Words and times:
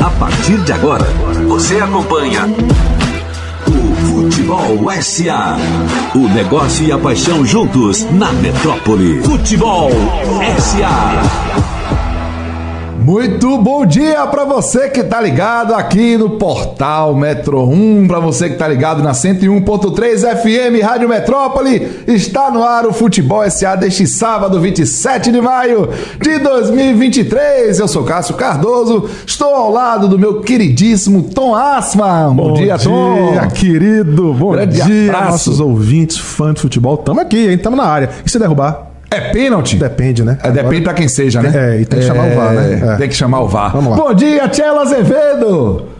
A 0.00 0.10
partir 0.18 0.56
de 0.62 0.72
agora, 0.72 1.04
você 1.46 1.76
acompanha 1.78 2.46
o 3.66 3.94
Futebol 4.06 4.90
SA. 5.02 5.58
O 6.14 6.26
negócio 6.28 6.86
e 6.86 6.90
a 6.90 6.98
paixão 6.98 7.44
juntos 7.44 8.02
na 8.12 8.32
metrópole. 8.32 9.22
Futebol 9.22 9.90
SA. 10.58 11.71
Muito 13.04 13.58
bom 13.58 13.84
dia 13.84 14.24
para 14.28 14.44
você 14.44 14.88
que 14.88 15.02
tá 15.02 15.20
ligado 15.20 15.74
aqui 15.74 16.16
no 16.16 16.30
portal 16.30 17.12
Metro 17.16 17.68
1, 17.68 18.06
para 18.06 18.20
você 18.20 18.48
que 18.48 18.54
tá 18.54 18.68
ligado 18.68 19.02
na 19.02 19.10
101.3 19.10 20.20
FM 20.40 20.80
Rádio 20.80 21.08
Metrópole. 21.08 22.04
Está 22.06 22.48
no 22.48 22.62
ar 22.62 22.86
o 22.86 22.92
Futebol 22.92 23.42
SA 23.50 23.74
deste 23.74 24.06
sábado, 24.06 24.60
27 24.60 25.32
de 25.32 25.40
maio 25.40 25.88
de 26.20 26.38
2023. 26.38 27.80
Eu 27.80 27.88
sou 27.88 28.04
Cássio 28.04 28.36
Cardoso, 28.36 29.10
estou 29.26 29.52
ao 29.52 29.72
lado 29.72 30.06
do 30.06 30.16
meu 30.16 30.40
queridíssimo 30.40 31.24
Tom 31.24 31.56
Asma. 31.56 32.28
Bom, 32.28 32.50
bom 32.50 32.52
dia, 32.52 32.78
Tom. 32.78 33.32
Dia, 33.32 33.46
querido. 33.48 34.32
Bom 34.32 34.52
Grande 34.52 34.80
dia, 34.80 35.08
abraço. 35.08 35.30
nossos 35.32 35.60
ouvintes, 35.60 36.18
fãs 36.18 36.54
de 36.54 36.60
futebol. 36.60 36.96
Tamo 36.98 37.20
aqui, 37.20 37.48
hein? 37.50 37.58
Tamo 37.58 37.76
na 37.76 37.84
área. 37.84 38.10
E 38.24 38.30
se 38.30 38.38
derrubar? 38.38 38.91
É 39.12 39.20
pênalti? 39.32 39.76
Depende, 39.76 40.24
né? 40.24 40.38
É, 40.42 40.48
Agora, 40.48 40.62
depende 40.64 40.82
pra 40.82 40.94
quem 40.94 41.08
seja, 41.08 41.42
né? 41.42 41.52
É, 41.54 41.80
e 41.80 41.84
tem 41.84 42.00
que 42.00 42.06
chamar 42.06 42.26
o 42.26 42.34
VAR, 42.34 42.52
né? 42.54 42.94
É. 42.94 42.96
Tem 42.96 43.08
que 43.08 43.14
chamar 43.14 43.40
o 43.40 43.48
VAR. 43.48 43.72
Vamos 43.72 43.90
lá. 43.90 43.96
Bom 43.96 44.14
dia, 44.14 44.48
Tchela 44.48 44.82
Azevedo! 44.82 45.91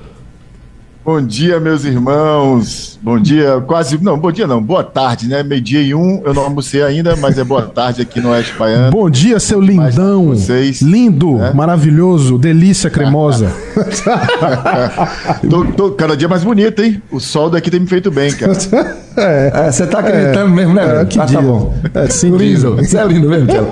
Bom 1.05 1.21
dia, 1.21 1.59
meus 1.59 1.85
irmãos. 1.85 2.97
Bom 3.03 3.19
dia, 3.19 3.61
quase. 3.67 4.01
Não, 4.01 4.17
bom 4.17 4.31
dia 4.31 4.47
não, 4.47 4.63
boa 4.63 4.85
tarde, 4.85 5.27
né? 5.27 5.43
Meio-dia 5.43 5.83
e 5.83 5.93
um, 5.93 6.23
eu 6.25 6.33
não 6.33 6.45
almocei 6.45 6.81
ainda, 6.81 7.17
mas 7.17 7.37
é 7.37 7.43
boa 7.43 7.63
tarde 7.63 8.03
aqui 8.03 8.21
no 8.21 8.31
Oeste 8.31 8.55
Baiano. 8.57 8.93
Bom 8.93 9.11
dia, 9.11 9.41
seu 9.41 9.61
lindão. 9.61 10.29
Vocês, 10.29 10.81
Lindo, 10.81 11.39
né? 11.39 11.51
maravilhoso, 11.53 12.39
delícia 12.39 12.89
cremosa. 12.89 13.51
tô, 15.51 15.65
tô, 15.73 15.91
cada 15.91 16.17
dia 16.17 16.29
mais 16.29 16.45
bonito, 16.45 16.81
hein? 16.81 17.03
O 17.11 17.19
sol 17.19 17.51
daqui 17.51 17.69
tem 17.69 17.81
me 17.81 17.89
feito 17.89 18.09
bem, 18.09 18.31
cara. 18.31 18.53
É, 19.15 19.67
é 19.67 19.71
você 19.71 19.87
tá 19.87 19.99
acreditando 19.99 20.51
é, 20.53 20.57
mesmo, 20.57 20.73
né? 20.73 21.03
É, 21.03 21.05
que 21.05 21.21
ah, 21.21 21.27
tá 21.27 21.43
bom. 21.43 21.75
É, 21.93 22.09
sim, 22.09 22.35
lindo. 22.35 22.81
Isso 22.81 22.97
é 22.97 23.05
lindo 23.05 23.29
mesmo, 23.29 23.47
Tchelo. 23.47 23.71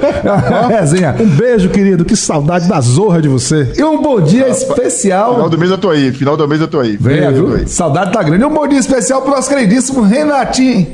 Resenha. 0.68 1.16
Um 1.18 1.28
beijo, 1.28 1.70
querido. 1.70 2.04
Que 2.04 2.14
saudade 2.14 2.68
da 2.68 2.78
zorra 2.80 3.22
de 3.22 3.28
você. 3.28 3.72
E 3.74 3.82
um 3.82 4.02
bom 4.02 4.20
dia 4.20 4.44
ah, 4.44 4.50
especial. 4.50 5.36
Final 5.36 5.48
do 5.48 5.58
mês 5.58 5.70
eu 5.70 5.78
tô 5.78 5.88
aí. 5.88 6.12
Final 6.12 6.36
do 6.36 6.46
mês 6.46 6.60
eu 6.60 6.68
tô 6.68 6.80
aí. 6.80 6.98
Vem 6.98 7.19
é, 7.24 7.32
viu? 7.32 7.68
Saudade 7.68 8.12
tá 8.12 8.22
grande. 8.22 8.44
Um 8.44 8.52
bom 8.52 8.66
dia 8.66 8.78
especial 8.78 9.22
pro 9.22 9.30
nosso 9.30 9.48
queridíssimo 9.48 10.02
Renatinho. 10.02 10.86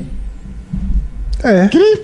É. 1.43 1.67
Que, 1.67 2.01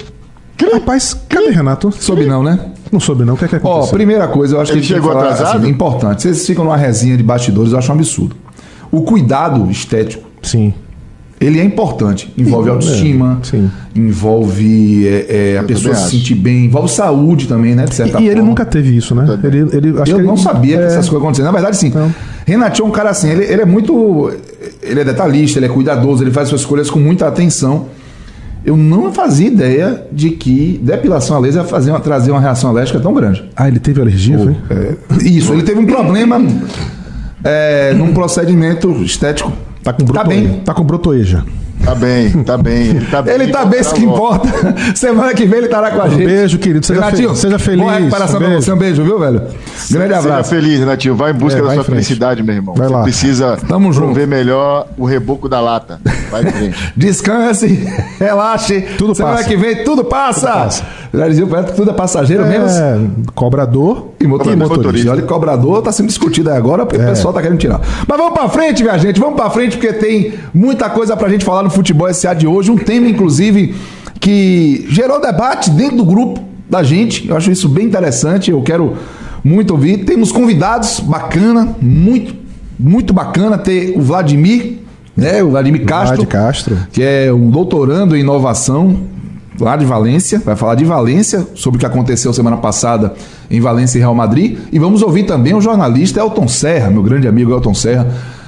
que... 0.57 0.65
Rapaz, 0.73 1.15
cadê 1.27 1.49
Renato? 1.49 1.91
Soube 1.91 2.25
não, 2.25 2.43
né? 2.43 2.59
Não 2.91 2.99
soube 2.99 3.25
não. 3.25 3.33
O 3.33 3.37
que 3.37 3.45
é 3.45 3.47
que 3.47 3.55
aconteceu? 3.55 3.89
Ó, 3.89 3.91
primeira 3.91 4.27
coisa, 4.27 4.55
eu 4.55 4.61
acho 4.61 4.71
Ele 4.71 4.81
que 4.81 4.87
chegou 4.87 5.11
falar, 5.11 5.31
atrasado. 5.31 5.59
Assim, 5.59 5.69
importante. 5.69 6.21
Vocês 6.21 6.45
ficam 6.45 6.63
numa 6.63 6.77
resinha 6.77 7.17
de 7.17 7.23
bastidores, 7.23 7.71
eu 7.71 7.79
acho 7.79 7.91
um 7.91 7.95
absurdo. 7.95 8.35
O 8.91 9.01
cuidado 9.01 9.69
estético. 9.71 10.29
Sim. 10.41 10.73
Ele 11.41 11.59
é 11.59 11.63
importante. 11.63 12.31
Envolve 12.37 12.69
autoestima, 12.69 13.41
é, 13.53 13.99
envolve 13.99 15.07
é, 15.07 15.53
é, 15.55 15.57
a 15.57 15.63
pessoa 15.63 15.93
se 15.93 16.11
sentir 16.11 16.35
bem, 16.35 16.65
envolve 16.65 16.89
saúde 16.89 17.47
também, 17.47 17.75
né? 17.75 17.83
De 17.83 17.95
certa 17.95 18.11
e, 18.11 18.13
forma. 18.13 18.27
e 18.27 18.29
ele 18.29 18.41
nunca 18.41 18.63
teve 18.63 18.95
isso, 18.95 19.13
né? 19.13 19.39
Ele, 19.43 19.57
ele, 19.73 20.01
acho 20.01 20.11
eu 20.11 20.17
que 20.19 20.23
não 20.23 20.35
ele, 20.35 20.41
sabia 20.41 20.77
que 20.77 20.83
é. 20.83 20.85
essas 20.85 21.09
coisas 21.09 21.21
aconteciam. 21.21 21.45
Na 21.45 21.51
verdade, 21.51 21.75
sim. 21.75 21.91
Não. 21.93 22.13
Renatinho 22.45 22.85
é 22.85 22.89
um 22.89 22.91
cara 22.91 23.09
assim, 23.09 23.29
ele, 23.29 23.43
ele 23.45 23.61
é 23.61 23.65
muito. 23.65 24.31
Ele 24.81 24.99
é 24.99 25.03
detalhista, 25.03 25.59
ele 25.59 25.65
é 25.65 25.69
cuidadoso, 25.69 26.23
ele 26.23 26.31
faz 26.31 26.49
suas 26.49 26.61
escolhas 26.61 26.89
com 26.89 26.99
muita 26.99 27.27
atenção. 27.27 27.87
Eu 28.65 28.77
não 28.77 29.11
fazia 29.11 29.47
ideia 29.47 30.07
de 30.11 30.31
que 30.31 30.79
depilação 30.81 31.35
a 31.35 31.39
laser 31.39 31.63
ia 31.63 31.67
fazer 31.67 31.91
uma, 31.91 31.99
trazer 31.99 32.31
uma 32.31 32.39
reação 32.39 32.69
alérgica 32.69 32.99
tão 32.99 33.13
grande. 33.13 33.49
Ah, 33.55 33.67
ele 33.67 33.79
teve 33.79 33.99
alergia, 33.99 34.37
foi? 34.39 34.55
É, 34.69 35.27
isso, 35.27 35.51
ele 35.51 35.63
teve 35.63 35.79
um 35.79 35.85
problema 35.85 36.41
é, 37.43 37.93
num 37.93 38.13
procedimento 38.13 38.89
estético. 39.03 39.51
Tá 39.83 39.91
com, 39.91 40.05
broto, 40.05 40.21
tá 40.21 40.23
bem. 40.23 40.61
Tá 40.63 40.73
com 40.73 40.83
brotoeja. 40.83 41.43
Tá 41.83 41.93
bem, 41.93 42.31
tá 42.43 42.57
bem. 42.57 42.89
Ele 42.89 43.05
tá 43.05 43.21
bem, 43.21 43.33
ele 43.33 43.47
tá 43.51 43.65
bem 43.65 43.81
isso 43.81 43.93
que 43.93 44.03
importa. 44.03 44.47
Semana 44.95 45.33
que 45.33 45.45
vem 45.45 45.57
ele 45.57 45.65
estará 45.67 45.91
com 45.91 46.01
a 46.01 46.07
gente. 46.07 46.21
Um 46.21 46.25
beijo, 46.25 46.57
querido. 46.57 46.85
Seja, 46.85 47.01
Renatinho, 47.01 47.29
fe 47.31 47.35
seja 47.41 47.59
feliz. 47.59 47.81
Boa 47.81 47.93
recuperação 47.97 48.39
um 48.39 48.43
pra 48.43 48.55
você. 48.55 48.71
Um 48.71 48.77
beijo, 48.77 49.03
viu, 49.03 49.19
velho? 49.19 49.41
Grande 49.91 50.13
abraço. 50.13 50.49
Seja 50.49 50.61
feliz, 50.61 50.79
Renatinho. 50.79 51.15
Vai 51.15 51.31
em 51.31 51.33
busca 51.35 51.59
é, 51.59 51.63
da 51.63 51.73
sua 51.73 51.83
felicidade, 51.83 52.41
meu 52.41 52.55
irmão. 52.55 52.73
Vai 52.73 52.87
você 52.87 52.93
lá. 52.93 53.03
precisa 53.03 53.57
Tamo 53.67 53.91
junto. 53.91 54.13
ver 54.13 54.27
melhor 54.27 54.87
o 54.97 55.05
reboco 55.05 55.49
da 55.49 55.59
lata. 55.59 55.99
Vai 56.31 56.43
em 56.43 56.51
frente. 56.51 56.93
Descanse, 56.95 57.85
relaxe. 58.17 58.81
Tudo 58.97 59.13
Semana 59.13 59.37
passa. 59.37 59.49
que 59.49 59.57
vem 59.57 59.83
tudo 59.83 60.05
passa. 60.05 60.47
Tudo 60.47 60.53
passa. 60.63 60.83
Já 61.13 61.27
dizia 61.27 61.45
o 61.45 61.47
que 61.47 61.73
tudo 61.73 61.91
é 61.91 61.93
passageiro 61.93 62.43
é, 62.43 62.49
mesmo. 62.49 63.23
Cobrador 63.35 64.13
e 64.19 64.25
motorista. 64.25 64.65
E 64.65 64.67
motorista. 64.67 65.11
Olha, 65.11 65.21
cobrador 65.21 65.81
tá 65.83 65.91
sendo 65.91 66.07
discutido 66.07 66.49
aí 66.49 66.57
agora 66.57 66.87
porque 66.87 66.99
é. 66.99 67.05
o 67.05 67.09
pessoal 67.09 67.31
tá 67.31 67.39
querendo 67.39 67.59
tirar. 67.59 67.79
Mas 68.07 68.17
vamos 68.17 68.33
pra 68.33 68.49
frente, 68.49 68.81
minha 68.81 68.97
gente. 68.97 69.19
Vamos 69.19 69.35
pra 69.35 69.47
frente 69.51 69.77
porque 69.77 69.93
tem 69.93 70.33
muita 70.51 70.89
coisa 70.89 71.15
pra 71.15 71.29
gente 71.29 71.45
falar 71.45 71.61
no 71.61 71.69
futebol 71.69 72.11
SA 72.11 72.33
de 72.33 72.47
hoje. 72.47 72.71
Um 72.71 72.77
tema, 72.77 73.07
inclusive, 73.07 73.75
que 74.19 74.87
gerou 74.89 75.21
debate 75.21 75.69
dentro 75.69 75.97
do 75.97 76.05
grupo 76.05 76.41
da 76.67 76.81
gente. 76.81 77.29
Eu 77.29 77.37
acho 77.37 77.51
isso 77.51 77.69
bem 77.69 77.85
interessante. 77.85 78.49
Eu 78.49 78.63
quero 78.63 78.97
muito 79.43 79.71
ouvir. 79.71 80.05
Temos 80.05 80.31
convidados 80.31 80.99
bacana, 80.99 81.75
muito, 81.79 82.33
muito 82.79 83.13
bacana 83.13 83.59
ter 83.59 83.93
o 83.95 84.01
Vladimir, 84.01 84.79
né? 85.15 85.43
O 85.43 85.51
Vladimir 85.51 85.85
Castro, 85.85 86.15
Vlad 86.15 86.27
Castro, 86.27 86.77
que 86.91 87.03
é 87.03 87.31
um 87.31 87.51
doutorando 87.51 88.15
em 88.15 88.21
inovação 88.21 89.13
lá 89.59 89.75
de 89.75 89.85
Valência, 89.85 90.41
vai 90.43 90.55
falar 90.55 90.75
de 90.75 90.85
Valência, 90.85 91.47
sobre 91.55 91.77
o 91.77 91.79
que 91.79 91.85
aconteceu 91.85 92.33
semana 92.33 92.57
passada 92.57 93.13
em 93.49 93.59
Valência 93.59 93.97
e 93.97 94.01
Real 94.01 94.15
Madrid. 94.15 94.57
E 94.71 94.79
vamos 94.79 95.01
ouvir 95.01 95.23
também 95.23 95.53
o 95.53 95.61
jornalista 95.61 96.19
Elton 96.19 96.47
Serra, 96.47 96.89
meu 96.89 97.03
grande 97.03 97.27
amigo 97.27 97.51
Elton 97.51 97.73
Serra, 97.73 98.07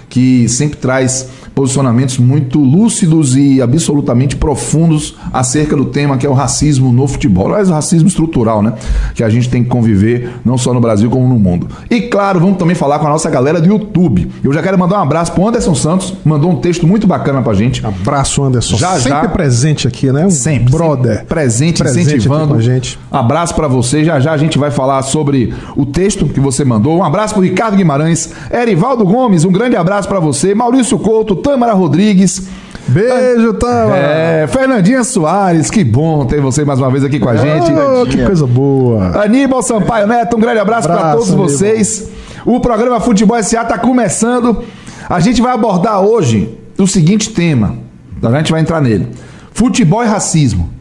que 0.10 0.48
sempre 0.50 0.78
traz 0.78 1.28
posicionamentos 1.56 2.18
muito 2.18 2.60
lúcidos 2.60 3.38
e 3.38 3.62
absolutamente 3.62 4.36
profundos 4.36 5.16
acerca 5.32 5.76
do 5.76 5.86
tema 5.86 6.18
que 6.18 6.26
é 6.26 6.30
o 6.30 6.34
racismo 6.34 6.92
no 6.92 7.08
futebol. 7.08 7.48
Aliás, 7.48 7.70
o 7.70 7.74
racismo 7.74 8.08
estrutural, 8.08 8.62
né? 8.62 8.74
Que 9.14 9.24
a 9.24 9.30
gente 9.30 9.50
tem 9.50 9.64
que 9.64 9.70
conviver 9.70 10.32
não 10.44 10.58
só 10.58 10.74
no 10.74 10.82
Brasil 10.82 11.10
como 11.10 11.28
no 11.28 11.40
mundo. 11.40 11.68
E 11.90 12.02
claro, 12.02 12.40
vamos 12.42 12.58
também 12.58 12.76
falar 12.76 13.00
com 13.00 13.08
a 13.08 13.10
nossa 13.10 13.30
galera 13.30 13.62
do 13.62 13.68
YouTube. 13.68 14.30
Eu 14.44 14.52
já 14.52 14.62
quero 14.62 14.78
mandar 14.78 15.00
um 15.00 15.04
abraço 15.04 15.32
pro 15.32 15.48
Anderson 15.48 15.74
Santos, 15.74 16.14
mandou 16.26 16.52
um 16.52 16.58
texto 16.58 16.86
muito 16.86 17.08
bacana 17.08 17.42
pra 17.42 17.54
gente. 17.54 17.86
Abraço, 17.86 18.44
Anderson. 18.44 18.76
Já, 18.76 19.00
sempre 19.00 19.10
já, 19.10 19.28
presente 19.30 19.88
aqui, 19.88 20.12
né? 20.12 20.26
Um 20.26 20.30
sempre. 20.30 20.72
Brother. 20.72 21.14
Sempre 21.14 21.26
presente, 21.28 21.78
presente 21.82 22.08
incentivando. 22.08 22.54
a 22.54 22.62
gente. 22.62 23.00
Abraço 23.10 23.56
para 23.56 23.68
você. 23.68 24.04
Já 24.04 24.20
já 24.20 24.34
a 24.34 24.38
gente 24.38 24.58
vai 24.58 24.72
falar 24.72 25.02
sobre 25.04 25.54
o 25.76 25.86
texto 25.86 26.28
que 26.28 26.40
você 26.40 26.66
mandou. 26.66 26.98
Um 26.98 27.04
abraço 27.04 27.36
pro 27.36 27.44
Ricardo 27.44 27.78
Guimarães, 27.78 28.34
Erivaldo 28.52 29.06
Gomes, 29.06 29.46
um 29.46 29.52
grande 29.52 29.76
abraço 29.76 30.08
para 30.08 30.20
você, 30.20 30.56
Maurício 30.56 30.98
Couto, 30.98 31.36
Tâmara 31.46 31.74
Rodrigues. 31.74 32.42
Beijo, 32.88 33.54
Tâmara. 33.54 33.98
É, 33.98 34.48
Fernandinha 34.48 35.04
Soares, 35.04 35.70
que 35.70 35.84
bom 35.84 36.26
ter 36.26 36.42
você 36.42 36.66
mais 36.66 36.80
uma 36.80 36.90
vez 36.90 37.04
aqui 37.04 37.20
com 37.20 37.30
a 37.30 37.36
gente. 37.36 37.72
Oh, 37.72 38.04
que 38.08 38.26
coisa 38.26 38.48
boa. 38.48 39.24
Aníbal 39.24 39.62
Sampaio 39.62 40.08
Neto, 40.08 40.38
um 40.38 40.40
grande 40.40 40.58
abraço, 40.58 40.88
abraço 40.88 41.04
para 41.04 41.14
todos 41.14 41.28
Aníbal. 41.30 41.48
vocês. 41.48 42.10
O 42.44 42.60
programa 42.60 43.00
Futebol 43.00 43.42
SA 43.44 43.62
está 43.62 43.78
começando. 43.78 44.64
A 45.08 45.20
gente 45.20 45.40
vai 45.40 45.54
abordar 45.54 46.02
hoje 46.02 46.50
o 46.80 46.88
seguinte 46.88 47.30
tema. 47.30 47.76
A 48.24 48.38
gente 48.38 48.52
vai 48.52 48.62
entrar 48.62 48.82
nele. 48.82 49.08
Futebol 49.52 50.04
e 50.04 50.08
racismo. 50.08 50.72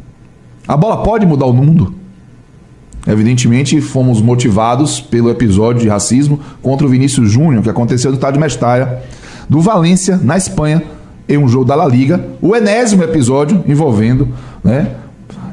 A 0.67 0.79
bola 0.79 1.03
pode 1.03 1.27
mudar 1.27 1.45
o 1.45 1.53
mundo? 1.53 1.95
Evidentemente, 3.07 3.83
fomos 3.83 4.23
motivados 4.23 4.99
pelo 4.99 5.29
episódio 5.29 5.83
de 5.83 5.89
racismo 5.89 6.41
contra 6.63 6.87
o 6.87 6.91
Vinícius 6.91 7.31
Júnior, 7.31 7.63
que 7.63 7.69
aconteceu 7.69 8.11
no 8.11 8.17
estádio 8.17 8.41
Mestalla 8.41 9.03
do 9.49 9.61
Valência, 9.61 10.19
na 10.23 10.37
Espanha, 10.37 10.83
em 11.29 11.39
um 11.39 11.49
jogo 11.49 11.65
da 11.65 11.75
La 11.75 11.87
Liga, 11.87 12.25
o 12.41 12.55
enésimo 12.55 13.03
episódio 13.03 13.65
envolvendo 13.67 14.29
né, 14.63 14.89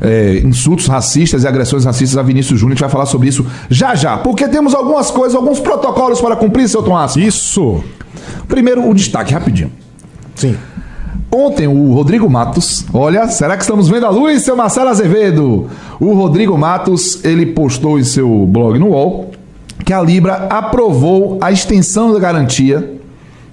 é, 0.01 0.41
insultos 0.43 0.87
racistas 0.87 1.43
e 1.43 1.47
agressões 1.47 1.85
racistas 1.85 2.17
a 2.17 2.21
Vinícius 2.21 2.59
Júnior. 2.59 2.73
A 2.73 2.75
gente 2.75 2.81
vai 2.81 2.89
falar 2.89 3.05
sobre 3.05 3.29
isso 3.29 3.45
já 3.69 3.95
já, 3.95 4.17
porque 4.17 4.47
temos 4.47 4.73
algumas 4.73 5.09
coisas, 5.11 5.35
alguns 5.35 5.59
protocolos 5.59 6.19
para 6.19 6.35
cumprir, 6.35 6.67
seu 6.67 6.83
Tomás. 6.83 7.15
Isso! 7.15 7.83
Primeiro, 8.47 8.89
o 8.89 8.93
destaque, 8.93 9.33
rapidinho. 9.33 9.71
Sim. 10.35 10.57
Ontem, 11.33 11.65
o 11.65 11.93
Rodrigo 11.93 12.29
Matos, 12.29 12.85
olha, 12.93 13.27
será 13.29 13.55
que 13.55 13.63
estamos 13.63 13.87
vendo 13.87 14.05
a 14.05 14.09
luz, 14.09 14.41
seu 14.41 14.55
Marcelo 14.55 14.89
Azevedo? 14.89 15.69
O 15.97 16.13
Rodrigo 16.13 16.57
Matos, 16.57 17.23
ele 17.23 17.45
postou 17.45 17.97
em 17.97 18.03
seu 18.03 18.45
blog 18.45 18.77
no 18.77 18.89
UOL 18.89 19.31
que 19.85 19.93
a 19.93 20.01
Libra 20.01 20.47
aprovou 20.49 21.37
a 21.41 21.51
extensão 21.51 22.13
da 22.13 22.19
garantia 22.19 23.00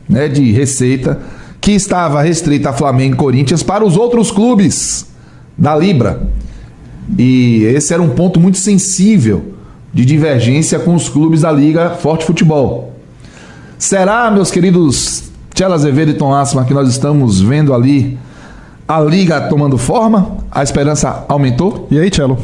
né, 0.09 0.29
de 0.29 0.53
receita 0.53 1.21
que 1.61 1.73
estava 1.73 2.23
restrita 2.23 2.71
a 2.71 2.73
Flamengo 2.73 3.15
e 3.15 3.19
Corinthians 3.19 3.63
para 3.63 3.85
os 3.85 3.97
outros 3.97 4.31
clubes 4.31 5.07
da 5.57 5.77
Libra. 5.77 6.23
E 7.19 7.65
esse 7.65 7.93
era 7.93 8.03
um 8.03 8.11
ponto 8.11 8.39
muito 8.39 8.59
sensível 8.59 9.55
de 9.93 10.05
divergência 10.05 10.79
com 10.79 10.95
os 10.95 11.09
clubes 11.09 11.41
da 11.41 11.51
Liga 11.51 11.91
Forte 11.91 12.25
Futebol. 12.25 12.93
Será, 13.79 14.31
meus 14.31 14.51
queridos 14.51 15.31
Tchela 15.55 15.75
Azevedo 15.75 16.11
e 16.11 16.15
Tom 16.15 16.35
Asma, 16.35 16.65
que 16.65 16.75
nós 16.75 16.89
estamos 16.89 17.41
vendo 17.41 17.75
ali 17.75 18.19
a 18.87 19.01
Liga 19.01 19.41
tomando 19.49 19.77
forma? 19.77 20.39
A 20.51 20.63
esperança 20.63 21.25
aumentou? 21.29 21.89
E 21.91 21.99
aí, 21.99 22.11
Tchelo? 22.11 22.39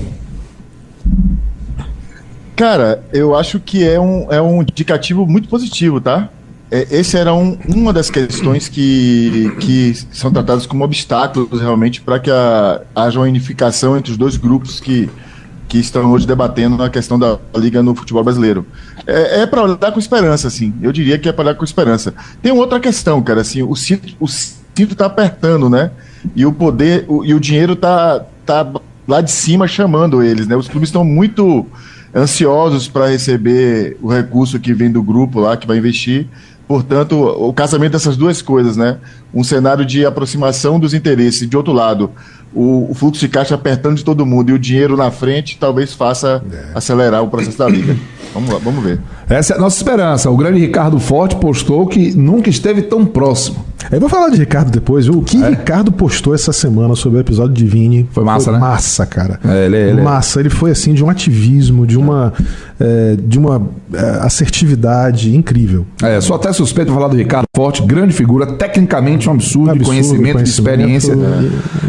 Cara, 2.57 3.03
eu 3.13 3.35
acho 3.35 3.59
que 3.59 3.87
é 3.87 3.99
um, 3.99 4.33
é 4.33 4.41
um 4.41 4.63
indicativo 4.63 5.27
muito 5.27 5.49
positivo, 5.49 6.01
tá? 6.01 6.29
É, 6.75 6.89
esse 6.91 7.17
era 7.17 7.33
um, 7.33 7.57
uma 7.69 7.93
das 7.93 8.11
questões 8.11 8.67
que, 8.67 9.55
que 9.61 9.95
são 10.11 10.33
tratadas 10.33 10.67
como 10.67 10.83
obstáculos 10.83 11.61
realmente 11.61 12.01
para 12.01 12.19
que 12.19 12.29
a, 12.29 12.83
haja 12.97 13.21
uma 13.21 13.27
unificação 13.27 13.97
entre 13.97 14.11
os 14.11 14.19
dois 14.19 14.37
grupos 14.37 14.81
que, 14.81 15.09
que 15.69 15.79
estão 15.79 16.11
hoje 16.11 16.27
debatendo 16.27 16.83
a 16.83 16.91
questão 16.91 17.17
da 17.17 17.39
liga 17.55 17.81
no 17.81 17.95
futebol 17.95 18.25
brasileiro. 18.25 18.67
É, 19.07 19.43
é 19.43 19.47
para 19.47 19.63
olhar 19.63 19.93
com 19.93 20.01
esperança, 20.01 20.49
assim. 20.49 20.75
Eu 20.83 20.91
diria 20.91 21.17
que 21.17 21.29
é 21.29 21.33
para 21.33 21.45
olhar 21.45 21.55
com 21.55 21.65
esperança. 21.65 22.13
Tem 22.43 22.51
outra 22.51 22.81
questão, 22.81 23.23
cara, 23.23 23.43
assim, 23.43 23.63
o 23.63 23.77
cinto, 23.77 24.13
o 24.19 24.27
cinto 24.27 24.97
tá 24.97 25.07
apertando, 25.07 25.71
né? 25.71 25.93
E 26.35 26.45
o 26.45 26.53
poder 26.53 27.05
o, 27.07 27.25
e 27.25 27.35
o 27.35 27.39
dinheiro 27.39 27.77
tá, 27.77 28.25
tá 28.45 28.69
lá 29.07 29.21
de 29.21 29.31
cima 29.31 29.69
chamando 29.69 30.25
eles, 30.25 30.49
né? 30.49 30.57
Os 30.57 30.67
clubes 30.67 30.89
estão 30.89 31.05
muito 31.05 31.65
ansiosos 32.13 32.89
para 32.89 33.07
receber 33.07 33.97
o 34.03 34.09
recurso 34.09 34.59
que 34.59 34.75
vem 34.75 34.91
do 34.91 35.05
grupo 35.05 35.39
lá 35.39 35.57
que 35.57 35.69
vai 35.69 35.79
investir. 35.79 36.27
Portanto, 36.67 37.15
o 37.17 37.53
casamento 37.53 37.93
dessas 37.93 38.17
duas 38.17 38.41
coisas, 38.41 38.77
né? 38.77 38.99
Um 39.33 39.45
cenário 39.45 39.85
de 39.85 40.07
aproximação 40.07 40.81
dos 40.81 40.95
interesses, 40.95 41.49
de 41.49 41.57
outro 41.57 41.73
lado, 41.73 42.11
o, 42.55 42.91
o, 42.91 42.95
fluxo 42.95 43.21
de 43.21 43.29
caixa 43.29 43.55
apertando 43.55 43.97
de 43.97 44.05
todo 44.05 44.25
mundo 44.25 44.51
e 44.51 44.53
o 44.53 44.59
dinheiro 44.59 44.97
na 44.97 45.11
frente 45.11 45.59
talvez 45.59 45.93
faça 45.93 46.43
é. 46.51 46.73
acelerar 46.75 47.23
o 47.23 47.29
processo 47.29 47.59
da 47.59 47.69
liga. 47.69 47.97
Vamos 48.35 48.53
lá, 48.53 48.59
vamos 48.59 48.83
ver. 48.83 49.01
Essa 49.29 49.55
é 49.55 49.57
a 49.57 49.61
nossa 49.61 49.77
esperança. 49.77 50.29
O 50.29 50.37
grande 50.37 50.59
Ricardo 50.59 50.99
Forte 50.99 51.37
postou 51.37 51.87
que 51.87 52.15
nunca 52.17 52.51
esteve 52.51 52.83
tão 52.83 53.07
próximo. 53.07 53.65
Eu 53.93 54.01
vou 54.01 54.09
falar 54.09 54.31
de 54.31 54.39
Ricardo 54.39 54.71
depois. 54.71 55.09
O 55.09 55.21
que 55.21 55.43
é. 55.43 55.51
Ricardo 55.51 55.93
postou 55.93 56.35
essa 56.35 56.53
semana 56.53 56.95
sobre 56.95 57.19
o 57.19 57.21
episódio 57.21 57.53
de 57.53 57.67
Vini 57.67 58.09
foi 58.11 58.25
massa, 58.25 58.45
foi 58.45 58.53
né? 58.55 58.59
Massa, 58.59 59.07
cara. 59.07 59.39
É, 59.45 59.67
ele, 59.67 59.77
é, 59.77 59.89
ele, 59.91 60.01
é. 60.01 60.03
massa. 60.03 60.41
Ele 60.41 60.51
foi 60.51 60.71
assim 60.71 60.95
de 60.95 61.05
um 61.05 61.11
ativismo, 61.11 61.87
de 61.87 61.99
uma, 61.99 62.33
é, 62.81 63.17
de 63.17 63.39
uma 63.39 63.63
é, 63.93 64.01
assertividade 64.23 65.35
incrível. 65.35 65.87
É, 66.03 66.21
sou 66.21 66.35
até 66.35 66.53
suspeito 66.53 66.91
de 66.91 66.97
falar 66.97 67.09
do 67.09 67.17
Ricardo 67.17 67.45
Forte, 67.55 67.83
grande 67.83 68.13
figura, 68.15 68.47
tecnicamente 68.47 69.29
um 69.29 69.33
absurdo, 69.33 69.71
absurdo 69.71 69.85
de 69.85 69.85
conhecimento, 69.85 70.33
conhecimento, 70.33 70.45
de 70.45 70.51
experiência. 70.51 71.13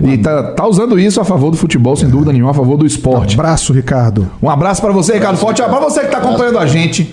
É. 0.03 0.07
E 0.07 0.18
tá, 0.18 0.44
tá, 0.51 0.68
usando 0.68 1.00
isso 1.00 1.21
a 1.21 1.25
favor 1.25 1.50
do 1.50 1.57
futebol, 1.57 1.95
sem 1.95 2.09
dúvida 2.09 2.31
nenhuma, 2.33 2.51
a 2.51 2.53
favor 2.53 2.77
do 2.77 2.86
esporte. 2.86 3.38
Um 3.38 3.39
abraço, 3.39 3.74
Ricardo. 3.74 4.30
Um 4.42 4.50
abraço 4.50 4.81
para 4.81 4.92
você, 4.92 5.13
Ricardo 5.13 5.38
Forte. 5.38 5.62
Para 5.62 5.80
você 5.80 6.01
que 6.01 6.07
está 6.07 6.18
acompanhando 6.18 6.35
a 6.60 6.66
gente 6.66 7.10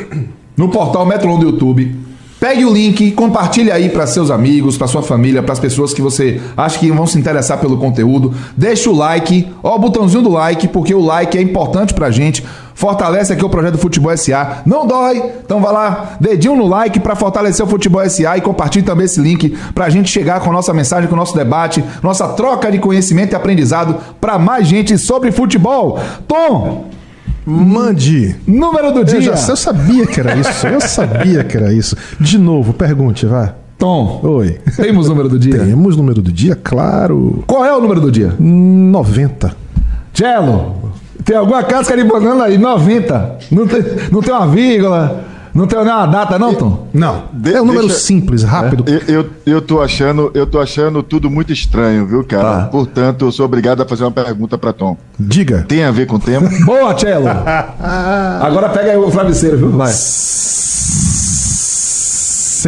no 0.57 0.69
portal 0.69 1.07
Metrolon 1.07 1.39
do 1.39 1.47
YouTube. 1.47 2.13
Pegue 2.43 2.65
o 2.65 2.73
link, 2.73 3.13
compartilhe 3.13 3.71
aí 3.71 3.89
para 3.89 4.05
seus 4.05 4.29
amigos, 4.29 4.77
para 4.77 4.89
sua 4.89 5.01
família, 5.01 5.45
para 5.45 5.53
as 5.53 5.61
pessoas 5.61 5.95
que 5.95 6.03
você 6.03 6.41
acha 6.57 6.77
que 6.77 6.91
vão 6.91 7.07
se 7.07 7.17
interessar 7.17 7.59
pelo 7.59 7.77
conteúdo. 7.77 8.35
Deixa 8.57 8.91
o 8.91 8.97
like, 8.97 9.49
ó 9.63 9.77
o 9.77 9.79
botãozinho 9.79 10.25
do 10.25 10.29
like, 10.29 10.67
porque 10.67 10.93
o 10.93 11.01
like 11.01 11.39
é 11.39 11.41
importante 11.41 11.95
pra 11.95 12.11
gente. 12.11 12.45
Fortalece 12.75 13.33
aqui 13.33 13.45
o 13.45 13.49
projeto 13.49 13.79
Futebol 13.79 14.17
SA. 14.17 14.63
Não 14.67 14.85
dói. 14.85 15.23
Então 15.45 15.61
vai 15.61 15.73
lá, 15.73 16.17
dedinho 16.19 16.57
no 16.57 16.67
like 16.67 16.99
para 16.99 17.15
fortalecer 17.15 17.65
o 17.65 17.69
Futebol 17.69 18.03
SA 18.11 18.37
e 18.37 18.41
compartilhe 18.41 18.85
também 18.85 19.05
esse 19.05 19.21
link 19.21 19.57
para 19.73 19.85
a 19.85 19.89
gente 19.89 20.11
chegar 20.11 20.41
com 20.41 20.51
a 20.51 20.53
nossa 20.53 20.75
mensagem, 20.75 21.09
com 21.09 21.15
o 21.15 21.19
nosso 21.19 21.37
debate, 21.37 21.85
nossa 22.03 22.27
troca 22.27 22.73
de 22.73 22.81
conhecimento 22.81 23.35
e 23.35 23.37
aprendizado 23.37 23.95
para 24.21 24.37
mais 24.37 24.67
gente 24.67 24.99
sobre 24.99 25.31
futebol. 25.31 26.01
Tom, 26.27 26.87
Mande. 27.44 28.37
Número 28.47 28.93
do 28.93 29.05
dia. 29.05 29.17
Eu, 29.17 29.23
já, 29.23 29.49
eu 29.49 29.56
sabia 29.56 30.06
que 30.06 30.21
era 30.21 30.37
isso. 30.37 30.67
Eu 30.67 30.81
sabia 30.81 31.44
que 31.44 31.56
era 31.56 31.73
isso. 31.73 31.97
De 32.21 32.39
novo, 32.39 32.73
pergunte, 32.73 33.27
vá. 33.27 33.55
Tom. 33.79 34.21
Oi. 34.23 34.61
Temos 34.77 35.09
número 35.09 35.29
do 35.29 35.39
dia? 35.39 35.59
Temos 35.59 35.97
número 35.97 36.23
do 36.23 36.31
dia, 36.31 36.55
claro. 36.55 37.43
Qual 37.47 37.65
é 37.65 37.77
o 37.77 37.81
número 37.81 38.00
do 38.00 38.12
dia? 38.12 38.33
90. 38.39 39.56
Cello, 40.15 40.93
tem 41.25 41.37
alguma 41.37 41.65
casca 41.65 41.97
de 41.97 42.05
banana 42.05 42.44
aí? 42.44 42.59
90. 42.59 43.39
Não 43.50 43.67
tem, 43.67 43.83
não 44.11 44.21
tem 44.21 44.33
uma 44.33 44.47
vírgula. 44.47 45.25
Não 45.55 45.67
tem 45.67 45.79
nenhuma 45.85 46.07
data, 46.07 46.39
não, 46.39 46.55
Tom? 46.55 46.89
Não. 46.95 47.25
De, 47.31 47.53
é 47.53 47.61
um 47.61 47.67
número 47.67 47.87
deixa, 47.87 48.01
simples, 48.01 48.43
rápido. 48.43 48.85
É. 48.89 48.93
Eu, 48.93 49.21
eu, 49.21 49.31
eu, 49.45 49.61
tô 49.61 49.83
achando, 49.83 50.31
eu 50.35 50.47
tô 50.47 50.59
achando 50.59 51.03
tudo 51.03 51.29
muito 51.29 51.53
estranho, 51.53 52.07
viu, 52.07 52.25
cara? 52.25 52.63
Tá. 52.63 52.69
Portanto, 52.69 53.27
eu 53.27 53.33
sou 53.33 53.45
obrigado 53.45 53.83
a 53.83 53.87
fazer 53.87 54.05
uma 54.05 54.11
pergunta 54.11 54.57
para 54.57 54.73
Tom. 54.73 54.97
Diga. 55.21 55.67
Tem 55.69 55.85
a 55.85 55.91
ver 55.91 56.07
com 56.07 56.17
o 56.17 56.19
tema? 56.19 56.49
Boa, 56.65 56.99
Cello. 56.99 57.29
Agora 58.41 58.71
pega 58.71 58.93
aí 58.93 58.97
o 58.97 59.11
travesseiro, 59.11 59.59
viu? 59.59 59.71
Vai. 59.71 59.93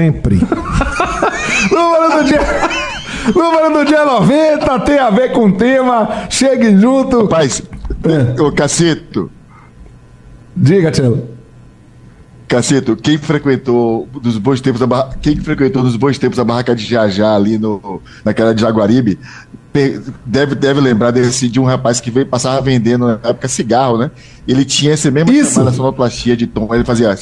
Sempre. 0.04 0.36
número 1.72 2.18
do 2.18 2.24
dia. 2.24 2.40
Número 3.34 3.72
do 3.78 3.84
dia 3.86 4.04
90 4.04 4.80
tem 4.80 4.98
a 4.98 5.08
ver 5.08 5.32
com 5.32 5.46
o 5.46 5.52
tema. 5.52 6.26
Chegue 6.28 6.78
junto. 6.78 7.22
Rapaz, 7.22 7.62
é. 8.04 8.42
ô 8.42 8.52
Cacito. 8.52 9.30
Diga, 10.54 10.92
Cello. 10.92 11.33
Cacito, 12.46 12.94
quem 12.94 13.16
frequentou 13.16 14.08
dos 14.20 14.38
bons 14.38 14.60
tempos 14.60 14.82
a 14.82 14.86
barra... 14.86 15.16
quem 15.20 15.36
frequentou 15.36 15.82
nos 15.82 15.96
bons 15.96 16.18
tempos 16.18 16.38
a 16.38 16.44
barraca 16.44 16.74
de 16.74 16.84
Jajá 16.84 17.34
ali 17.34 17.58
no 17.58 18.02
naquela 18.24 18.54
de 18.54 18.60
Jaguaribe 18.60 19.18
deve, 20.24 20.54
deve 20.54 20.80
lembrar 20.80 21.10
desse, 21.10 21.48
de 21.48 21.58
um 21.58 21.64
rapaz 21.64 22.00
que 22.00 22.10
veio 22.10 22.26
passava 22.26 22.60
vendendo 22.60 23.06
na 23.06 23.18
época 23.24 23.48
cigarro, 23.48 23.98
né? 23.98 24.10
Ele 24.46 24.64
tinha 24.64 24.92
esse 24.94 25.10
mesmo 25.10 25.32
chamada 25.44 25.72
sonoplastia 25.72 26.36
de 26.36 26.46
tom, 26.46 26.72
ele 26.72 26.84
fazia 26.84 27.16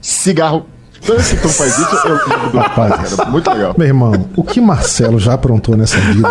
cigarro 0.00 0.66
Toda 1.04 1.18
vez 1.18 1.30
que 1.30 1.36
tu 1.36 1.48
faz 1.48 1.78
isso, 1.78 1.96
eu 2.06 2.14
lembro 2.14 2.50
do 2.50 2.58
rapaz, 2.58 3.14
cara. 3.14 3.30
Muito 3.30 3.50
legal. 3.50 3.74
Meu 3.76 3.86
irmão, 3.86 4.12
o 4.36 4.44
que 4.44 4.60
Marcelo 4.60 5.18
já 5.18 5.34
aprontou 5.34 5.76
nessa 5.76 5.98
vida, 5.98 6.28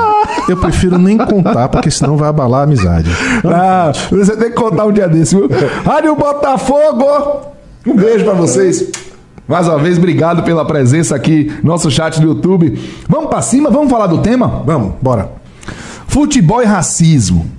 eu 0.48 0.58
prefiro 0.58 0.98
nem 0.98 1.18
contar, 1.18 1.68
porque 1.70 1.90
senão 1.90 2.16
vai 2.16 2.30
abalar 2.30 2.62
a 2.62 2.64
amizade. 2.64 3.10
Ah, 3.46 3.92
você 4.12 4.36
tem 4.38 4.50
que 4.50 4.56
contar 4.56 4.86
um 4.86 4.92
dia 4.92 5.08
desse, 5.08 5.36
viu? 5.36 5.50
Rádio 5.84 6.16
Botafogo! 6.16 7.06
Um 7.86 7.96
beijo 7.96 8.26
para 8.26 8.34
vocês. 8.34 8.92
Mais 9.48 9.68
uma 9.68 9.80
vez, 9.80 9.98
obrigado 9.98 10.44
pela 10.44 10.64
presença 10.64 11.16
aqui 11.16 11.52
no 11.64 11.72
nosso 11.72 11.90
chat 11.90 12.22
do 12.22 12.28
YouTube. 12.28 12.80
Vamos 13.08 13.30
para 13.30 13.42
cima, 13.42 13.72
vamos 13.72 13.90
falar 13.90 14.06
do 14.06 14.20
tema? 14.20 14.62
Vamos, 14.64 14.94
bora. 15.02 15.32
Futebol 16.08 16.62
e 16.62 16.66
racismo. 16.66 17.50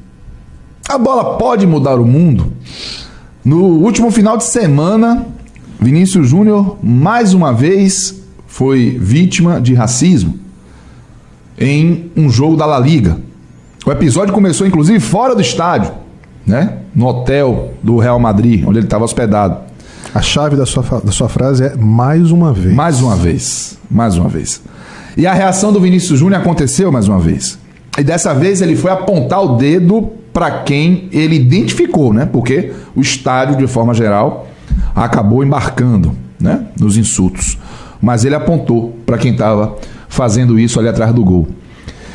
A 0.88 0.96
bola 0.96 1.36
pode 1.36 1.66
mudar 1.66 1.96
o 1.96 2.04
mundo? 2.04 2.52
No 3.44 3.62
último 3.62 4.10
final 4.10 4.36
de 4.36 4.44
semana, 4.44 5.26
Vinícius 5.80 6.28
Júnior, 6.28 6.76
mais 6.82 7.32
uma 7.32 7.52
vez, 7.54 8.22
foi 8.46 8.98
vítima 9.00 9.60
de 9.60 9.72
racismo 9.72 10.38
em 11.58 12.10
um 12.14 12.28
jogo 12.28 12.54
da 12.54 12.66
La 12.66 12.78
Liga. 12.78 13.18
O 13.86 13.90
episódio 13.90 14.34
começou, 14.34 14.66
inclusive, 14.66 15.00
fora 15.00 15.34
do 15.34 15.40
estádio, 15.40 15.92
né? 16.46 16.76
no 16.94 17.06
hotel 17.06 17.72
do 17.82 17.96
Real 17.96 18.18
Madrid, 18.18 18.62
onde 18.66 18.78
ele 18.78 18.86
estava 18.86 19.04
hospedado. 19.04 19.56
A 20.14 20.20
chave 20.20 20.54
da 20.54 20.66
sua, 20.66 20.82
da 21.02 21.12
sua 21.12 21.28
frase 21.28 21.64
é 21.64 21.76
mais 21.76 22.30
uma 22.30 22.52
vez. 22.52 22.74
Mais 22.74 23.00
uma 23.00 23.16
vez. 23.16 23.78
Mais 23.90 24.18
uma 24.18 24.28
vez. 24.28 24.60
E 25.16 25.26
a 25.26 25.32
reação 25.32 25.72
do 25.72 25.80
Vinícius 25.80 26.18
Júnior 26.18 26.42
aconteceu 26.42 26.92
mais 26.92 27.08
uma 27.08 27.18
vez. 27.18 27.58
E 27.98 28.02
dessa 28.02 28.34
vez 28.34 28.60
ele 28.60 28.76
foi 28.76 28.90
apontar 28.90 29.42
o 29.42 29.56
dedo 29.56 30.10
para 30.32 30.62
quem 30.62 31.08
ele 31.10 31.36
identificou, 31.36 32.12
né? 32.12 32.28
Porque 32.30 32.72
o 32.94 33.00
estádio, 33.00 33.56
de 33.56 33.66
forma 33.66 33.94
geral, 33.94 34.49
acabou 34.94 35.44
embarcando 35.44 36.14
né, 36.38 36.66
nos 36.78 36.96
insultos. 36.96 37.58
Mas 38.00 38.24
ele 38.24 38.34
apontou 38.34 38.96
para 39.04 39.18
quem 39.18 39.32
estava 39.32 39.76
fazendo 40.08 40.58
isso 40.58 40.78
ali 40.78 40.88
atrás 40.88 41.12
do 41.12 41.24
gol. 41.24 41.48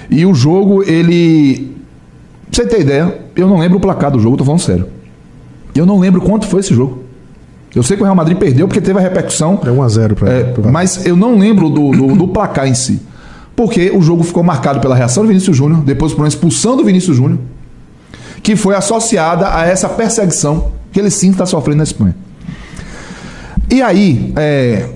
E 0.10 0.26
o 0.26 0.34
jogo, 0.34 0.84
ele. 0.84 1.76
Pra 2.52 2.64
você 2.64 2.66
ter 2.66 2.82
ideia, 2.82 3.20
eu 3.36 3.48
não 3.48 3.60
lembro 3.60 3.78
o 3.78 3.82
placar 3.82 4.12
do 4.12 4.20
jogo, 4.20 4.38
tô 4.38 4.46
falando 4.46 4.62
sério. 4.62 4.88
Eu 5.76 5.86
não 5.86 6.00
lembro 6.00 6.22
quanto 6.22 6.48
foi 6.48 6.62
esse 6.62 6.74
jogo. 6.74 7.04
Eu 7.76 7.84
sei 7.84 7.98
que 7.98 8.04
o 8.04 8.06
Real 8.06 8.16
Madrid 8.16 8.38
perdeu 8.38 8.68
porque 8.68 8.80
teve 8.80 8.98
a 8.98 9.02
repercussão. 9.02 9.60
É 9.64 9.68
1x0 9.68 10.16
para 10.16 10.32
é, 10.32 10.54
Mas 10.72 11.06
eu 11.06 11.18
não 11.18 11.38
lembro 11.38 11.70
do, 11.70 11.92
do, 11.92 12.16
do, 12.16 12.28
placar 12.30 12.68
em 12.68 12.74
si. 12.74 13.02
Porque 13.54 13.92
o 13.92 14.02
jogo 14.02 14.24
ficou 14.24 14.42
marcado 14.42 14.80
pela 14.80 14.96
reação 14.96 15.24
do 15.24 15.28
Vinícius 15.28 15.58
Júnior, 15.58 15.82
depois 15.82 16.14
por 16.14 16.22
uma 16.22 16.28
expulsão 16.28 16.78
do 16.78 16.86
Vinícius 16.86 17.18
Júnior, 17.18 17.40
que 18.42 18.56
foi 18.56 18.76
associada 18.76 19.54
a 19.54 19.66
essa 19.66 19.90
perseguição 19.90 20.72
que 20.92 21.00
ele 21.00 21.10
sim 21.10 21.32
está 21.32 21.46
sofrendo 21.46 21.78
na 21.78 21.84
Espanha. 21.84 22.16
E 23.70 23.82
aí, 23.82 24.34
é, 24.36 24.90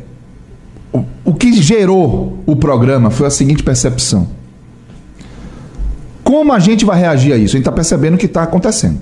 o, 0.94 1.04
o 1.26 1.34
que 1.34 1.54
gerou 1.54 2.42
o 2.46 2.56
programa 2.56 3.10
foi 3.10 3.28
a 3.28 3.30
seguinte 3.30 3.64
percepção. 3.64 4.28
Como 6.24 6.54
a 6.54 6.60
gente 6.60 6.86
vai 6.86 7.00
reagir 7.00 7.34
a 7.34 7.38
isso? 7.38 7.56
A 7.56 7.58
gente 7.58 7.62
está 7.62 7.72
percebendo 7.72 8.16
o 8.16 8.18
que 8.18 8.28
está 8.28 8.44
acontecendo. 8.44 9.00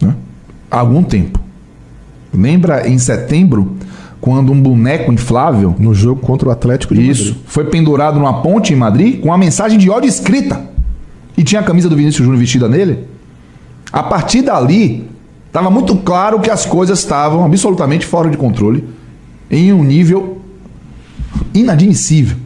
Né? 0.00 0.14
Há 0.70 0.80
algum 0.80 1.02
tempo. 1.02 1.40
Lembra 2.32 2.86
em 2.86 2.98
setembro, 2.98 3.76
quando 4.20 4.52
um 4.52 4.60
boneco 4.60 5.12
inflável. 5.12 5.74
No 5.78 5.94
jogo 5.94 6.20
contra 6.20 6.48
o 6.48 6.52
Atlético 6.52 6.94
de 6.94 7.08
Isso. 7.08 7.28
Madrid. 7.28 7.42
Foi 7.46 7.64
pendurado 7.64 8.18
numa 8.18 8.42
ponte 8.42 8.72
em 8.72 8.76
Madrid 8.76 9.20
com 9.20 9.28
uma 9.28 9.38
mensagem 9.38 9.78
de 9.78 9.88
ódio 9.88 10.08
escrita. 10.08 10.60
E 11.36 11.44
tinha 11.44 11.60
a 11.60 11.64
camisa 11.64 11.88
do 11.88 11.96
Vinícius 11.96 12.24
Júnior 12.24 12.38
vestida 12.38 12.68
nele. 12.68 13.04
A 13.92 14.02
partir 14.02 14.42
dali, 14.42 15.08
Estava 15.48 15.70
muito 15.70 15.96
claro 15.96 16.40
que 16.40 16.50
as 16.50 16.64
coisas 16.64 17.00
estavam 17.00 17.44
absolutamente 17.44 18.06
fora 18.06 18.30
de 18.30 18.36
controle, 18.36 18.86
em 19.50 19.72
um 19.72 19.82
nível 19.82 20.40
inadmissível. 21.52 22.36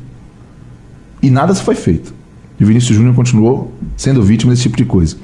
E 1.20 1.28
nada 1.28 1.52
se 1.52 1.62
foi 1.62 1.74
feito. 1.74 2.14
E 2.58 2.64
Vinícius 2.64 2.96
Júnior 2.96 3.14
continuou 3.14 3.72
sendo 3.96 4.22
vítima 4.22 4.52
desse 4.52 4.62
tipo 4.62 4.76
de 4.76 4.84
coisa. 4.84 5.16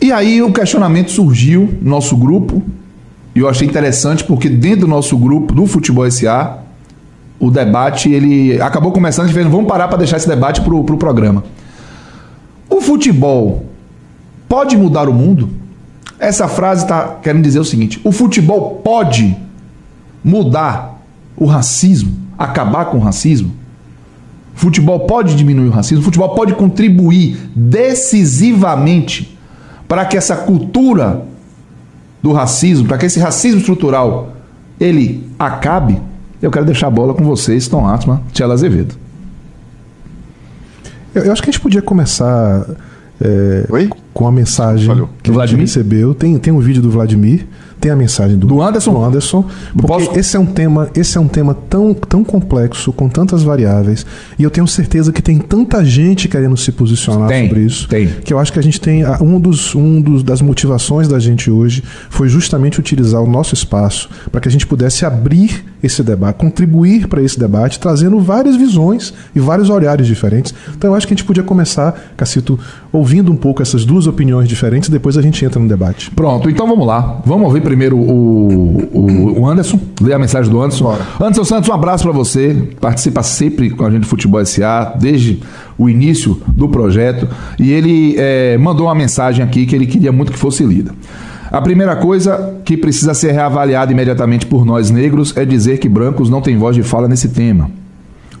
E 0.00 0.12
aí 0.12 0.42
o 0.42 0.52
questionamento 0.52 1.10
surgiu 1.10 1.74
no 1.80 1.90
nosso 1.90 2.16
grupo, 2.16 2.62
e 3.34 3.40
eu 3.40 3.48
achei 3.48 3.66
interessante 3.66 4.22
porque 4.22 4.48
dentro 4.48 4.80
do 4.82 4.86
nosso 4.86 5.16
grupo 5.16 5.54
do 5.54 5.66
Futebol 5.66 6.08
SA, 6.10 6.58
o 7.40 7.50
debate 7.50 8.10
ele 8.10 8.60
acabou 8.60 8.92
começando, 8.92 9.24
a 9.24 9.28
gente 9.28 9.34
fez, 9.34 9.46
vamos 9.46 9.66
parar 9.66 9.88
para 9.88 9.98
deixar 9.98 10.16
esse 10.18 10.28
debate 10.28 10.60
para 10.60 10.74
o 10.74 10.84
pro 10.84 10.96
programa. 10.96 11.44
O 12.68 12.80
futebol 12.80 13.64
pode 14.48 14.76
mudar 14.76 15.08
o 15.08 15.14
mundo? 15.14 15.48
Essa 16.18 16.48
frase 16.48 16.84
está 16.84 17.16
querendo 17.22 17.42
dizer 17.42 17.58
o 17.58 17.64
seguinte: 17.64 18.00
o 18.04 18.12
futebol 18.12 18.76
pode 18.82 19.36
mudar 20.24 21.02
o 21.36 21.46
racismo, 21.46 22.16
acabar 22.38 22.86
com 22.86 22.96
o 22.98 23.00
racismo? 23.00 23.52
O 24.54 24.58
futebol 24.58 25.00
pode 25.00 25.36
diminuir 25.36 25.68
o 25.68 25.70
racismo? 25.70 26.00
O 26.00 26.04
futebol 26.04 26.34
pode 26.34 26.54
contribuir 26.54 27.50
decisivamente 27.54 29.38
para 29.86 30.04
que 30.06 30.16
essa 30.16 30.34
cultura 30.34 31.22
do 32.22 32.32
racismo, 32.32 32.88
para 32.88 32.96
que 32.98 33.06
esse 33.06 33.20
racismo 33.20 33.60
estrutural 33.60 34.32
ele 34.80 35.28
acabe? 35.38 36.00
Eu 36.40 36.50
quero 36.50 36.64
deixar 36.64 36.86
a 36.88 36.90
bola 36.90 37.14
com 37.14 37.24
vocês, 37.24 37.68
Tom 37.68 37.86
Atman, 37.86 38.20
Tchela 38.32 38.54
Azevedo. 38.54 38.94
Eu, 41.14 41.24
eu, 41.24 41.32
acho 41.32 41.42
que 41.42 41.50
a 41.50 41.52
gente 41.52 41.60
podia 41.60 41.80
começar 41.80 42.66
é, 43.20 43.66
com 44.16 44.26
a 44.26 44.32
mensagem 44.32 44.86
Falhou. 44.86 45.10
que 45.22 45.30
a 45.30 45.44
gente 45.44 45.60
recebeu. 45.60 46.14
Tem, 46.14 46.38
tem 46.38 46.50
um 46.50 46.58
vídeo 46.58 46.80
do 46.80 46.90
Vladimir 46.90 47.46
tem 47.80 47.90
a 47.90 47.96
mensagem 47.96 48.36
do, 48.36 48.46
do 48.46 48.62
Anderson. 48.62 48.92
Do 48.92 49.04
Anderson 49.04 49.44
porque 49.72 49.86
Posso? 49.86 50.18
esse 50.18 50.36
é 50.36 50.40
um 50.40 50.46
tema, 50.46 50.88
esse 50.94 51.16
é 51.18 51.20
um 51.20 51.28
tema 51.28 51.54
tão, 51.54 51.92
tão 51.94 52.24
complexo, 52.24 52.92
com 52.92 53.08
tantas 53.08 53.42
variáveis, 53.42 54.06
e 54.38 54.42
eu 54.42 54.50
tenho 54.50 54.66
certeza 54.66 55.12
que 55.12 55.22
tem 55.22 55.38
tanta 55.38 55.84
gente 55.84 56.28
querendo 56.28 56.56
se 56.56 56.72
posicionar 56.72 57.28
tem, 57.28 57.48
sobre 57.48 57.64
isso, 57.64 57.88
tem. 57.88 58.08
que 58.24 58.32
eu 58.32 58.38
acho 58.38 58.52
que 58.52 58.58
a 58.58 58.62
gente 58.62 58.80
tem 58.80 59.04
um 59.20 59.38
dos 59.38 59.74
um 59.74 60.00
dos 60.00 60.22
das 60.22 60.40
motivações 60.40 61.06
da 61.08 61.18
gente 61.18 61.50
hoje 61.50 61.82
foi 62.08 62.28
justamente 62.28 62.80
utilizar 62.80 63.22
o 63.22 63.26
nosso 63.28 63.54
espaço 63.54 64.08
para 64.30 64.40
que 64.40 64.48
a 64.48 64.50
gente 64.50 64.66
pudesse 64.66 65.04
abrir 65.04 65.64
esse 65.82 66.02
debate, 66.02 66.36
contribuir 66.36 67.06
para 67.06 67.22
esse 67.22 67.38
debate, 67.38 67.78
trazendo 67.78 68.18
várias 68.20 68.56
visões 68.56 69.12
e 69.34 69.40
vários 69.40 69.70
olhares 69.70 70.06
diferentes. 70.06 70.52
Então 70.76 70.90
eu 70.90 70.94
acho 70.96 71.06
que 71.06 71.14
a 71.14 71.16
gente 71.16 71.26
podia 71.26 71.42
começar, 71.42 72.12
Cacito, 72.16 72.58
ouvindo 72.92 73.30
um 73.30 73.36
pouco 73.36 73.62
essas 73.62 73.84
duas 73.84 74.05
opiniões 74.06 74.48
diferentes, 74.48 74.88
depois 74.88 75.16
a 75.16 75.22
gente 75.22 75.44
entra 75.44 75.60
no 75.60 75.68
debate. 75.68 76.10
Pronto, 76.10 76.48
então 76.48 76.66
vamos 76.66 76.86
lá. 76.86 77.20
Vamos 77.24 77.46
ouvir 77.46 77.60
primeiro 77.60 77.96
o, 77.96 79.40
o, 79.40 79.46
Anderson, 79.46 79.78
ler 80.00 80.14
a 80.14 80.18
mensagem 80.18 80.50
do 80.50 80.60
Anderson. 80.60 80.84
Bora. 80.84 81.06
Anderson 81.20 81.44
Santos, 81.44 81.68
um 81.68 81.72
abraço 81.72 82.04
para 82.04 82.12
você. 82.12 82.56
Participa 82.80 83.22
sempre 83.22 83.70
com 83.70 83.84
a 83.84 83.90
gente 83.90 84.00
do 84.00 84.06
Futebol 84.06 84.44
SA, 84.44 84.94
desde 84.98 85.40
o 85.78 85.88
início 85.88 86.40
do 86.48 86.68
projeto. 86.68 87.28
E 87.58 87.72
ele 87.72 88.14
é, 88.18 88.56
mandou 88.58 88.86
uma 88.86 88.94
mensagem 88.94 89.44
aqui 89.44 89.66
que 89.66 89.74
ele 89.74 89.86
queria 89.86 90.12
muito 90.12 90.32
que 90.32 90.38
fosse 90.38 90.64
lida. 90.64 90.92
A 91.50 91.60
primeira 91.60 91.94
coisa 91.96 92.56
que 92.64 92.76
precisa 92.76 93.14
ser 93.14 93.32
reavaliada 93.32 93.92
imediatamente 93.92 94.46
por 94.46 94.64
nós 94.64 94.90
negros 94.90 95.36
é 95.36 95.44
dizer 95.44 95.78
que 95.78 95.88
brancos 95.88 96.28
não 96.28 96.40
têm 96.40 96.56
voz 96.56 96.74
de 96.74 96.82
fala 96.82 97.06
nesse 97.06 97.28
tema. 97.28 97.70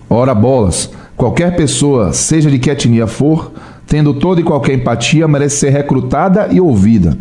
Ora 0.08 0.34
bolas, 0.34 0.90
qualquer 1.16 1.56
pessoa, 1.56 2.12
seja 2.12 2.50
de 2.50 2.58
que 2.58 2.70
etnia 2.70 3.06
for, 3.06 3.52
tendo 3.86 4.14
toda 4.14 4.40
e 4.40 4.44
qualquer 4.44 4.74
empatia, 4.74 5.28
merece 5.28 5.58
ser 5.58 5.70
recrutada 5.70 6.48
e 6.50 6.60
ouvida. 6.60 7.16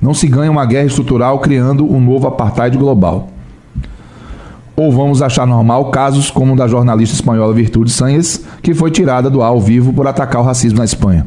Não 0.00 0.14
se 0.14 0.26
ganha 0.26 0.50
uma 0.50 0.64
guerra 0.64 0.86
estrutural 0.86 1.38
criando 1.38 1.90
um 1.90 2.00
novo 2.00 2.26
apartheid 2.26 2.76
global. 2.76 3.28
Ou 4.74 4.90
vamos 4.90 5.20
achar 5.20 5.46
normal 5.46 5.90
casos 5.90 6.30
como 6.30 6.54
o 6.54 6.56
da 6.56 6.66
jornalista 6.66 7.14
espanhola 7.14 7.52
Virtude 7.52 7.90
Sanches, 7.90 8.44
que 8.62 8.72
foi 8.72 8.90
tirada 8.90 9.28
do 9.28 9.42
ar 9.42 9.48
ao 9.48 9.60
vivo 9.60 9.92
por 9.92 10.06
atacar 10.06 10.40
o 10.40 10.44
racismo 10.44 10.78
na 10.78 10.84
Espanha. 10.84 11.26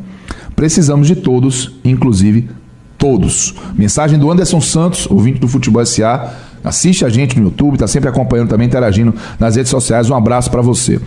Precisamos 0.56 1.08
de 1.08 1.16
todos, 1.16 1.72
inclusive 1.86 2.50
todos. 2.98 3.54
Mensagem 3.76 4.18
do 4.18 4.32
Anderson 4.32 4.60
Santos, 4.60 5.08
ouvinte 5.10 5.40
do 5.40 5.48
Futebol 5.48 5.86
SA. 5.86 6.34
Assiste 6.64 7.06
a 7.06 7.10
gente 7.10 7.38
no 7.38 7.48
YouTube, 7.48 7.76
está 7.76 7.86
sempre 7.86 8.10
acompanhando 8.10 8.50
também, 8.50 8.66
interagindo 8.66 9.14
nas 9.40 9.56
redes 9.56 9.70
sociais. 9.70 10.10
Um 10.10 10.16
abraço 10.16 10.50
para 10.50 10.62
você. 10.62 11.00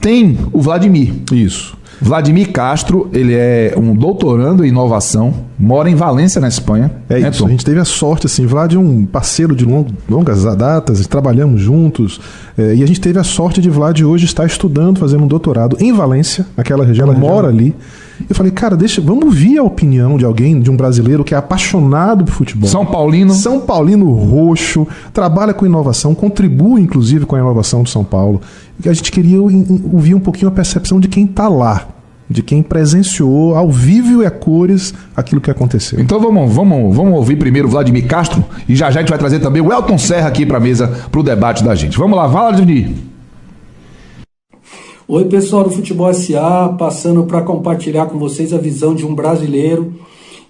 Tem 0.00 0.38
o 0.52 0.60
Vladimir. 0.60 1.12
Isso. 1.30 1.76
Vladimir 2.00 2.50
Castro, 2.50 3.10
ele 3.12 3.34
é 3.34 3.74
um 3.76 3.94
doutorando 3.94 4.64
em 4.64 4.68
inovação, 4.68 5.34
mora 5.58 5.90
em 5.90 5.94
Valência, 5.94 6.40
na 6.40 6.48
Espanha. 6.48 6.90
É 7.08 7.18
isso, 7.20 7.44
a 7.44 7.48
gente 7.50 7.64
teve 7.64 7.78
a 7.78 7.84
sorte, 7.84 8.26
assim, 8.26 8.46
Vlad 8.46 8.74
é 8.74 8.78
um 8.78 9.04
parceiro 9.04 9.54
de 9.54 9.64
long, 9.64 9.86
longas 10.08 10.44
datas, 10.56 11.06
trabalhamos 11.06 11.60
juntos, 11.60 12.20
é, 12.56 12.74
e 12.74 12.82
a 12.82 12.86
gente 12.86 13.00
teve 13.00 13.18
a 13.18 13.24
sorte 13.24 13.60
de 13.60 13.68
Vlad 13.68 14.00
hoje 14.02 14.24
estar 14.24 14.46
estudando, 14.46 14.98
fazendo 14.98 15.24
um 15.24 15.28
doutorado 15.28 15.76
em 15.78 15.92
Valência, 15.92 16.46
naquela 16.56 16.84
região, 16.84 17.06
ela 17.06 17.18
mora 17.18 17.48
ali. 17.48 17.74
Eu 18.28 18.34
falei, 18.34 18.52
cara, 18.52 18.76
deixa, 18.76 19.00
vamos 19.00 19.24
ouvir 19.24 19.58
a 19.58 19.62
opinião 19.62 20.16
de 20.16 20.24
alguém, 20.24 20.60
de 20.60 20.70
um 20.70 20.76
brasileiro 20.76 21.24
que 21.24 21.34
é 21.34 21.38
apaixonado 21.38 22.24
por 22.24 22.32
futebol. 22.32 22.68
São 22.68 22.84
Paulino. 22.84 23.32
São 23.32 23.60
Paulino 23.60 24.10
roxo, 24.12 24.86
trabalha 25.12 25.54
com 25.54 25.66
inovação, 25.66 26.14
contribui 26.14 26.80
inclusive 26.82 27.26
com 27.26 27.36
a 27.36 27.38
inovação 27.38 27.82
de 27.82 27.90
São 27.90 28.04
Paulo. 28.04 28.40
E 28.84 28.88
a 28.88 28.92
gente 28.92 29.10
queria 29.10 29.40
ouvir 29.40 30.14
um 30.14 30.20
pouquinho 30.20 30.48
a 30.48 30.52
percepção 30.52 31.00
de 31.00 31.08
quem 31.08 31.24
está 31.24 31.48
lá, 31.48 31.88
de 32.28 32.42
quem 32.42 32.62
presenciou 32.62 33.56
ao 33.56 33.70
vivo 33.70 34.22
e 34.22 34.26
a 34.26 34.30
cores 34.30 34.94
aquilo 35.16 35.40
que 35.40 35.50
aconteceu. 35.50 36.00
Então 36.00 36.20
vamos, 36.20 36.52
vamos, 36.52 36.94
vamos 36.94 37.14
ouvir 37.14 37.36
primeiro 37.36 37.68
o 37.68 37.70
Vladimir 37.70 38.06
Castro 38.06 38.44
e 38.68 38.76
já 38.76 38.90
já 38.90 39.00
a 39.00 39.02
gente 39.02 39.10
vai 39.10 39.18
trazer 39.18 39.40
também 39.40 39.60
o 39.60 39.72
Elton 39.72 39.98
Serra 39.98 40.28
aqui 40.28 40.46
para 40.46 40.58
a 40.58 40.60
mesa 40.60 40.88
para 41.10 41.20
o 41.20 41.22
debate 41.22 41.64
da 41.64 41.74
gente. 41.74 41.98
Vamos 41.98 42.16
lá, 42.16 42.26
Vladimir. 42.26 43.09
Oi, 45.12 45.24
pessoal 45.24 45.64
do 45.64 45.70
Futebol 45.70 46.14
SA, 46.14 46.76
passando 46.78 47.24
para 47.24 47.42
compartilhar 47.42 48.06
com 48.06 48.16
vocês 48.16 48.52
a 48.52 48.58
visão 48.58 48.94
de 48.94 49.04
um 49.04 49.12
brasileiro 49.12 49.92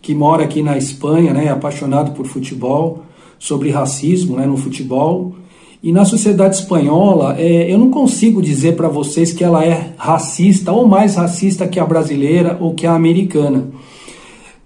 que 0.02 0.14
mora 0.14 0.44
aqui 0.44 0.62
na 0.62 0.76
Espanha, 0.76 1.32
né, 1.32 1.48
apaixonado 1.48 2.12
por 2.12 2.26
futebol, 2.26 3.04
sobre 3.38 3.70
racismo 3.70 4.36
né, 4.36 4.44
no 4.44 4.58
futebol. 4.58 5.34
E 5.82 5.90
na 5.90 6.04
sociedade 6.04 6.56
espanhola, 6.56 7.36
é, 7.38 7.72
eu 7.72 7.78
não 7.78 7.90
consigo 7.90 8.42
dizer 8.42 8.76
para 8.76 8.86
vocês 8.86 9.32
que 9.32 9.42
ela 9.42 9.64
é 9.64 9.94
racista 9.96 10.70
ou 10.72 10.86
mais 10.86 11.14
racista 11.14 11.66
que 11.66 11.80
a 11.80 11.86
brasileira 11.86 12.58
ou 12.60 12.74
que 12.74 12.86
a 12.86 12.92
americana. 12.92 13.66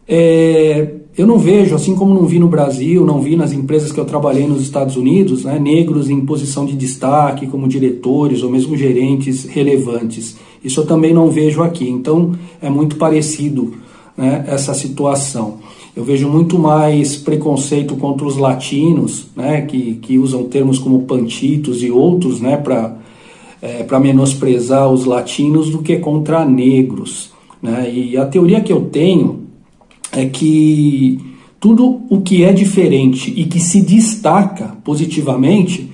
É, 0.08 0.88
eu 1.16 1.26
não 1.28 1.38
vejo, 1.38 1.76
assim 1.76 1.94
como 1.94 2.12
não 2.12 2.26
vi 2.26 2.40
no 2.40 2.48
Brasil, 2.48 3.06
não 3.06 3.20
vi 3.20 3.36
nas 3.36 3.52
empresas 3.52 3.92
que 3.92 4.00
eu 4.00 4.04
trabalhei 4.04 4.48
nos 4.48 4.60
Estados 4.60 4.96
Unidos, 4.96 5.44
né, 5.44 5.60
negros 5.60 6.10
em 6.10 6.20
posição 6.20 6.66
de 6.66 6.74
destaque, 6.74 7.46
como 7.46 7.68
diretores 7.68 8.42
ou 8.42 8.50
mesmo 8.50 8.76
gerentes 8.76 9.44
relevantes. 9.44 10.36
Isso 10.62 10.80
eu 10.80 10.86
também 10.86 11.14
não 11.14 11.30
vejo 11.30 11.62
aqui. 11.62 11.88
Então 11.88 12.32
é 12.60 12.68
muito 12.68 12.96
parecido 12.96 13.74
né, 14.16 14.44
essa 14.48 14.74
situação. 14.74 15.58
Eu 15.94 16.02
vejo 16.02 16.28
muito 16.28 16.58
mais 16.58 17.14
preconceito 17.14 17.94
contra 17.94 18.26
os 18.26 18.36
latinos, 18.36 19.28
né, 19.36 19.60
que, 19.62 19.94
que 20.02 20.18
usam 20.18 20.42
termos 20.44 20.80
como 20.80 21.02
pantitos 21.02 21.80
e 21.84 21.92
outros 21.92 22.40
né, 22.40 22.56
para 22.56 22.96
é, 23.62 23.86
menosprezar 24.00 24.90
os 24.90 25.04
latinos, 25.04 25.70
do 25.70 25.78
que 25.78 25.96
contra 25.98 26.44
negros. 26.44 27.30
Né? 27.62 27.88
E 27.94 28.16
a 28.16 28.26
teoria 28.26 28.60
que 28.60 28.72
eu 28.72 28.80
tenho 28.80 29.43
é 30.16 30.26
que 30.26 31.18
tudo 31.60 32.02
o 32.10 32.20
que 32.20 32.44
é 32.44 32.52
diferente 32.52 33.32
e 33.34 33.44
que 33.44 33.58
se 33.58 33.80
destaca 33.80 34.76
positivamente, 34.84 35.90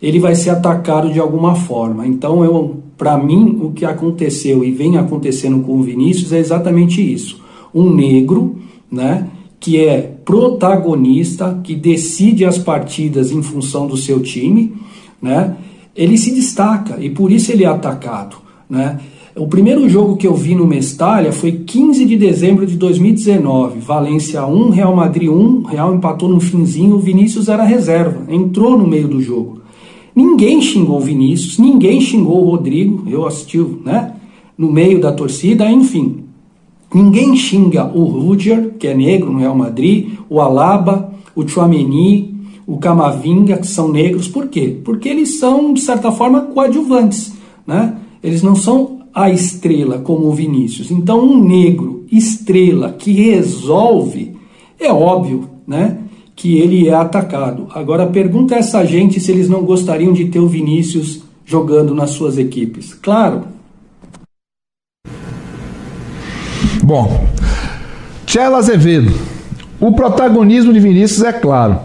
ele 0.00 0.18
vai 0.18 0.34
ser 0.34 0.50
atacado 0.50 1.12
de 1.12 1.18
alguma 1.18 1.54
forma. 1.54 2.06
Então, 2.06 2.76
para 2.96 3.16
mim, 3.16 3.58
o 3.62 3.70
que 3.72 3.84
aconteceu 3.84 4.62
e 4.62 4.70
vem 4.70 4.98
acontecendo 4.98 5.60
com 5.60 5.78
o 5.78 5.82
Vinícius 5.82 6.32
é 6.32 6.38
exatamente 6.38 7.00
isso. 7.00 7.42
Um 7.74 7.90
negro, 7.92 8.58
né, 8.90 9.28
que 9.58 9.80
é 9.80 10.02
protagonista, 10.24 11.58
que 11.64 11.74
decide 11.74 12.44
as 12.44 12.58
partidas 12.58 13.32
em 13.32 13.42
função 13.42 13.86
do 13.86 13.96
seu 13.96 14.20
time, 14.20 14.74
né, 15.22 15.56
ele 15.96 16.18
se 16.18 16.32
destaca 16.34 16.98
e 17.00 17.08
por 17.08 17.32
isso 17.32 17.50
ele 17.50 17.64
é 17.64 17.68
atacado, 17.68 18.36
né? 18.68 19.00
O 19.36 19.48
primeiro 19.48 19.88
jogo 19.88 20.16
que 20.16 20.28
eu 20.28 20.34
vi 20.34 20.54
no 20.54 20.64
Mestalha 20.64 21.32
foi 21.32 21.50
15 21.50 22.04
de 22.04 22.16
dezembro 22.16 22.64
de 22.64 22.76
2019. 22.76 23.80
Valência 23.80 24.46
1, 24.46 24.70
Real 24.70 24.94
Madrid 24.94 25.28
1. 25.28 25.62
Real 25.62 25.92
empatou 25.92 26.28
no 26.28 26.38
finzinho. 26.38 26.94
O 26.94 27.00
Vinícius 27.00 27.48
era 27.48 27.64
reserva. 27.64 28.32
Entrou 28.32 28.78
no 28.78 28.86
meio 28.86 29.08
do 29.08 29.20
jogo. 29.20 29.60
Ninguém 30.14 30.60
xingou 30.62 30.98
o 30.98 31.00
Vinícius, 31.00 31.58
ninguém 31.58 32.00
xingou 32.00 32.44
o 32.44 32.50
Rodrigo. 32.50 33.02
Eu 33.10 33.26
assisti, 33.26 33.58
né? 33.84 34.14
No 34.56 34.70
meio 34.70 35.00
da 35.00 35.10
torcida, 35.10 35.68
enfim. 35.68 36.20
Ninguém 36.94 37.34
xinga 37.34 37.90
o 37.92 38.04
Rudiger, 38.04 38.74
que 38.78 38.86
é 38.86 38.94
negro 38.94 39.32
no 39.32 39.40
Real 39.40 39.56
Madrid, 39.56 40.10
o 40.30 40.40
Alaba, 40.40 41.12
o 41.34 41.46
Chouameni, 41.46 42.36
o 42.64 42.78
Camavinga, 42.78 43.56
que 43.56 43.66
são 43.66 43.90
negros. 43.90 44.28
Por 44.28 44.46
quê? 44.46 44.78
Porque 44.84 45.08
eles 45.08 45.40
são, 45.40 45.74
de 45.74 45.80
certa 45.80 46.12
forma, 46.12 46.42
coadjuvantes. 46.42 47.32
Né? 47.66 47.96
Eles 48.22 48.40
não 48.40 48.54
são 48.54 48.93
a 49.14 49.30
estrela 49.30 49.98
como 49.98 50.26
o 50.26 50.32
Vinícius. 50.32 50.90
Então, 50.90 51.20
um 51.20 51.42
negro 51.42 52.04
estrela 52.10 52.92
que 52.92 53.12
resolve, 53.12 54.36
é 54.78 54.92
óbvio, 54.92 55.48
né? 55.66 55.98
Que 56.34 56.58
ele 56.58 56.88
é 56.88 56.94
atacado. 56.94 57.68
Agora, 57.72 58.08
pergunta 58.08 58.56
essa 58.56 58.84
gente 58.84 59.20
se 59.20 59.30
eles 59.30 59.48
não 59.48 59.62
gostariam 59.62 60.12
de 60.12 60.24
ter 60.24 60.40
o 60.40 60.48
Vinícius 60.48 61.22
jogando 61.46 61.94
nas 61.94 62.10
suas 62.10 62.38
equipes. 62.38 62.92
Claro. 62.92 63.44
Bom, 66.82 67.26
Tchela 68.26 68.58
Azevedo. 68.58 69.12
O 69.80 69.92
protagonismo 69.92 70.72
de 70.72 70.80
Vinícius 70.80 71.22
é 71.22 71.32
claro. 71.32 71.78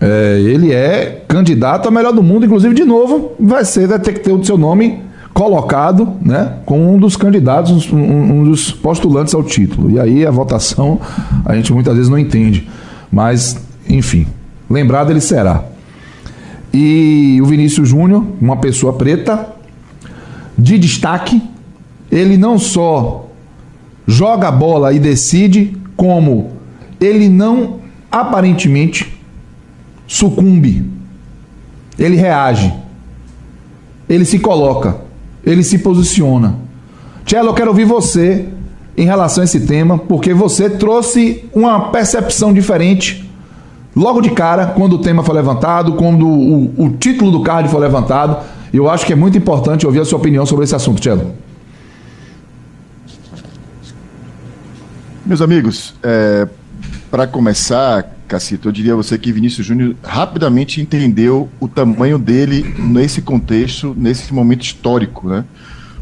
É, 0.00 0.40
ele 0.40 0.72
é 0.72 1.24
candidato 1.28 1.88
a 1.88 1.90
melhor 1.90 2.12
do 2.12 2.22
mundo, 2.22 2.46
inclusive 2.46 2.74
de 2.74 2.84
novo 2.84 3.32
vai 3.38 3.64
ser 3.64 3.88
vai 3.88 3.98
ter 3.98 4.12
que 4.12 4.20
ter 4.20 4.32
o 4.32 4.44
seu 4.44 4.58
nome 4.58 5.05
colocado, 5.36 6.14
né, 6.22 6.54
como 6.64 6.94
um 6.94 6.98
dos 6.98 7.14
candidatos, 7.14 7.92
um, 7.92 7.98
um, 7.98 8.44
dos 8.44 8.72
postulantes 8.72 9.34
ao 9.34 9.44
título. 9.44 9.90
E 9.90 10.00
aí 10.00 10.24
a 10.24 10.30
votação 10.30 10.98
a 11.44 11.54
gente 11.54 11.74
muitas 11.74 11.94
vezes 11.94 12.08
não 12.08 12.18
entende, 12.18 12.66
mas 13.12 13.54
enfim, 13.86 14.26
lembrado 14.68 15.10
ele 15.10 15.20
será. 15.20 15.62
E 16.72 17.38
o 17.42 17.44
Vinícius 17.44 17.86
Júnior, 17.86 18.24
uma 18.40 18.56
pessoa 18.56 18.94
preta 18.94 19.46
de 20.56 20.78
destaque, 20.78 21.42
ele 22.10 22.38
não 22.38 22.58
só 22.58 23.26
joga 24.06 24.48
a 24.48 24.52
bola 24.52 24.94
e 24.94 24.98
decide, 24.98 25.76
como 25.98 26.52
ele 26.98 27.28
não 27.28 27.80
aparentemente 28.10 29.20
sucumbe. 30.06 30.90
Ele 31.98 32.16
reage. 32.16 32.72
Ele 34.08 34.24
se 34.24 34.38
coloca. 34.38 35.04
Ele 35.46 35.62
se 35.62 35.78
posiciona. 35.78 36.56
Tchelo, 37.24 37.50
eu 37.50 37.54
quero 37.54 37.70
ouvir 37.70 37.84
você 37.84 38.48
em 38.96 39.06
relação 39.06 39.42
a 39.42 39.44
esse 39.44 39.60
tema, 39.60 39.96
porque 39.96 40.34
você 40.34 40.68
trouxe 40.68 41.44
uma 41.54 41.90
percepção 41.90 42.52
diferente 42.52 43.24
logo 43.94 44.20
de 44.20 44.30
cara, 44.30 44.66
quando 44.66 44.94
o 44.94 44.98
tema 44.98 45.22
foi 45.22 45.34
levantado, 45.34 45.94
quando 45.94 46.26
o, 46.26 46.84
o 46.84 46.90
título 46.98 47.30
do 47.30 47.42
card 47.42 47.68
foi 47.70 47.80
levantado. 47.80 48.44
Eu 48.72 48.90
acho 48.90 49.06
que 49.06 49.12
é 49.12 49.16
muito 49.16 49.38
importante 49.38 49.86
ouvir 49.86 50.00
a 50.00 50.04
sua 50.04 50.18
opinião 50.18 50.44
sobre 50.44 50.64
esse 50.64 50.74
assunto, 50.74 51.00
Tchelo. 51.00 51.32
Meus 55.24 55.40
amigos, 55.40 55.94
é, 56.02 56.46
para 57.10 57.26
começar, 57.26 58.15
Cacito, 58.26 58.68
eu 58.68 58.72
diria 58.72 58.92
a 58.92 58.96
você 58.96 59.16
que 59.16 59.32
Vinícius 59.32 59.66
Júnior 59.66 59.94
rapidamente 60.02 60.80
entendeu 60.80 61.48
o 61.60 61.68
tamanho 61.68 62.18
dele 62.18 62.74
nesse 62.78 63.22
contexto, 63.22 63.94
nesse 63.96 64.34
momento 64.34 64.62
histórico, 64.62 65.28
né? 65.28 65.44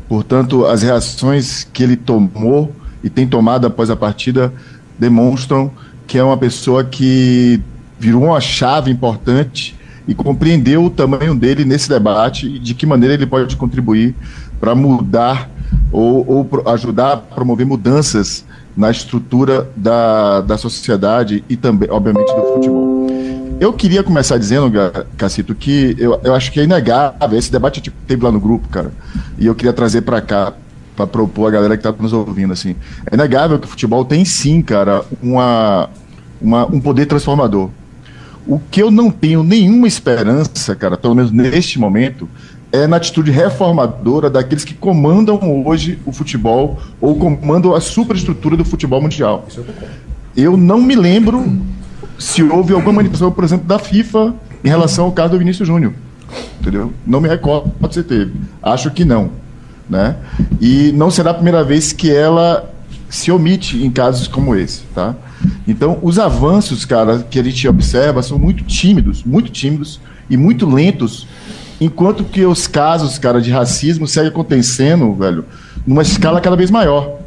Portanto, 0.08 0.66
as 0.66 0.82
reações 0.82 1.64
que 1.72 1.82
ele 1.82 1.96
tomou 1.96 2.74
e 3.02 3.10
tem 3.10 3.26
tomado 3.26 3.66
após 3.66 3.90
a 3.90 3.96
partida 3.96 4.52
demonstram 4.98 5.70
que 6.06 6.18
é 6.18 6.24
uma 6.24 6.36
pessoa 6.36 6.84
que 6.84 7.60
virou 7.98 8.24
uma 8.24 8.40
chave 8.40 8.90
importante 8.90 9.74
e 10.06 10.14
compreendeu 10.14 10.84
o 10.84 10.90
tamanho 10.90 11.34
dele 11.34 11.64
nesse 11.64 11.88
debate 11.88 12.46
e 12.46 12.58
de 12.58 12.74
que 12.74 12.86
maneira 12.86 13.14
ele 13.14 13.26
pode 13.26 13.56
contribuir 13.56 14.14
para 14.60 14.74
mudar 14.74 15.50
ou, 15.90 16.26
ou 16.26 16.62
ajudar 16.72 17.12
a 17.12 17.16
promover 17.16 17.66
mudanças 17.66 18.44
na 18.76 18.90
estrutura 18.90 19.68
da, 19.76 20.40
da 20.40 20.58
sociedade 20.58 21.44
e 21.48 21.56
também, 21.56 21.88
obviamente, 21.90 22.32
do 22.34 22.42
futebol. 22.54 23.06
Eu 23.60 23.72
queria 23.72 24.02
começar 24.02 24.36
dizendo, 24.36 24.70
Cacito, 25.16 25.54
que 25.54 25.94
eu, 25.98 26.20
eu 26.24 26.34
acho 26.34 26.50
que 26.50 26.58
é 26.58 26.64
inegável. 26.64 27.38
Esse 27.38 27.52
debate 27.52 27.80
tipo, 27.80 27.96
teve 28.06 28.24
lá 28.24 28.32
no 28.32 28.40
grupo, 28.40 28.68
cara, 28.68 28.92
e 29.38 29.46
eu 29.46 29.54
queria 29.54 29.72
trazer 29.72 30.02
para 30.02 30.20
cá, 30.20 30.52
para 30.96 31.06
propor 31.06 31.46
a 31.48 31.50
galera 31.50 31.76
que 31.76 31.86
está 31.86 32.02
nos 32.02 32.12
ouvindo. 32.12 32.52
assim. 32.52 32.74
É 33.10 33.14
inegável 33.14 33.58
que 33.58 33.66
o 33.66 33.70
futebol 33.70 34.04
tem 34.04 34.24
sim, 34.24 34.60
cara, 34.60 35.04
uma, 35.22 35.88
uma, 36.40 36.66
um 36.66 36.80
poder 36.80 37.06
transformador. 37.06 37.70
O 38.46 38.58
que 38.58 38.82
eu 38.82 38.90
não 38.90 39.10
tenho 39.10 39.42
nenhuma 39.42 39.86
esperança, 39.86 40.74
cara, 40.74 40.96
pelo 40.96 41.14
menos 41.14 41.30
neste 41.30 41.78
momento, 41.78 42.28
é 42.74 42.88
na 42.88 42.96
atitude 42.96 43.30
reformadora 43.30 44.28
daqueles 44.28 44.64
que 44.64 44.74
comandam 44.74 45.64
hoje 45.64 45.96
o 46.04 46.10
futebol 46.10 46.76
ou 47.00 47.14
comandam 47.14 47.72
a 47.72 47.80
superestrutura 47.80 48.56
do 48.56 48.64
futebol 48.64 49.00
mundial. 49.00 49.46
Eu 50.36 50.56
não 50.56 50.82
me 50.82 50.96
lembro 50.96 51.56
se 52.18 52.42
houve 52.42 52.72
alguma 52.72 52.94
manifestação, 52.94 53.30
por 53.30 53.44
exemplo, 53.44 53.64
da 53.64 53.78
FIFA 53.78 54.34
em 54.64 54.68
relação 54.68 55.04
ao 55.04 55.12
caso 55.12 55.30
do 55.30 55.38
Vinícius 55.38 55.68
Júnior. 55.68 55.92
Entendeu? 56.60 56.92
Não 57.06 57.20
me 57.20 57.28
recordo 57.28 57.70
se 57.92 58.02
teve. 58.02 58.32
Acho 58.60 58.90
que 58.90 59.04
não. 59.04 59.30
Né? 59.88 60.16
E 60.60 60.90
não 60.96 61.12
será 61.12 61.30
a 61.30 61.34
primeira 61.34 61.62
vez 61.62 61.92
que 61.92 62.10
ela 62.10 62.68
se 63.08 63.30
omite 63.30 63.84
em 63.84 63.90
casos 63.90 64.26
como 64.26 64.56
esse, 64.56 64.82
tá? 64.92 65.14
Então, 65.68 66.00
os 66.02 66.18
avanços, 66.18 66.84
cara, 66.84 67.24
que 67.30 67.38
a 67.38 67.42
gente 67.44 67.68
observa 67.68 68.20
são 68.20 68.36
muito 68.36 68.64
tímidos, 68.64 69.22
muito 69.22 69.52
tímidos 69.52 70.00
e 70.28 70.36
muito 70.36 70.68
lentos 70.68 71.28
Enquanto 71.84 72.24
que 72.24 72.46
os 72.46 72.66
casos, 72.66 73.18
cara, 73.18 73.42
de 73.42 73.50
racismo 73.50 74.08
seguem 74.08 74.30
acontecendo, 74.30 75.12
velho, 75.12 75.44
numa 75.86 76.00
escala 76.00 76.40
cada 76.40 76.56
vez 76.56 76.70
maior, 76.70 77.18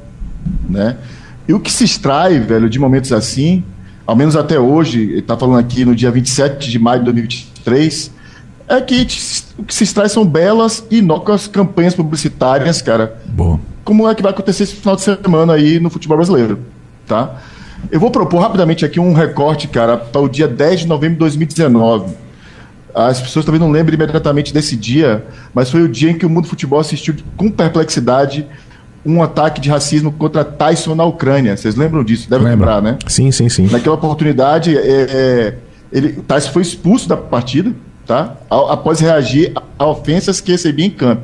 né? 0.68 0.98
E 1.48 1.54
o 1.54 1.60
que 1.60 1.72
se 1.72 1.84
extrai, 1.84 2.40
velho, 2.40 2.68
de 2.68 2.80
momentos 2.80 3.14
assim, 3.14 3.64
ao 4.04 4.16
menos 4.16 4.36
até 4.36 4.60
hoje, 4.60 5.20
está 5.20 5.38
falando 5.38 5.60
aqui 5.60 5.86
no 5.86 5.96
dia 5.96 6.10
27 6.10 6.72
de 6.72 6.80
maio 6.80 7.02
de 7.02 7.06
2023, 7.06 8.12
é 8.68 8.82
que 8.82 9.08
o 9.60 9.64
que 9.64 9.76
se 9.76 9.84
extrai 9.84 10.10
são 10.10 10.26
belas 10.26 10.84
e 10.90 10.98
inócuas 10.98 11.46
campanhas 11.46 11.94
publicitárias, 11.94 12.82
cara. 12.82 13.16
Bom. 13.28 13.60
Como 13.84 14.10
é 14.10 14.16
que 14.16 14.24
vai 14.24 14.32
acontecer 14.32 14.64
esse 14.64 14.74
final 14.74 14.96
de 14.96 15.04
semana 15.04 15.54
aí 15.54 15.80
no 15.80 15.92
futebol 15.92 16.18
brasileiro, 16.18 16.62
tá? 17.06 17.36
Eu 17.92 18.00
vou 18.00 18.10
propor 18.10 18.40
rapidamente 18.40 18.84
aqui 18.84 19.00
um 19.00 19.14
recorte, 19.14 19.68
cara, 19.68 19.98
para 19.98 20.20
o 20.20 20.28
dia 20.28 20.48
10 20.48 20.80
de 20.80 20.88
novembro 20.88 21.14
de 21.14 21.20
2019 21.20 22.26
as 22.94 23.22
pessoas 23.22 23.46
talvez 23.46 23.62
não 23.62 23.72
lembrem 23.72 23.96
imediatamente 23.96 24.54
desse 24.54 24.76
dia, 24.76 25.26
mas 25.54 25.70
foi 25.70 25.82
o 25.82 25.88
dia 25.88 26.12
em 26.12 26.18
que 26.18 26.26
o 26.26 26.30
mundo 26.30 26.44
do 26.44 26.50
futebol 26.50 26.80
assistiu 26.80 27.16
com 27.36 27.50
perplexidade 27.50 28.46
um 29.06 29.24
ataque 29.24 29.62
de 29.62 29.70
racismo 29.70 30.12
contra 30.12 30.44
Tyson 30.44 30.94
na 30.94 31.06
Ucrânia. 31.06 31.56
Vocês 31.56 31.76
lembram 31.76 32.04
disso? 32.04 32.30
Devem 32.30 32.48
lembrar, 32.48 32.82
né? 32.82 32.98
Sim, 33.08 33.32
sim, 33.32 33.48
sim. 33.48 33.68
Naquela 33.68 33.96
oportunidade, 33.96 34.78
é, 34.78 34.82
é, 34.82 35.54
ele, 35.92 36.14
Tyson 36.28 36.52
foi 36.52 36.62
expulso 36.62 37.08
da 37.08 37.16
partida, 37.16 37.72
tá? 38.06 38.36
Após 38.50 39.00
reagir 39.00 39.54
a 39.80 39.86
ofensas 39.86 40.42
que 40.42 40.52
recebia 40.52 40.86
em 40.86 40.90
campo. 40.90 41.24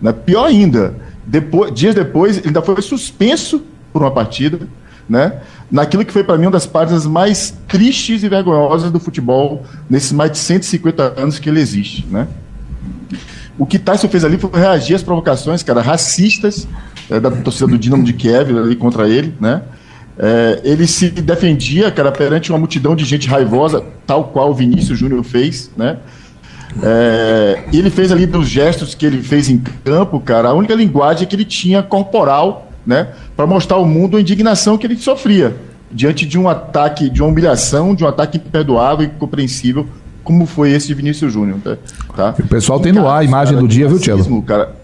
Né? 0.00 0.12
Pior 0.12 0.44
ainda, 0.44 0.94
depois, 1.24 1.72
dias 1.72 1.94
depois, 1.94 2.38
ele 2.38 2.48
ainda 2.48 2.60
foi 2.60 2.80
suspenso 2.82 3.62
por 3.92 4.02
uma 4.02 4.10
partida, 4.10 4.60
né? 5.08 5.40
naquilo 5.72 6.04
que 6.04 6.12
foi 6.12 6.22
para 6.22 6.36
mim 6.36 6.44
uma 6.44 6.52
das 6.52 6.66
partes 6.66 7.06
mais 7.06 7.54
tristes 7.66 8.22
e 8.22 8.28
vergonhosas 8.28 8.90
do 8.90 9.00
futebol 9.00 9.64
nesses 9.88 10.12
mais 10.12 10.30
de 10.30 10.38
150 10.38 11.14
anos 11.16 11.38
que 11.38 11.48
ele 11.48 11.60
existe, 11.60 12.06
né? 12.10 12.28
O 13.58 13.64
que 13.64 13.78
Tyson 13.78 14.08
fez 14.08 14.24
ali 14.24 14.36
foi 14.36 14.50
reagir 14.52 14.94
às 14.94 15.02
provocações, 15.02 15.62
cara, 15.62 15.80
racistas 15.80 16.68
é, 17.10 17.18
da 17.18 17.30
torcida 17.30 17.66
do 17.66 17.78
Dinamo 17.78 18.04
de 18.04 18.12
Kiev 18.12 18.50
ali 18.50 18.76
contra 18.76 19.08
ele, 19.08 19.34
né? 19.40 19.62
É, 20.18 20.60
ele 20.62 20.86
se 20.86 21.08
defendia, 21.08 21.90
cara, 21.90 22.12
perante 22.12 22.50
uma 22.50 22.58
multidão 22.58 22.94
de 22.94 23.04
gente 23.06 23.26
raivosa, 23.26 23.82
tal 24.06 24.24
qual 24.24 24.50
o 24.50 24.54
Vinícius 24.54 24.98
Júnior 24.98 25.24
fez, 25.24 25.70
né? 25.74 25.98
É, 26.82 27.64
ele 27.72 27.90
fez 27.90 28.12
ali 28.12 28.26
dos 28.26 28.46
gestos 28.46 28.94
que 28.94 29.06
ele 29.06 29.22
fez 29.22 29.48
em 29.48 29.58
campo, 29.84 30.20
cara, 30.20 30.50
a 30.50 30.54
única 30.54 30.74
linguagem 30.74 31.26
que 31.26 31.34
ele 31.34 31.44
tinha 31.44 31.82
corporal 31.82 32.71
né, 32.86 33.08
para 33.36 33.46
mostrar 33.46 33.76
ao 33.76 33.84
mundo 33.84 34.16
a 34.16 34.20
indignação 34.20 34.76
que 34.76 34.86
ele 34.86 34.96
sofria 34.96 35.54
diante 35.90 36.24
de 36.26 36.38
um 36.38 36.48
ataque, 36.48 37.10
de 37.10 37.22
uma 37.22 37.28
humilhação, 37.28 37.94
de 37.94 38.02
um 38.02 38.08
ataque 38.08 38.38
imperdoável 38.38 39.04
e 39.04 39.08
incompreensível, 39.08 39.86
como 40.24 40.46
foi 40.46 40.70
esse 40.70 40.86
de 40.86 40.94
Vinícius 40.94 41.32
Júnior. 41.32 41.58
Tá? 41.62 41.76
tá? 42.16 42.34
O 42.38 42.48
pessoal 42.48 42.80
tem 42.80 42.92
no 42.92 43.06
ar 43.06 43.20
a 43.20 43.24
imagem 43.24 43.54
cara, 43.54 43.60
do 43.60 43.68
dia, 43.68 43.88
viu, 43.88 43.98
Tchelo? 43.98 44.42
Cara... 44.42 44.82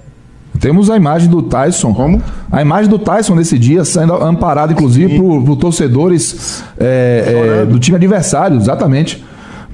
Temos 0.61 0.90
a 0.90 0.96
imagem 0.96 1.28
do 1.28 1.40
Tyson. 1.42 1.94
Como? 1.94 2.20
A 2.50 2.61
imagem 2.61 2.90
do 2.90 2.98
Tyson 2.98 3.34
nesse 3.37 3.58
dia, 3.58 3.84
sendo 3.84 4.14
amparado, 4.14 4.72
inclusive, 4.72 5.16
por, 5.18 5.44
por, 5.44 5.56
torcedores 5.56 6.64
é, 6.78 7.62
é, 7.62 7.66
do 7.66 7.78
time 7.78 7.96
adversário, 7.96 8.56
exatamente 8.56 9.24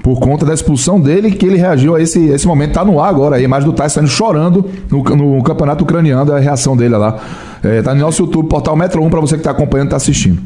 por 0.03 0.19
conta 0.19 0.45
da 0.45 0.53
expulsão 0.53 1.01
dele, 1.01 1.31
que 1.31 1.43
ele 1.43 1.57
reagiu 1.57 1.95
a 1.95 1.99
esse, 1.99 2.27
esse 2.27 2.45
momento. 2.45 2.73
Tá 2.73 2.85
no 2.85 2.99
ar 2.99 3.09
agora, 3.09 3.37
a 3.37 3.41
imagem 3.41 3.67
do 3.67 3.73
Tyson 3.73 3.95
saindo 3.95 4.09
chorando 4.09 4.69
no, 4.87 5.01
no 5.01 5.41
campeonato 5.41 5.83
ucraniano, 5.83 6.31
a 6.31 6.37
reação 6.37 6.77
dele 6.77 6.95
lá. 6.95 7.19
É, 7.65 7.81
tá 7.81 7.95
no 7.95 8.01
nosso 8.01 8.21
YouTube, 8.21 8.47
portal 8.47 8.75
Metro 8.75 9.03
1, 9.03 9.09
para 9.09 9.19
você 9.19 9.37
que 9.37 9.43
tá 9.43 9.49
acompanhando, 9.49 9.89
tá 9.89 9.95
assistindo. 9.95 10.39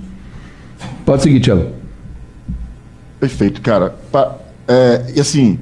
Pode 1.05 1.21
seguir, 1.21 1.41
Thiago. 1.41 1.67
Perfeito, 3.19 3.60
cara. 3.60 3.93
É, 4.65 5.12
e 5.13 5.19
assim, 5.19 5.60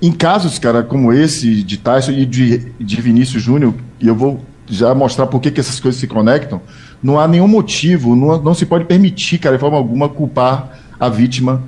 em 0.00 0.12
casos, 0.12 0.56
cara, 0.60 0.84
como 0.84 1.12
esse 1.12 1.64
de 1.64 1.78
Tyson 1.78 2.12
e 2.12 2.24
de, 2.24 2.72
de 2.78 3.00
Vinícius 3.00 3.42
Júnior, 3.42 3.74
e 4.00 4.06
eu 4.06 4.14
vou 4.14 4.40
já 4.68 4.94
mostrar 4.94 5.26
por 5.26 5.40
que, 5.40 5.50
que 5.50 5.58
essas 5.58 5.80
coisas 5.80 6.00
se 6.00 6.06
conectam, 6.06 6.62
não 7.02 7.18
há 7.18 7.26
nenhum 7.26 7.48
motivo, 7.48 8.14
não, 8.14 8.40
não 8.40 8.54
se 8.54 8.64
pode 8.64 8.84
permitir, 8.84 9.38
cara, 9.38 9.56
de 9.56 9.60
forma 9.60 9.76
alguma, 9.76 10.08
culpar 10.08 10.78
a 10.98 11.08
vítima 11.08 11.64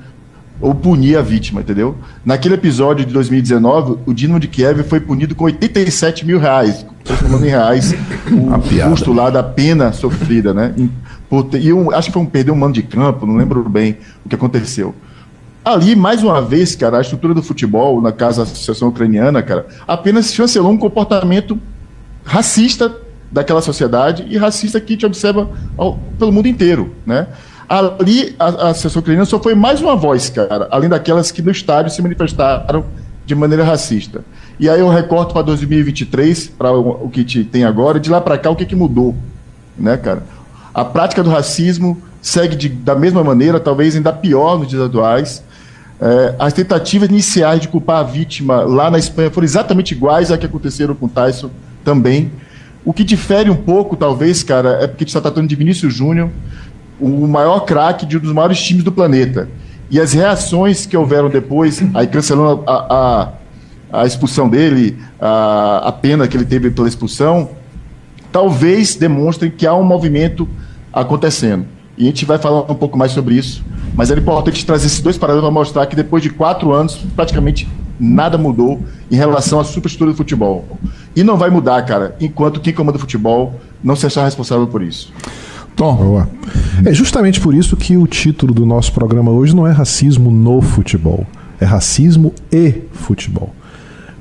ou 0.60 0.74
punir 0.74 1.16
a 1.16 1.22
vítima, 1.22 1.60
entendeu? 1.60 1.96
Naquele 2.24 2.54
episódio 2.54 3.04
de 3.04 3.12
2019, 3.12 3.98
o 4.06 4.14
Dinamo 4.14 4.38
de 4.38 4.48
Kiev 4.48 4.82
foi 4.84 5.00
punido 5.00 5.34
com 5.34 5.44
87 5.44 6.24
mil 6.24 6.38
reais, 6.38 6.86
transformando 7.02 7.44
em 7.44 7.48
reais 7.48 7.92
o 8.30 8.88
custo 8.88 9.12
lá 9.12 9.28
da 9.28 9.42
pena 9.42 9.92
sofrida, 9.92 10.54
né? 10.54 10.74
E 11.60 11.72
um, 11.72 11.90
acho 11.90 12.08
que 12.08 12.12
foi 12.12 12.22
um 12.22 12.26
perder 12.26 12.52
um 12.52 12.56
mano 12.56 12.74
de 12.74 12.82
campo, 12.82 13.26
não 13.26 13.36
lembro 13.36 13.66
bem 13.68 13.96
o 14.24 14.28
que 14.28 14.34
aconteceu. 14.34 14.94
Ali, 15.64 15.94
mais 15.94 16.22
uma 16.22 16.42
vez, 16.42 16.74
cara, 16.74 16.98
a 16.98 17.00
estrutura 17.00 17.32
do 17.32 17.42
futebol, 17.42 18.00
na 18.00 18.10
casa 18.10 18.44
da 18.44 18.50
Associação 18.50 18.88
Ucraniana, 18.88 19.42
cara, 19.42 19.66
apenas 19.86 20.34
chancelou 20.34 20.72
um 20.72 20.76
comportamento 20.76 21.58
racista 22.24 22.94
daquela 23.30 23.62
sociedade 23.62 24.26
e 24.28 24.36
racista 24.36 24.80
que 24.80 24.96
te 24.96 25.06
observa 25.06 25.48
ao, 25.76 25.98
pelo 26.18 26.32
mundo 26.32 26.48
inteiro, 26.48 26.94
né? 27.06 27.28
Ali, 27.72 28.36
a, 28.38 28.68
a 28.68 28.74
sessão 28.74 29.00
ucraniana 29.00 29.24
só 29.24 29.40
foi 29.40 29.54
mais 29.54 29.80
uma 29.80 29.96
voz, 29.96 30.28
cara, 30.28 30.68
além 30.70 30.90
daquelas 30.90 31.30
que 31.30 31.40
no 31.40 31.50
estádio 31.50 31.90
se 31.90 32.02
manifestaram 32.02 32.84
de 33.24 33.34
maneira 33.34 33.64
racista. 33.64 34.22
E 34.60 34.68
aí 34.68 34.80
eu 34.80 34.90
recorto 34.90 35.32
para 35.32 35.40
2023, 35.40 36.48
para 36.48 36.70
o, 36.70 37.06
o, 37.06 37.08
que 37.08 37.24
te 37.24 37.44
tem 37.44 37.64
agora, 37.64 37.98
de 37.98 38.10
lá 38.10 38.20
para 38.20 38.36
cá 38.36 38.50
o 38.50 38.56
que, 38.56 38.66
que 38.66 38.76
mudou, 38.76 39.16
né, 39.74 39.96
cara? 39.96 40.22
A 40.74 40.84
prática 40.84 41.22
do 41.22 41.30
racismo 41.30 41.96
segue 42.20 42.56
de, 42.56 42.68
da 42.68 42.94
mesma 42.94 43.24
maneira, 43.24 43.58
talvez 43.58 43.96
ainda 43.96 44.12
pior 44.12 44.58
nos 44.58 44.68
dias 44.68 44.82
atuais. 44.82 45.42
É, 45.98 46.34
as 46.38 46.52
tentativas 46.52 47.08
iniciais 47.08 47.62
de 47.62 47.68
culpar 47.68 48.00
a 48.00 48.02
vítima 48.02 48.64
lá 48.64 48.90
na 48.90 48.98
Espanha 48.98 49.30
foram 49.30 49.46
exatamente 49.46 49.92
iguais 49.92 50.30
a 50.30 50.36
que 50.36 50.44
aconteceram 50.44 50.94
com 50.94 51.08
Tyson 51.08 51.48
também. 51.82 52.30
O 52.84 52.92
que 52.92 53.02
difere 53.02 53.48
um 53.48 53.56
pouco, 53.56 53.96
talvez, 53.96 54.42
cara, 54.42 54.72
é 54.82 54.86
porque 54.86 55.04
a 55.04 55.06
gente 55.06 55.08
está 55.08 55.22
tratando 55.22 55.48
de 55.48 55.54
Vinícius 55.54 55.94
Júnior, 55.94 56.28
o 57.02 57.26
maior 57.26 57.60
craque 57.60 58.06
de 58.06 58.16
um 58.16 58.20
dos 58.20 58.32
maiores 58.32 58.60
times 58.62 58.84
do 58.84 58.92
planeta. 58.92 59.48
E 59.90 60.00
as 60.00 60.12
reações 60.12 60.86
que 60.86 60.96
houveram 60.96 61.28
depois, 61.28 61.82
aí 61.94 62.06
cancelando 62.06 62.62
a, 62.66 63.32
a, 63.92 64.00
a 64.00 64.06
expulsão 64.06 64.48
dele, 64.48 64.96
a, 65.20 65.88
a 65.88 65.92
pena 65.92 66.26
que 66.28 66.36
ele 66.36 66.44
teve 66.44 66.70
pela 66.70 66.88
expulsão, 66.88 67.50
talvez 68.30 68.94
demonstrem 68.94 69.50
que 69.50 69.66
há 69.66 69.74
um 69.74 69.82
movimento 69.82 70.48
acontecendo. 70.92 71.66
E 71.98 72.04
a 72.04 72.06
gente 72.06 72.24
vai 72.24 72.38
falar 72.38 72.70
um 72.70 72.74
pouco 72.74 72.96
mais 72.96 73.12
sobre 73.12 73.34
isso. 73.34 73.62
Mas 73.94 74.10
era 74.10 74.18
importante 74.18 74.64
trazer 74.64 74.86
esses 74.86 75.00
dois 75.00 75.18
parâmetros 75.18 75.46
para 75.46 75.52
mostrar 75.52 75.86
que 75.86 75.94
depois 75.94 76.22
de 76.22 76.30
quatro 76.30 76.72
anos, 76.72 76.96
praticamente 77.14 77.68
nada 78.00 78.38
mudou 78.38 78.80
em 79.10 79.16
relação 79.16 79.60
à 79.60 79.64
superestrutura 79.64 80.12
do 80.12 80.16
futebol. 80.16 80.66
E 81.14 81.22
não 81.22 81.36
vai 81.36 81.50
mudar, 81.50 81.82
cara, 81.82 82.16
enquanto 82.18 82.60
quem 82.60 82.72
comanda 82.72 82.96
o 82.96 83.00
futebol 83.00 83.60
não 83.84 83.94
se 83.94 84.06
achar 84.06 84.24
responsável 84.24 84.66
por 84.66 84.82
isso. 84.82 85.12
Tom. 85.76 85.96
Boa. 85.96 86.28
É 86.84 86.92
justamente 86.92 87.40
por 87.40 87.54
isso 87.54 87.76
que 87.76 87.96
o 87.96 88.06
título 88.06 88.52
do 88.52 88.66
nosso 88.66 88.92
programa 88.92 89.30
hoje 89.30 89.54
não 89.54 89.66
é 89.66 89.72
racismo 89.72 90.30
no 90.30 90.60
futebol, 90.60 91.26
é 91.60 91.64
racismo 91.64 92.34
e 92.50 92.82
futebol. 92.92 93.54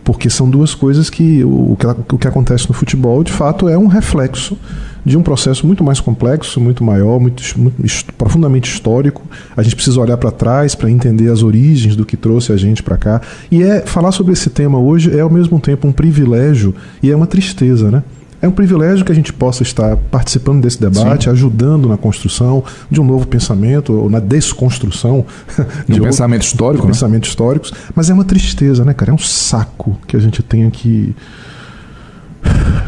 Porque 0.04 0.30
são 0.30 0.50
duas 0.50 0.74
coisas 0.74 1.10
que 1.10 1.44
o, 1.44 1.78
que 1.78 2.16
o 2.16 2.18
que 2.18 2.28
acontece 2.28 2.68
no 2.68 2.74
futebol, 2.74 3.24
de 3.24 3.32
fato, 3.32 3.70
é 3.70 3.78
um 3.78 3.86
reflexo 3.86 4.58
de 5.06 5.18
um 5.18 5.22
processo 5.22 5.66
muito 5.66 5.84
mais 5.84 6.00
complexo, 6.00 6.60
muito 6.60 6.84
maior, 6.84 7.20
muito, 7.20 7.44
muito 7.60 7.76
profundamente 8.18 8.72
histórico. 8.72 9.22
A 9.56 9.62
gente 9.62 9.76
precisa 9.76 10.00
olhar 10.00 10.18
para 10.18 10.32
trás 10.32 10.76
para 10.76 10.90
entender 10.90 11.32
as 11.32 11.44
origens 11.44 11.96
do 11.96 12.06
que 12.06 12.18
trouxe 12.18 12.52
a 12.52 12.58
gente 12.58 12.82
para 12.82 12.98
cá. 12.98 13.22
E 13.52 13.62
é 13.62 13.82
falar 13.82 14.12
sobre 14.12 14.34
esse 14.34 14.50
tema 14.50 14.80
hoje 14.80 15.16
é 15.16 15.22
ao 15.22 15.30
mesmo 15.30 15.60
tempo 15.60 15.88
um 15.88 15.92
privilégio 15.92 16.74
e 17.02 17.12
é 17.12 17.16
uma 17.16 17.28
tristeza, 17.28 17.92
né? 17.92 18.04
É 18.42 18.48
um 18.48 18.52
privilégio 18.52 19.06
que 19.06 19.12
a 19.12 19.16
gente 19.16 19.32
possa 19.32 19.62
estar 19.62 19.96
participando 19.96 20.62
desse 20.62 20.80
debate, 20.80 21.26
Sim. 21.26 21.30
ajudando 21.30 21.88
na 21.88 21.98
construção 21.98 22.64
de 22.90 23.00
um 23.00 23.04
novo 23.04 23.28
pensamento, 23.28 23.94
ou 23.94 24.10
na 24.10 24.20
desconstrução 24.20 25.26
de, 25.88 25.94
de 25.94 26.02
pensamento 26.02 26.44
histórico. 26.44 26.82
De 26.82 26.88
né? 26.88 26.94
pensamentos 26.94 27.30
históricos. 27.30 27.74
Mas 27.94 28.10
é 28.10 28.14
uma 28.14 28.26
tristeza, 28.26 28.84
né, 28.84 28.94
cara? 28.94 29.12
É 29.12 29.14
um 29.14 29.20
saco 29.20 29.98
que 30.08 30.18
a 30.18 30.20
gente 30.20 30.42
tenha 30.42 30.72
que 30.72 31.16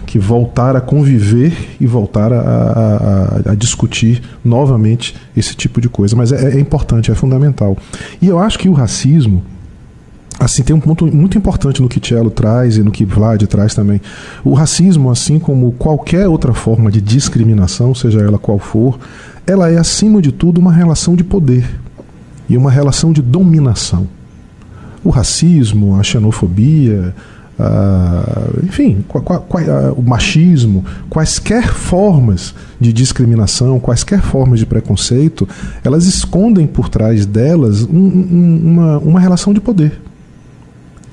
que 0.06 0.20
voltar 0.20 0.76
a 0.76 0.82
conviver 0.82 1.76
e 1.80 1.88
voltar 1.88 2.32
a, 2.32 2.40
a, 2.40 3.52
a, 3.52 3.56
discutir 3.56 4.22
novamente 4.46 5.16
esse 5.36 5.56
tipo 5.56 5.82
de 5.82 5.90
coisa. 5.90 6.16
Mas 6.16 6.32
é, 6.32 6.56
é, 6.56 6.60
importante, 6.60 7.12
é 7.12 7.16
fundamental. 7.16 7.76
E 8.22 8.28
eu 8.28 8.38
acho 8.38 8.60
que 8.60 8.70
o 8.70 8.74
racismo. 8.74 9.44
Assim, 10.40 10.64
tem 10.64 10.76
um 10.76 10.80
ponto 10.80 11.06
muito 11.08 11.38
importante 11.38 11.82
no 11.82 11.88
que 11.88 12.00
Tielo 12.00 12.32
traz 12.32 12.78
e 12.78 12.84
no 12.84 12.92
que 12.92 13.06
Vlad 13.06 13.44
traz 13.44 13.74
também. 13.74 14.02
O 14.44 14.54
racismo, 14.54 15.10
assim 15.10 15.40
como 15.40 15.72
qualquer 15.74 16.28
outra 16.28 16.54
forma 16.54 16.92
de 16.92 17.00
discriminação, 17.00 17.94
seja 17.94 18.20
ela 18.22 18.38
qual 18.38 18.60
for, 18.60 19.00
ela 19.46 19.70
é, 19.70 19.78
acima 19.78 20.22
de 20.22 20.32
tudo, 20.32 20.60
uma 20.60 20.72
relação 20.72 21.16
de 21.16 21.24
poder 21.24 21.70
e 22.50 22.58
uma 22.58 22.72
relação 22.72 23.14
de 23.14 23.22
dominação. 23.22 24.08
O 25.04 25.10
racismo, 25.10 26.00
a 26.00 26.04
xenofobia, 26.04 27.14
Uh, 27.54 28.66
enfim, 28.66 29.06
o 29.96 30.02
machismo, 30.02 30.84
quaisquer 31.08 31.72
formas 31.72 32.56
de 32.80 32.92
discriminação, 32.92 33.80
quaisquer 33.80 34.24
formas 34.24 34.58
de 34.58 34.66
preconceito, 34.66 35.48
elas 35.84 36.08
escondem 36.08 36.66
por 36.66 36.90
trás 36.90 37.28
delas 37.28 37.84
um, 37.84 37.96
um, 37.96 38.62
uma, 38.66 38.98
uma 38.98 39.20
relação 39.20 39.54
de 39.54 39.62
poder 39.62 40.02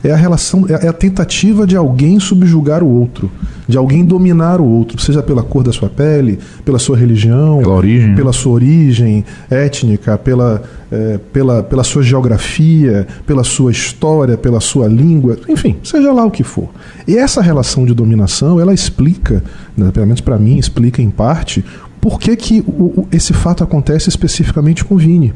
é 0.03 0.11
a 0.11 0.17
relação, 0.17 0.65
é, 0.69 0.87
é 0.87 0.89
a 0.89 0.93
tentativa 0.93 1.67
de 1.67 1.77
alguém 1.77 2.19
subjugar 2.19 2.83
o 2.83 2.89
outro, 2.89 3.31
de 3.69 3.77
alguém 3.77 4.05
dominar 4.05 4.61
o 4.61 4.65
outro, 4.65 5.01
seja 5.01 5.23
pela 5.23 5.43
cor 5.43 5.63
da 5.63 5.73
sua 5.73 5.89
pele, 5.89 6.39
pela 6.65 6.79
sua 6.79 6.97
religião, 6.97 7.59
pela 7.59 7.75
origem, 7.75 8.15
pela 8.15 8.33
sua 8.33 8.53
origem 8.53 9.25
étnica, 9.51 10.17
pela, 10.17 10.63
é, 10.91 11.19
pela, 11.33 11.63
pela 11.63 11.85
sua 11.85 12.03
geografia, 12.03 13.07
pela 13.27 13.45
sua 13.45 13.71
história, 13.71 14.37
pela 14.39 14.61
sua 14.61 14.89
língua, 14.89 15.37
enfim, 15.49 15.77
seja 15.83 16.13
lá 16.13 16.25
o 16.25 16.31
que 16.31 16.43
for. 16.43 16.69
E 17.07 17.17
essa 17.17 17.43
relação 17.43 17.85
de 17.85 17.93
dominação, 17.93 18.59
ela 18.59 18.73
explica, 18.73 19.45
né, 19.77 19.91
pelo 19.93 20.07
menos 20.07 20.21
para 20.21 20.39
mim, 20.39 20.57
explica 20.57 21.03
em 21.03 21.11
parte 21.11 21.65
por 22.01 22.19
que, 22.19 22.35
que 22.35 22.65
o, 22.67 23.07
esse 23.13 23.35
fato 23.35 23.63
acontece 23.63 24.09
especificamente 24.09 24.83
com 24.85 24.97
Vini. 24.97 25.35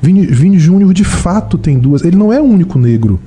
Vini, 0.00 0.24
Vini 0.26 0.58
Júnior 0.58 0.94
de 0.94 1.02
fato 1.02 1.58
tem 1.58 1.76
duas. 1.76 2.04
Ele 2.04 2.16
não 2.16 2.32
é 2.32 2.40
o 2.40 2.44
único 2.44 2.78
negro 2.78 3.18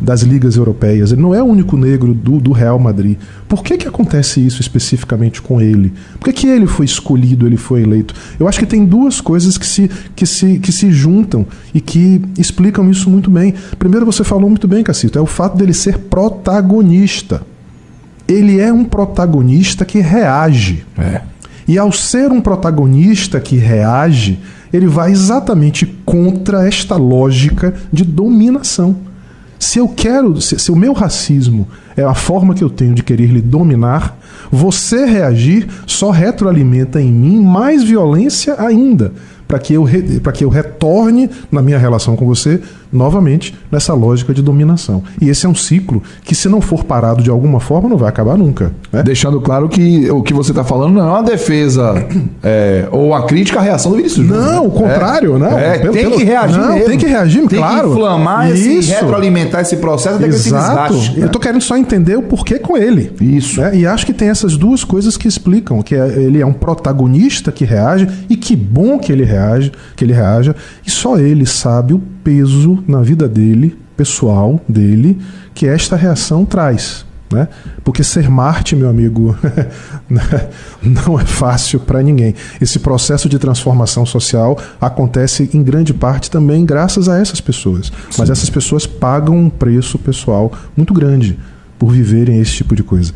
das 0.00 0.22
ligas 0.22 0.56
europeias. 0.56 1.12
Ele 1.12 1.20
não 1.20 1.34
é 1.34 1.42
o 1.42 1.46
único 1.46 1.76
negro 1.76 2.14
do, 2.14 2.40
do 2.40 2.52
Real 2.52 2.78
Madrid. 2.78 3.16
Por 3.48 3.62
que, 3.62 3.76
que 3.76 3.88
acontece 3.88 4.44
isso 4.44 4.60
especificamente 4.60 5.42
com 5.42 5.60
ele? 5.60 5.92
Por 6.18 6.26
que, 6.26 6.32
que 6.32 6.46
ele 6.46 6.66
foi 6.66 6.86
escolhido, 6.86 7.46
ele 7.46 7.56
foi 7.56 7.82
eleito? 7.82 8.14
Eu 8.38 8.48
acho 8.48 8.58
que 8.58 8.66
tem 8.66 8.84
duas 8.84 9.20
coisas 9.20 9.58
que 9.58 9.66
se, 9.66 9.90
que, 10.14 10.26
se, 10.26 10.58
que 10.58 10.70
se 10.70 10.92
juntam 10.92 11.46
e 11.74 11.80
que 11.80 12.22
explicam 12.38 12.88
isso 12.90 13.10
muito 13.10 13.30
bem. 13.30 13.54
Primeiro, 13.78 14.06
você 14.06 14.22
falou 14.22 14.48
muito 14.48 14.68
bem, 14.68 14.82
Cacito, 14.82 15.18
é 15.18 15.22
o 15.22 15.26
fato 15.26 15.56
dele 15.56 15.74
ser 15.74 15.98
protagonista. 15.98 17.42
Ele 18.26 18.60
é 18.60 18.72
um 18.72 18.84
protagonista 18.84 19.84
que 19.84 19.98
reage. 20.00 20.84
É. 20.96 21.22
E 21.66 21.76
ao 21.76 21.92
ser 21.92 22.30
um 22.30 22.40
protagonista 22.40 23.40
que 23.40 23.56
reage, 23.56 24.38
ele 24.72 24.86
vai 24.86 25.10
exatamente 25.10 25.86
contra 26.04 26.66
esta 26.66 26.96
lógica 26.96 27.74
de 27.92 28.04
dominação. 28.04 29.07
Se 29.58 29.78
eu 29.78 29.88
quero, 29.88 30.40
se, 30.40 30.58
se, 30.58 30.70
o 30.70 30.76
meu 30.76 30.92
racismo 30.92 31.66
é 31.96 32.02
a 32.04 32.14
forma 32.14 32.54
que 32.54 32.62
eu 32.62 32.70
tenho 32.70 32.94
de 32.94 33.02
querer 33.02 33.26
lhe 33.26 33.40
dominar, 33.40 34.16
você 34.50 35.04
reagir 35.04 35.68
só 35.86 36.10
retroalimenta 36.10 37.00
em 37.00 37.12
mim 37.12 37.40
mais 37.42 37.82
violência 37.82 38.54
ainda 38.58 39.12
para 39.48 39.58
que, 39.58 39.72
eu 39.72 39.86
que 40.34 40.44
eu 40.44 40.50
retorne 40.50 41.30
na 41.50 41.62
minha 41.62 41.78
relação 41.78 42.14
com 42.14 42.26
você 42.26 42.60
novamente 42.92 43.54
nessa 43.70 43.94
lógica 43.94 44.32
de 44.32 44.42
dominação. 44.42 45.02
E 45.20 45.28
esse 45.28 45.46
é 45.46 45.48
um 45.48 45.54
ciclo 45.54 46.02
que, 46.24 46.34
se 46.34 46.48
não 46.48 46.60
for 46.60 46.84
parado 46.84 47.22
de 47.22 47.30
alguma 47.30 47.60
forma, 47.60 47.88
não 47.88 47.96
vai 47.96 48.08
acabar 48.08 48.36
nunca. 48.36 48.72
Né? 48.92 49.02
Deixando 49.02 49.40
claro 49.40 49.68
que 49.68 50.10
o 50.10 50.22
que 50.22 50.32
você 50.32 50.52
está 50.52 50.64
falando 50.64 50.94
não 50.94 51.06
é 51.06 51.10
uma 51.10 51.22
defesa 51.22 52.06
é, 52.42 52.88
ou 52.90 53.14
a 53.14 53.26
crítica 53.26 53.58
à 53.58 53.62
reação 53.62 53.90
do 53.90 53.96
Vinícius 53.96 54.26
Júnior. 54.26 54.44
Não, 54.44 54.66
o 54.66 54.70
contrário, 54.70 55.36
é, 55.36 55.38
não. 55.38 55.58
É, 55.58 55.78
pelo, 55.78 55.92
tem 55.92 56.10
que 56.10 56.24
reagir 56.24 56.60
não, 56.60 56.74
mesmo. 56.74 56.88
Tem 56.88 56.98
que 56.98 57.06
reagir, 57.06 57.46
tem 57.48 57.58
claro. 57.58 57.74
Tem 57.74 57.88
que 57.88 57.92
inflamar 57.92 58.52
Isso. 58.52 58.90
e 58.90 58.94
retroalimentar 58.94 59.60
esse 59.60 59.76
processo 59.76 60.16
até 60.16 60.26
Exato. 60.26 60.94
que 60.94 61.00
se 61.00 61.20
Eu 61.20 61.26
estou 61.26 61.40
querendo 61.40 61.60
só 61.60 61.76
entender 61.76 62.16
o 62.16 62.22
porquê 62.22 62.58
com 62.58 62.76
ele. 62.76 63.12
Isso. 63.20 63.60
Né? 63.60 63.76
E 63.76 63.86
acho 63.86 64.06
que 64.06 64.12
tem 64.12 64.28
essas 64.28 64.56
duas 64.56 64.84
coisas 64.84 65.16
que 65.16 65.28
explicam 65.28 65.82
que 65.82 65.94
é, 65.94 66.06
ele 66.18 66.40
é 66.40 66.46
um 66.46 66.52
protagonista 66.52 67.52
que 67.52 67.64
reage 67.64 68.08
e 68.28 68.36
que 68.36 68.56
bom 68.56 68.98
que 68.98 69.12
ele 69.12 69.24
reage, 69.24 69.37
que 69.96 70.04
ele 70.04 70.12
reaja, 70.12 70.54
e 70.86 70.90
só 70.90 71.18
ele 71.18 71.46
sabe 71.46 71.94
o 71.94 71.98
peso 71.98 72.82
na 72.86 73.00
vida 73.00 73.28
dele, 73.28 73.78
pessoal 73.96 74.60
dele, 74.68 75.18
que 75.54 75.66
esta 75.66 75.96
reação 75.96 76.44
traz. 76.44 77.06
Né? 77.30 77.46
Porque 77.84 78.02
ser 78.02 78.30
Marte, 78.30 78.74
meu 78.74 78.88
amigo, 78.88 79.36
não 80.80 81.20
é 81.20 81.24
fácil 81.26 81.78
para 81.80 82.02
ninguém. 82.02 82.34
Esse 82.60 82.78
processo 82.78 83.28
de 83.28 83.38
transformação 83.38 84.06
social 84.06 84.58
acontece 84.80 85.50
em 85.52 85.62
grande 85.62 85.92
parte 85.92 86.30
também 86.30 86.64
graças 86.64 87.08
a 87.08 87.18
essas 87.18 87.40
pessoas. 87.40 87.86
Sim. 87.86 88.16
Mas 88.18 88.30
essas 88.30 88.48
pessoas 88.48 88.86
pagam 88.86 89.36
um 89.36 89.50
preço 89.50 89.98
pessoal 89.98 90.50
muito 90.74 90.94
grande 90.94 91.38
por 91.78 91.92
viverem 91.92 92.40
esse 92.40 92.52
tipo 92.52 92.74
de 92.74 92.82
coisa. 92.82 93.12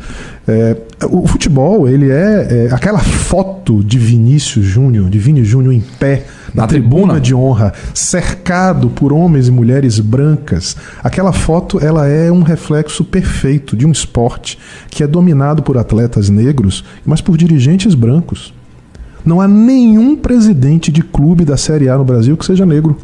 É, 0.47 0.77
o 1.09 1.27
futebol, 1.27 1.87
ele 1.87 2.09
é, 2.09 2.67
é, 2.69 2.73
aquela 2.73 2.99
foto 2.99 3.83
de 3.83 3.97
Vinícius 3.97 4.65
Júnior, 4.65 5.09
de 5.09 5.19
Vini 5.19 5.43
Júnior 5.43 5.73
em 5.73 5.81
pé 5.81 6.25
na, 6.53 6.65
tribuna. 6.65 7.01
tribuna 7.01 7.19
de 7.19 7.35
honra, 7.35 7.73
cercado 7.93 8.89
por 8.89 9.11
homens 9.11 9.47
e 9.47 9.51
mulheres 9.51 9.99
brancas. 9.99 10.77
Aquela 11.03 11.33
foto, 11.33 11.83
ela 11.83 12.07
é 12.07 12.31
um 12.31 12.41
reflexo 12.41 13.03
perfeito 13.03 13.75
de 13.75 13.85
um 13.85 13.91
esporte 13.91 14.57
que 14.89 15.03
é 15.03 15.07
dominado 15.07 15.61
por 15.61 15.77
atletas 15.77 16.29
negros, 16.29 16.83
mas 17.05 17.21
por 17.21 17.37
dirigentes 17.37 17.93
brancos. 17.95 18.53
Não 19.25 19.39
há 19.39 19.47
nenhum 19.47 20.15
presidente 20.15 20.91
de 20.91 21.01
clube 21.01 21.45
da 21.45 21.57
Série 21.57 21.89
A 21.89 21.97
no 21.97 22.03
Brasil 22.03 22.35
que 22.35 22.45
seja 22.45 22.65
negro. 22.65 22.97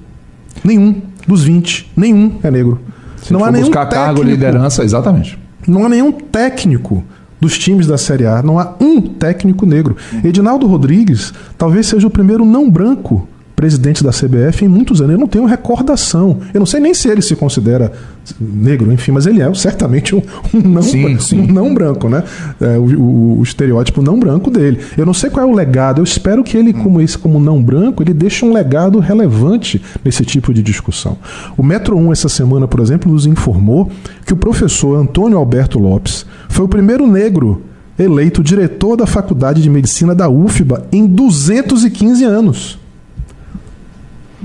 Nenhum 0.63 1.01
dos 1.27 1.43
20, 1.43 1.91
nenhum 1.95 2.39
é 2.43 2.51
negro. 2.51 2.79
Se 3.21 3.31
não 3.31 3.43
há 3.43 3.51
nenhum 3.51 3.65
buscar 3.65 3.85
técnico, 3.85 4.05
cargo, 4.05 4.23
liderança, 4.23 4.83
exatamente. 4.83 5.37
Não 5.67 5.85
há 5.85 5.89
nenhum 5.89 6.11
técnico 6.11 7.03
dos 7.39 7.57
times 7.57 7.87
da 7.87 7.97
Série 7.97 8.25
A, 8.25 8.41
não 8.43 8.59
há 8.59 8.75
um 8.79 9.01
técnico 9.01 9.65
negro. 9.65 9.95
Edinaldo 10.23 10.67
Rodrigues 10.67 11.33
talvez 11.57 11.87
seja 11.87 12.07
o 12.07 12.11
primeiro 12.11 12.43
não 12.43 12.69
branco 12.69 13.27
presidente 13.59 14.01
da 14.01 14.11
CBF 14.11 14.63
em 14.63 14.69
muitos 14.69 15.01
anos. 15.01 15.15
Eu 15.15 15.19
não 15.19 15.27
tenho 15.27 15.43
recordação. 15.43 16.39
Eu 16.53 16.59
não 16.59 16.65
sei 16.65 16.79
nem 16.79 16.93
se 16.93 17.09
ele 17.09 17.21
se 17.21 17.35
considera 17.35 17.91
negro, 18.39 18.89
enfim, 18.93 19.11
mas 19.11 19.25
ele 19.25 19.41
é 19.41 19.53
certamente 19.53 20.15
um, 20.15 20.21
um 20.53 20.61
não, 20.61 20.81
sim, 20.81 21.19
sim. 21.19 21.41
Um 21.41 21.47
não 21.47 21.73
branco, 21.73 22.07
né? 22.07 22.23
É, 22.61 22.77
o, 22.77 22.83
o, 22.83 23.39
o, 23.39 23.43
estereótipo 23.43 24.01
não 24.01 24.17
branco 24.17 24.49
dele. 24.49 24.79
Eu 24.97 25.05
não 25.05 25.13
sei 25.13 25.29
qual 25.29 25.45
é 25.45 25.51
o 25.51 25.53
legado. 25.53 25.99
Eu 25.99 26.05
espero 26.05 26.41
que 26.41 26.55
ele, 26.55 26.71
como 26.71 27.01
esse, 27.01 27.17
como 27.17 27.37
não 27.37 27.61
branco, 27.61 28.01
ele 28.01 28.13
deixe 28.13 28.45
um 28.45 28.53
legado 28.53 28.97
relevante 28.99 29.81
nesse 30.05 30.23
tipo 30.23 30.53
de 30.53 30.63
discussão. 30.63 31.17
O 31.57 31.63
Metro 31.63 31.97
1 31.97 32.13
essa 32.13 32.29
semana, 32.29 32.65
por 32.65 32.79
exemplo, 32.79 33.11
nos 33.11 33.25
informou 33.25 33.91
que 34.25 34.31
o 34.31 34.37
professor 34.37 34.95
Antônio 34.95 35.37
Alberto 35.37 35.77
Lopes 35.77 36.25
foi 36.47 36.63
o 36.63 36.69
primeiro 36.69 37.05
negro 37.05 37.61
eleito 37.99 38.41
diretor 38.41 38.95
da 38.95 39.05
Faculdade 39.05 39.61
de 39.61 39.69
Medicina 39.69 40.15
da 40.15 40.29
UFBA 40.29 40.87
em 40.93 41.05
215 41.05 42.23
anos. 42.23 42.79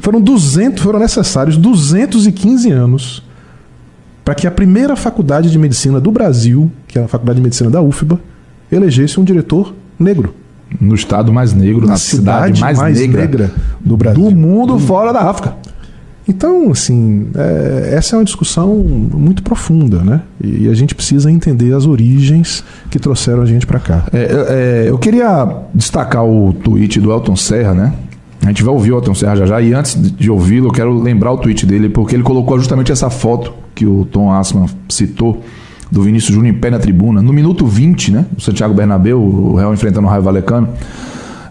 Foram 0.05 0.21
200, 0.21 0.83
foram 0.83 0.99
necessários 0.99 1.57
215 1.57 2.71
anos 2.71 3.23
para 4.23 4.35
que 4.35 4.47
a 4.47 4.51
primeira 4.51 4.95
faculdade 4.97 5.51
de 5.51 5.59
medicina 5.59 5.99
do 5.99 6.13
Brasil, 6.13 6.71
que 6.87 6.99
é 6.99 7.05
a 7.05 7.09
Faculdade 7.09 7.39
de 7.39 7.43
Medicina 7.43 7.71
da 7.71 7.81
UFBA, 7.81 8.21
elegesse 8.71 9.19
um 9.19 9.25
diretor 9.25 9.75
negro. 9.99 10.35
No 10.79 10.95
estado 10.95 11.33
mais 11.33 11.55
negro, 11.55 11.87
na, 11.87 11.93
na 11.93 11.97
cidade, 11.97 12.57
cidade, 12.57 12.61
mais, 12.61 12.79
mais 12.79 13.01
negra, 13.01 13.21
negra, 13.23 13.51
do 13.81 13.97
Brasil. 13.97 14.25
Do 14.25 14.31
mundo 14.31 14.79
fora 14.79 15.11
da 15.11 15.23
África. 15.23 15.57
Então, 16.29 16.71
assim, 16.71 17.29
é, 17.35 17.95
essa 17.95 18.15
é 18.15 18.19
uma 18.19 18.25
discussão 18.27 18.77
muito 18.77 19.43
profunda, 19.43 20.03
né? 20.03 20.21
E, 20.43 20.69
a 20.69 20.75
gente 20.75 20.95
precisa 20.95 21.31
entender 21.31 21.73
as 21.73 21.87
origens 21.87 22.63
que 22.91 22.99
trouxeram 22.99 23.41
a 23.41 23.47
gente 23.47 23.67
para 23.67 23.81
cá. 23.81 24.05
É, 24.13 24.85
é, 24.85 24.91
eu 24.91 24.99
queria 24.99 25.49
destacar 25.75 26.27
o 26.27 26.53
tweet 26.53 27.01
do 27.01 27.11
Elton 27.11 27.37
Serra, 27.37 27.73
né? 27.73 27.95
A 28.45 28.49
gente 28.49 28.63
vai 28.63 28.75
ouvir 28.75 28.93
o 28.93 28.97
Elton 28.97 29.15
Serra 29.15 29.37
já 29.37 29.47
já. 29.47 29.61
E 29.61 29.73
antes 29.73 29.97
de 29.97 30.31
ouvi-lo, 30.31 30.69
eu 30.69 30.73
quero 30.73 31.01
lembrar 31.01 31.33
o 31.33 31.39
tweet 31.39 31.65
dele, 31.65 31.89
porque 31.89 32.15
ele 32.15 32.23
colocou 32.23 32.59
justamente 32.59 32.93
essa 32.93 33.09
foto 33.09 33.55
que 33.75 33.87
o 33.87 34.05
Tom 34.05 34.31
Asman 34.31 34.67
citou, 34.89 35.43
do 35.91 36.03
Vinícius 36.03 36.35
Júnior 36.35 36.55
em 36.55 36.59
pé 36.59 36.71
na 36.71 36.79
tribuna. 36.79 37.23
No 37.23 37.33
minuto 37.33 37.67
20, 37.67 38.13
né? 38.13 38.27
O 38.37 38.41
Santiago 38.41 38.75
Bernabéu, 38.75 39.21
o 39.21 39.55
Real 39.55 39.73
enfrentando 39.73 40.07
o 40.07 40.11
Raio 40.11 40.23
Valecano. 40.23 40.69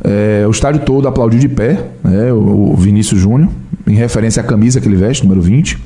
É, 0.03 0.43
o 0.45 0.51
estádio 0.51 0.81
todo 0.81 1.07
aplaudiu 1.07 1.39
de 1.39 1.47
pé, 1.47 1.81
né, 2.03 2.33
o 2.33 2.75
Vinícius 2.75 3.21
Júnior, 3.21 3.49
em 3.87 3.95
referência 3.95 4.41
à 4.41 4.45
camisa 4.45 4.81
que 4.81 4.87
ele 4.87 4.97
veste, 4.97 5.23
número 5.23 5.41
20. 5.41 5.79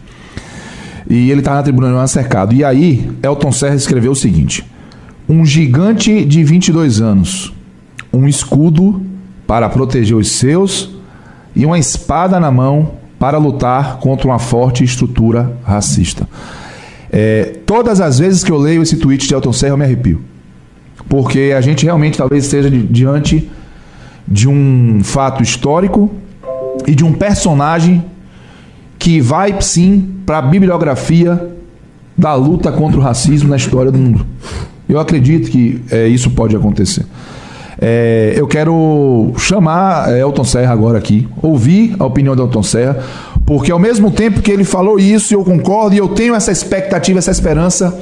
E 1.08 1.30
ele 1.30 1.40
estava 1.40 1.58
na 1.58 1.64
tribuna 1.64 1.90
não 1.90 2.06
cercado. 2.08 2.54
E 2.54 2.64
aí, 2.64 3.10
Elton 3.22 3.52
Serra 3.52 3.76
escreveu 3.76 4.12
o 4.12 4.16
seguinte: 4.16 4.66
Um 5.30 5.46
gigante 5.46 6.26
de 6.26 6.44
22 6.44 7.00
anos, 7.00 7.54
um 8.12 8.28
escudo 8.28 9.02
para 9.46 9.70
proteger 9.70 10.18
os 10.18 10.32
seus 10.32 10.97
e 11.58 11.66
uma 11.66 11.80
espada 11.80 12.40
na 12.40 12.52
mão 12.52 12.92
para 13.18 13.40
lutar 13.40 13.98
contra 13.98 14.28
uma 14.28 14.38
forte 14.38 14.84
estrutura 14.84 15.58
racista. 15.66 16.30
É, 17.12 17.56
todas 17.66 18.00
as 18.00 18.20
vezes 18.20 18.44
que 18.44 18.52
eu 18.52 18.60
leio 18.60 18.84
esse 18.84 18.98
tweet 18.98 19.28
de 19.28 19.34
Elton 19.34 19.52
Serra, 19.52 19.74
eu 19.74 19.78
me 19.78 19.84
arrepio. 19.84 20.22
Porque 21.10 21.52
a 21.58 21.62
gente 21.62 21.84
realmente 21.84 22.16
talvez 22.16 22.46
esteja 22.46 22.70
diante 22.70 23.50
de 24.28 24.48
um 24.48 25.00
fato 25.04 25.42
histórico 25.42 26.12
e 26.86 26.94
de 26.94 27.04
um 27.04 27.12
personagem 27.12 28.06
que 29.00 29.20
vai 29.20 29.60
sim 29.60 30.14
para 30.28 30.38
a 30.38 30.42
bibliografia 30.44 31.56
da 32.16 32.36
luta 32.36 32.72
contra 32.72 33.00
o 33.00 33.02
racismo 33.02 33.50
na 33.50 33.56
história 33.56 33.92
do 33.92 33.98
mundo. 33.98 34.28
Eu 34.88 35.00
acredito 35.00 35.50
que 35.50 35.82
é, 35.90 36.08
isso 36.08 36.30
pode 36.30 36.56
acontecer. 36.56 37.06
É, 37.80 38.34
eu 38.36 38.48
quero 38.48 39.32
chamar 39.38 40.12
Elton 40.18 40.44
Serra 40.44 40.74
agora 40.74 40.98
aqui, 40.98 41.28
ouvir 41.42 41.96
a 42.00 42.06
opinião 42.06 42.36
de 42.36 42.42
Elton 42.42 42.64
Serra, 42.64 42.98
porque 43.46 43.72
ao 43.72 43.80
mesmo 43.80 44.10
tempo 44.12 44.42
que 44.42 44.52
ele 44.52 44.64
falou 44.64 45.00
isso, 45.00 45.34
eu 45.34 45.44
concordo 45.44 45.96
e 45.96 46.00
eu 46.00 46.08
tenho 46.10 46.34
essa 46.34 46.52
expectativa, 46.52 47.20
essa 47.20 47.32
esperança, 47.32 47.98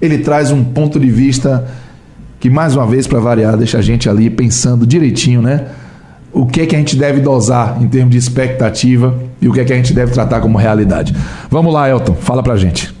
ele 0.00 0.18
traz 0.18 0.50
um 0.50 0.64
ponto 0.64 0.98
de 0.98 1.10
vista 1.10 1.66
que, 2.38 2.48
mais 2.48 2.74
uma 2.74 2.86
vez, 2.86 3.06
para 3.06 3.20
variar, 3.20 3.56
deixa 3.56 3.78
a 3.78 3.82
gente 3.82 4.08
ali 4.08 4.30
pensando 4.30 4.86
direitinho, 4.86 5.42
né? 5.42 5.66
O 6.32 6.46
que 6.46 6.62
é 6.62 6.66
que 6.66 6.74
a 6.74 6.78
gente 6.78 6.96
deve 6.96 7.20
dosar 7.20 7.82
em 7.82 7.88
termos 7.88 8.12
de 8.12 8.18
expectativa 8.18 9.14
e 9.42 9.48
o 9.48 9.52
que 9.52 9.60
é 9.60 9.64
que 9.64 9.72
a 9.72 9.76
gente 9.76 9.92
deve 9.92 10.12
tratar 10.12 10.40
como 10.40 10.56
realidade. 10.56 11.14
Vamos 11.50 11.74
lá, 11.74 11.90
Elton, 11.90 12.14
fala 12.14 12.42
pra 12.42 12.56
gente. 12.56 12.99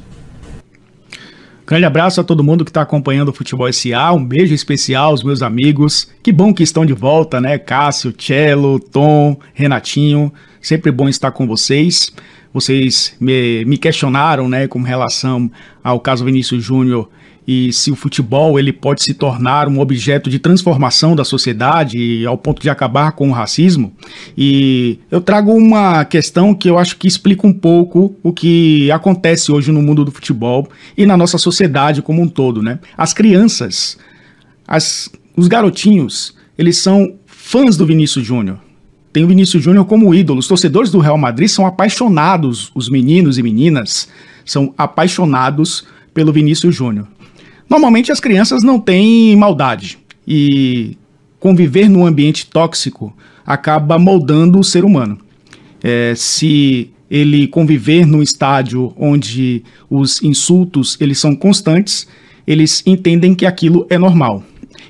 Grande 1.70 1.84
abraço 1.84 2.20
a 2.20 2.24
todo 2.24 2.42
mundo 2.42 2.64
que 2.64 2.70
está 2.72 2.82
acompanhando 2.82 3.28
o 3.28 3.32
Futebol 3.32 3.72
SA. 3.72 4.10
Um 4.10 4.26
beijo 4.26 4.52
especial 4.52 5.10
aos 5.12 5.22
meus 5.22 5.40
amigos. 5.40 6.10
Que 6.20 6.32
bom 6.32 6.52
que 6.52 6.64
estão 6.64 6.84
de 6.84 6.92
volta, 6.92 7.40
né? 7.40 7.58
Cássio, 7.58 8.12
Cello, 8.18 8.80
Tom, 8.80 9.38
Renatinho. 9.54 10.32
Sempre 10.60 10.90
bom 10.90 11.08
estar 11.08 11.30
com 11.30 11.46
vocês. 11.46 12.12
Vocês 12.52 13.14
me, 13.20 13.64
me 13.66 13.78
questionaram, 13.78 14.48
né, 14.48 14.66
com 14.66 14.82
relação 14.82 15.48
ao 15.84 16.00
caso 16.00 16.24
Vinícius 16.24 16.64
Júnior 16.64 17.08
e 17.52 17.72
se 17.72 17.90
o 17.90 17.96
futebol 17.96 18.60
ele 18.60 18.72
pode 18.72 19.02
se 19.02 19.12
tornar 19.12 19.66
um 19.66 19.80
objeto 19.80 20.30
de 20.30 20.38
transformação 20.38 21.16
da 21.16 21.24
sociedade 21.24 22.24
ao 22.24 22.38
ponto 22.38 22.62
de 22.62 22.70
acabar 22.70 23.10
com 23.10 23.28
o 23.28 23.32
racismo. 23.32 23.92
E 24.38 25.00
eu 25.10 25.20
trago 25.20 25.52
uma 25.52 26.04
questão 26.04 26.54
que 26.54 26.70
eu 26.70 26.78
acho 26.78 26.96
que 26.96 27.08
explica 27.08 27.44
um 27.44 27.52
pouco 27.52 28.14
o 28.22 28.32
que 28.32 28.88
acontece 28.92 29.50
hoje 29.50 29.72
no 29.72 29.82
mundo 29.82 30.04
do 30.04 30.12
futebol 30.12 30.68
e 30.96 31.04
na 31.04 31.16
nossa 31.16 31.38
sociedade 31.38 32.02
como 32.02 32.22
um 32.22 32.28
todo, 32.28 32.62
né? 32.62 32.78
As 32.96 33.12
crianças, 33.12 33.98
as, 34.64 35.10
os 35.36 35.48
garotinhos, 35.48 36.36
eles 36.56 36.78
são 36.78 37.16
fãs 37.26 37.76
do 37.76 37.84
Vinícius 37.84 38.24
Júnior. 38.24 38.60
Tem 39.12 39.24
o 39.24 39.26
Vinícius 39.26 39.60
Júnior 39.60 39.86
como 39.86 40.14
ídolo. 40.14 40.38
Os 40.38 40.46
torcedores 40.46 40.92
do 40.92 41.00
Real 41.00 41.18
Madrid 41.18 41.48
são 41.48 41.66
apaixonados, 41.66 42.70
os 42.76 42.88
meninos 42.88 43.38
e 43.38 43.42
meninas 43.42 44.08
são 44.44 44.72
apaixonados 44.78 45.84
pelo 46.14 46.32
Vinícius 46.32 46.76
Júnior. 46.76 47.08
Normalmente 47.70 48.10
as 48.10 48.18
crianças 48.18 48.64
não 48.64 48.80
têm 48.80 49.36
maldade 49.36 49.96
e 50.26 50.98
conviver 51.38 51.88
num 51.88 52.04
ambiente 52.04 52.46
tóxico 52.46 53.14
acaba 53.46 53.96
moldando 53.96 54.58
o 54.58 54.64
ser 54.64 54.84
humano. 54.84 55.18
É, 55.80 56.12
se 56.16 56.90
ele 57.08 57.46
conviver 57.46 58.04
num 58.04 58.22
estádio 58.22 58.92
onde 58.96 59.62
os 59.88 60.20
insultos 60.20 60.96
eles 61.00 61.20
são 61.20 61.36
constantes, 61.36 62.08
eles 62.44 62.82
entendem 62.84 63.36
que 63.36 63.46
aquilo 63.46 63.86
é 63.88 63.96
normal. 63.96 64.42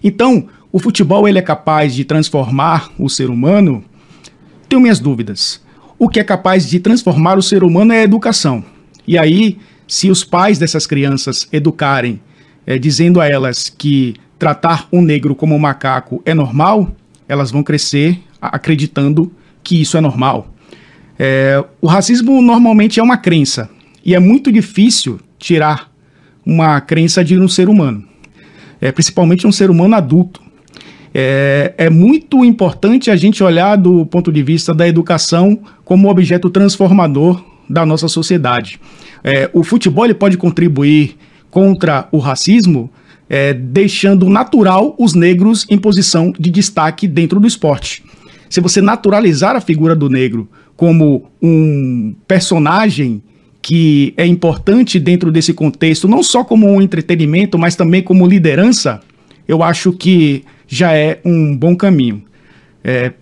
Então, 0.03 0.49
o 0.73 0.79
futebol 0.79 1.29
ele 1.29 1.39
é 1.39 1.43
capaz 1.43 1.95
de 1.95 2.03
transformar 2.05 2.91
o 2.99 3.11
ser 3.11 3.29
humano? 3.29 3.85
Tenho 4.71 4.81
minhas 4.81 4.99
dúvidas. 4.99 5.61
O 5.99 6.09
que 6.09 6.19
é 6.19 6.25
capaz 6.25 6.67
de 6.67 6.81
transformar 6.81 7.37
o 7.37 7.43
ser 7.43 7.63
humano 7.63 7.93
é 7.93 8.01
a 8.01 8.05
educação. 8.05 8.65
E 9.07 9.19
aí, 9.19 9.59
se 9.87 10.11
os 10.11 10.25
pais 10.25 10.59
dessas 10.59 10.87
crianças 10.87 11.47
educarem 11.53 12.21
é, 12.67 12.79
dizendo 12.79 13.21
a 13.21 13.27
elas 13.27 13.69
que 13.69 14.15
tratar 14.39 14.89
um 14.93 15.03
negro 15.03 15.35
como 15.35 15.55
um 15.55 15.59
macaco 15.59 16.23
é 16.25 16.35
normal, 16.35 16.91
elas 17.29 17.51
vão 17.51 17.63
crescer 17.63 18.19
acreditando 18.41 19.31
que 19.63 19.81
isso 19.81 19.97
é 19.97 20.01
normal. 20.01 20.49
É, 21.19 21.63
o 21.81 21.87
racismo 21.87 22.41
normalmente 22.41 22.99
é 22.99 23.03
uma 23.03 23.19
crença 23.19 23.69
e 24.05 24.15
é 24.15 24.19
muito 24.19 24.51
difícil 24.51 25.21
tirar 25.39 25.91
uma 26.45 26.81
crença 26.81 27.23
de 27.23 27.39
um 27.39 27.47
ser 27.47 27.69
humano, 27.69 28.05
é, 28.81 28.91
principalmente 28.91 29.47
um 29.47 29.53
ser 29.53 29.71
humano 29.71 29.95
adulto. 29.95 30.41
É, 31.13 31.75
é, 31.77 31.91
muito 31.91 32.45
importante 32.45 33.11
a 33.11 33.17
gente 33.17 33.43
olhar 33.43 33.77
do 33.77 34.07
ponto 34.07 34.33
de 34.33 34.43
vista 34.43 34.73
da 34.73 34.89
educação 34.89 35.61
como 35.85 36.09
objeto 36.09 36.49
transformador 36.49 37.45
da 37.69 37.85
nossa 37.85 38.09
sociedade. 38.09 38.81
É, 39.23 39.51
o 39.53 39.63
futebol 39.63 40.05
ele 40.05 40.15
pode 40.15 40.37
contribuir 40.37 41.17
contra 41.51 42.09
o 42.13 42.19
racismo, 42.19 42.91
é, 43.29 43.53
deixando 43.53 44.29
natural 44.29 44.95
os 44.99 45.15
negros 45.15 45.67
em 45.69 45.79
posição 45.79 46.33
de 46.39 46.51
destaque 46.51 47.07
dentro 47.07 47.39
do 47.39 47.47
esporte. 47.47 48.03
Se 48.49 48.61
você 48.61 48.81
naturalizar 48.81 49.55
a 49.55 49.61
figura 49.61 49.95
do 49.95 50.09
negro 50.09 50.49
como 50.77 51.31
um 51.41 52.15
personagem 52.27 53.23
que 53.63 54.15
é 54.17 54.27
importante 54.27 54.99
dentro 54.99 55.31
desse 55.31 55.53
contexto, 55.53 56.09
não 56.09 56.23
só 56.23 56.43
como 56.43 56.69
um 56.69 56.81
entretenimento, 56.81 57.59
mas 57.59 57.77
também 57.77 58.03
como 58.03 58.27
liderança, 58.27 59.01
eu 59.47 59.63
acho 59.63 59.93
que 59.93 60.45
já 60.67 60.93
é 60.93 61.21
um 61.25 61.57
bom 61.57 61.77
caminho. 61.77 62.23
É, 62.83 63.13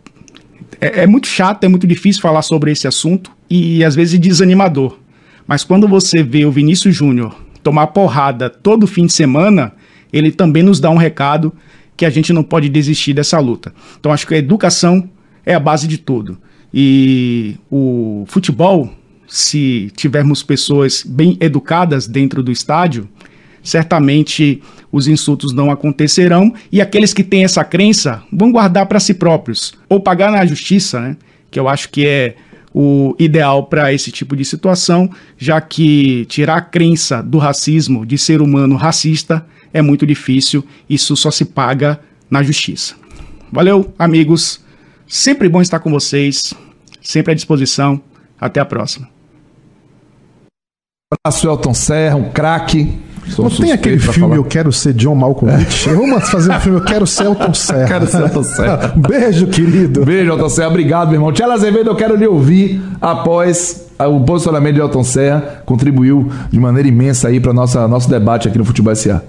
é, 0.80 1.02
é 1.02 1.06
muito 1.06 1.26
chato, 1.26 1.64
é 1.64 1.68
muito 1.68 1.86
difícil 1.86 2.22
falar 2.22 2.42
sobre 2.42 2.70
esse 2.70 2.86
assunto 2.86 3.30
e 3.50 3.84
às 3.84 3.94
vezes 3.94 4.18
desanimador. 4.18 4.98
Mas 5.46 5.64
quando 5.64 5.88
você 5.88 6.22
vê 6.22 6.44
o 6.44 6.52
Vinícius 6.52 6.94
Júnior 6.94 7.34
tomar 7.68 7.88
porrada 7.88 8.48
todo 8.48 8.86
fim 8.86 9.04
de 9.04 9.12
semana, 9.12 9.74
ele 10.10 10.32
também 10.32 10.62
nos 10.62 10.80
dá 10.80 10.88
um 10.88 10.96
recado 10.96 11.52
que 11.94 12.06
a 12.06 12.08
gente 12.08 12.32
não 12.32 12.42
pode 12.42 12.66
desistir 12.66 13.12
dessa 13.12 13.38
luta. 13.38 13.74
Então 14.00 14.10
acho 14.10 14.26
que 14.26 14.32
a 14.32 14.38
educação 14.38 15.06
é 15.44 15.52
a 15.52 15.60
base 15.60 15.86
de 15.86 15.98
tudo. 15.98 16.38
E 16.72 17.56
o 17.70 18.24
futebol, 18.26 18.90
se 19.26 19.92
tivermos 19.94 20.42
pessoas 20.42 21.04
bem 21.06 21.36
educadas 21.42 22.06
dentro 22.06 22.42
do 22.42 22.50
estádio, 22.50 23.06
certamente 23.62 24.62
os 24.90 25.06
insultos 25.06 25.52
não 25.52 25.70
acontecerão 25.70 26.54
e 26.72 26.80
aqueles 26.80 27.12
que 27.12 27.22
têm 27.22 27.44
essa 27.44 27.62
crença 27.64 28.22
vão 28.32 28.50
guardar 28.50 28.86
para 28.86 28.98
si 28.98 29.12
próprios 29.12 29.74
ou 29.90 30.00
pagar 30.00 30.32
na 30.32 30.46
justiça, 30.46 31.00
né? 31.00 31.16
Que 31.50 31.60
eu 31.60 31.68
acho 31.68 31.90
que 31.90 32.06
é 32.06 32.34
o 32.74 33.14
ideal 33.18 33.66
para 33.66 33.92
esse 33.92 34.10
tipo 34.10 34.36
de 34.36 34.44
situação, 34.44 35.10
já 35.36 35.60
que 35.60 36.26
tirar 36.26 36.56
a 36.56 36.60
crença 36.60 37.22
do 37.22 37.38
racismo, 37.38 38.04
de 38.04 38.18
ser 38.18 38.40
humano 38.40 38.76
racista, 38.76 39.46
é 39.72 39.82
muito 39.82 40.06
difícil, 40.06 40.64
isso 40.88 41.16
só 41.16 41.30
se 41.30 41.44
paga 41.44 42.00
na 42.30 42.42
justiça. 42.42 42.94
Valeu, 43.50 43.92
amigos. 43.98 44.60
Sempre 45.06 45.48
bom 45.48 45.62
estar 45.62 45.80
com 45.80 45.90
vocês, 45.90 46.52
sempre 47.00 47.32
à 47.32 47.34
disposição. 47.34 48.00
Até 48.40 48.60
a 48.60 48.64
próxima. 48.64 49.08
Abraço, 51.10 51.48
Elton 51.48 51.74
Serra, 51.74 52.16
um 52.16 52.30
craque. 52.30 53.07
Não 53.36 53.50
tem 53.50 53.72
aquele 53.72 53.98
filme 53.98 54.18
falar. 54.20 54.36
Eu 54.36 54.44
Quero 54.44 54.72
Ser 54.72 54.94
John 54.94 55.14
Malkovich? 55.14 55.88
É. 55.88 55.94
Vamos 55.94 56.28
fazer 56.28 56.50
um 56.52 56.60
filme 56.60 56.78
Eu 56.78 56.84
Quero 56.84 57.06
Ser 57.06 57.24
Elton 57.24 57.54
Serra. 57.54 57.86
quero 57.86 58.06
ser 58.06 58.20
Elton 58.22 58.42
Serra. 58.42 58.94
Beijo, 58.96 59.46
querido. 59.48 60.04
Beijo, 60.04 60.30
Elton 60.30 60.48
Serra. 60.48 60.68
Obrigado, 60.68 61.08
meu 61.08 61.16
irmão. 61.16 61.32
Tchela 61.32 61.54
Azevedo, 61.54 61.90
eu 61.90 61.96
quero 61.96 62.16
lhe 62.16 62.26
ouvir 62.26 62.82
após 63.00 63.86
o 63.98 64.20
posicionamento 64.20 64.74
de 64.74 64.80
Elton 64.80 65.04
Serra. 65.04 65.62
Contribuiu 65.64 66.30
de 66.50 66.58
maneira 66.58 66.88
imensa 66.88 67.28
aí 67.28 67.40
para 67.40 67.52
nosso 67.52 68.08
debate 68.08 68.48
aqui 68.48 68.58
no 68.58 68.64
Futebol 68.64 68.92
S.A. 68.92 69.22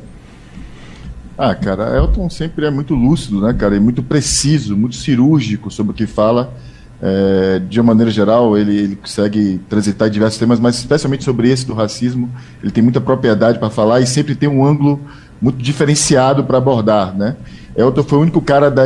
Ah, 1.38 1.56
cara, 1.56 1.96
Elton 1.96 2.30
sempre 2.30 2.66
é 2.66 2.70
muito 2.72 2.94
lúcido, 2.94 3.40
né, 3.40 3.54
cara? 3.54 3.76
E 3.76 3.80
muito 3.80 4.04
preciso, 4.04 4.76
muito 4.76 4.98
cirúrgico 4.98 5.72
sobre 5.72 5.94
o 5.94 5.96
que 5.96 6.06
fala. 6.06 6.54
É, 7.02 7.60
de 7.60 7.80
uma 7.80 7.88
maneira 7.94 8.12
geral, 8.12 8.58
ele, 8.58 8.78
ele, 8.78 8.96
consegue 8.98 9.60
transitar 9.70 10.10
em 10.10 10.12
diversos 10.12 10.38
temas, 10.38 10.60
mas 10.60 10.76
especialmente 10.78 11.24
sobre 11.24 11.50
esse 11.50 11.66
do 11.66 11.74
racismo, 11.74 12.30
ele 12.62 12.72
tem 12.72 12.84
muita 12.84 13.00
propriedade 13.00 13.58
para 13.58 13.70
falar 13.70 14.02
e 14.02 14.08
sempre 14.08 14.36
tem 14.36 14.50
um 14.50 14.66
ângulo 14.66 15.00
muito 15.42 15.58
diferenciado 15.60 16.44
para 16.44 16.58
abordar, 16.58 17.16
né? 17.16 17.38
Elton 17.78 18.04
foi 18.04 18.18
o 18.18 18.22
único 18.22 18.42
cara 18.42 18.70
da, 18.70 18.84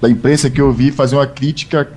da 0.00 0.08
imprensa 0.08 0.48
que 0.48 0.60
eu 0.60 0.72
vi 0.72 0.92
fazer 0.92 1.16
uma 1.16 1.26
crítica 1.26 1.88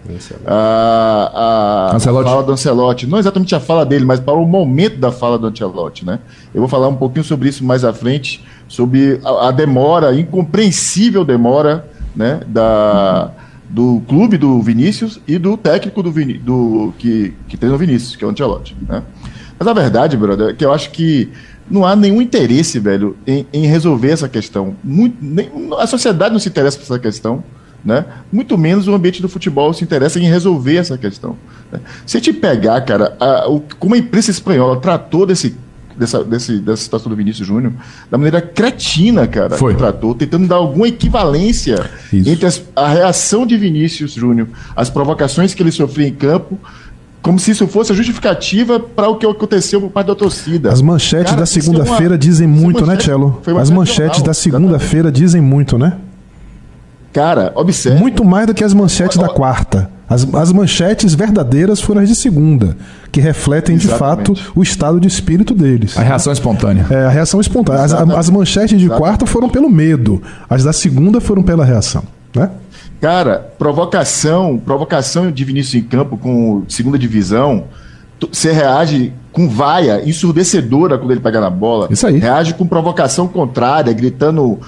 à, 0.48 1.92
à 1.96 2.00
fala 2.00 2.42
do 2.42 2.52
Ancelotti. 2.54 3.06
Não 3.06 3.20
exatamente 3.20 3.54
a 3.54 3.60
fala 3.60 3.86
dele, 3.86 4.04
mas 4.04 4.20
para 4.20 4.34
o 4.34 4.46
momento 4.48 4.98
da 4.98 5.12
fala 5.12 5.38
do 5.38 5.46
Ancelotti, 5.46 6.04
né? 6.04 6.18
Eu 6.52 6.62
vou 6.62 6.68
falar 6.68 6.88
um 6.88 6.96
pouquinho 6.96 7.24
sobre 7.24 7.50
isso 7.50 7.64
mais 7.64 7.84
à 7.84 7.94
frente, 7.94 8.44
sobre 8.68 9.20
a, 9.24 9.50
a 9.50 9.52
demora, 9.52 10.20
incompreensível 10.20 11.24
demora, 11.24 11.86
né, 12.16 12.40
da 12.48 13.32
do 13.70 14.02
clube 14.08 14.38
do 14.38 14.62
Vinícius 14.62 15.20
e 15.28 15.38
do 15.38 15.56
técnico 15.56 16.02
do, 16.02 16.12
do 16.12 16.94
que, 16.98 17.34
que 17.48 17.56
treina 17.56 17.76
o 17.76 17.80
Vinícius, 17.80 18.16
que 18.16 18.24
é 18.24 18.28
o 18.28 18.32
Ancelotti. 18.32 18.76
Né? 18.88 19.04
Mas 19.58 19.68
a 19.68 19.74
verdade, 19.74 20.18
brother, 20.18 20.50
é 20.50 20.54
que 20.54 20.66
eu 20.66 20.74
acho 20.74 20.90
que 20.90 21.30
não 21.70 21.86
há 21.86 21.96
nenhum 21.96 22.22
interesse, 22.22 22.80
velho, 22.80 23.16
em, 23.28 23.46
em 23.54 23.68
resolver 23.68 24.10
essa 24.10 24.28
questão. 24.28 24.76
Muito, 24.84 25.18
nem, 25.22 25.52
a 25.78 25.86
sociedade 25.86 26.34
não 26.34 26.40
se 26.40 26.50
interessa 26.50 26.78
por 26.78 26.84
essa 26.84 27.00
questão. 27.00 27.44
Né? 27.86 28.06
Muito 28.32 28.58
menos 28.58 28.88
o 28.88 28.94
ambiente 28.94 29.22
do 29.22 29.30
futebol 29.30 29.74
se 29.74 29.84
interessa 29.84 30.20
em 30.20 30.24
resolver 30.24 30.78
essa 30.78 30.98
questão. 30.98 31.38
Né? 31.72 31.80
Se 32.06 32.20
te 32.20 32.34
pegar, 32.34 32.82
cara, 32.82 33.16
a, 33.20 33.48
o, 33.48 33.62
como 33.78 33.96
a 33.96 33.98
imprensa 33.98 34.32
espanhola 34.32 34.80
tratou 34.82 35.26
desse 35.26 35.56
dessa, 36.00 36.24
desse, 36.24 36.60
dessa 36.60 36.82
situação 36.82 37.10
do 37.10 37.16
Vinícius 37.16 37.46
Júnior 37.46 37.74
da 38.10 38.18
maneira 38.18 38.42
cretina, 38.42 39.28
cara, 39.28 39.58
Foi. 39.58 39.74
que 39.74 39.78
tratou, 39.78 40.16
tentando 40.16 40.48
dar 40.48 40.56
alguma 40.56 40.88
equivalência 40.88 41.90
Isso. 42.12 42.30
entre 42.30 42.46
as, 42.48 42.64
a 42.76 42.88
reação 42.88 43.46
de 43.46 43.58
Vinícius 43.58 44.14
Júnior, 44.14 44.48
as 44.76 44.90
provocações 44.90 45.54
que 45.54 45.62
ele 45.62 45.72
sofreu 45.72 46.08
em 46.08 46.14
campo, 46.14 46.58
como 47.22 47.38
se 47.38 47.52
isso 47.52 47.68
fosse 47.68 47.92
a 47.92 47.96
justificativa 47.96 48.80
para 48.80 49.10
o 49.10 49.18
que 49.18 49.26
aconteceu 49.26 49.82
por 49.82 49.92
parte 49.92 50.08
da 50.08 50.16
torcida. 50.16 50.72
As 50.72 50.82
manchetes 50.82 51.32
Cara, 51.32 51.38
da 51.38 51.44
é 51.44 51.46
segunda-feira 51.46 52.18
dizem 52.18 52.48
muito, 52.48 52.86
né, 52.86 52.96
Tchelo? 52.96 53.42
As 53.60 53.70
manchetes 53.70 54.22
da 54.22 54.34
segunda-feira 54.34 55.12
dizem 55.12 55.42
muito, 55.42 55.78
né? 55.78 55.98
Cara, 57.12 57.52
observe. 57.56 58.00
Muito 58.00 58.24
mais 58.24 58.48
do 58.48 58.54
que 58.54 58.64
as 58.64 58.74
manchetes 58.74 59.18
da 59.18 59.28
quarta. 59.28 59.92
As, 60.10 60.28
as 60.34 60.52
manchetes 60.52 61.13
verdadeiras 61.13 61.80
foram 61.80 62.02
as 62.02 62.10
de 62.10 62.15
segunda, 62.15 62.76
que 63.12 63.22
refletem 63.22 63.76
Exatamente. 63.76 64.34
de 64.34 64.36
fato 64.36 64.52
o 64.56 64.63
estado 64.63 65.00
de 65.00 65.08
espírito 65.08 65.54
deles. 65.54 65.98
A 65.98 66.02
reação 66.02 66.34
espontânea. 66.34 66.86
É, 66.89 67.06
a 67.06 67.10
reação 67.10 67.39
espontânea. 67.39 67.84
As, 67.84 67.93
as 67.93 68.30
manchetes 68.30 68.78
de 68.80 68.86
Exatamente. 68.86 69.00
quarta 69.00 69.26
foram 69.26 69.48
pelo 69.48 69.69
medo, 69.69 70.22
as 70.50 70.63
da 70.63 70.74
segunda 70.74 71.22
foram 71.22 71.43
pela 71.43 71.63
reação. 71.63 72.04
Né? 72.36 72.50
Cara, 73.00 73.54
provocação, 73.58 74.58
provocação 74.58 75.32
de 75.32 75.45
Vinícius 75.45 75.76
em 75.76 75.88
campo 75.88 76.17
com 76.17 76.63
segunda 76.67 76.98
divisão 76.98 77.65
você 78.28 78.52
reage 78.52 79.14
com 79.32 79.48
vaia 79.48 80.02
ensurdecedora 80.08 80.98
quando 80.98 81.12
ele 81.12 81.20
pega 81.20 81.40
na 81.40 81.50
bola. 81.50 81.88
Isso 81.90 82.06
aí. 82.06 82.18
Reage 82.18 82.54
com 82.54 82.68
provocação 82.68 83.28
contrária, 83.28 83.94
gritando 83.94 84.44
o 84.44 84.62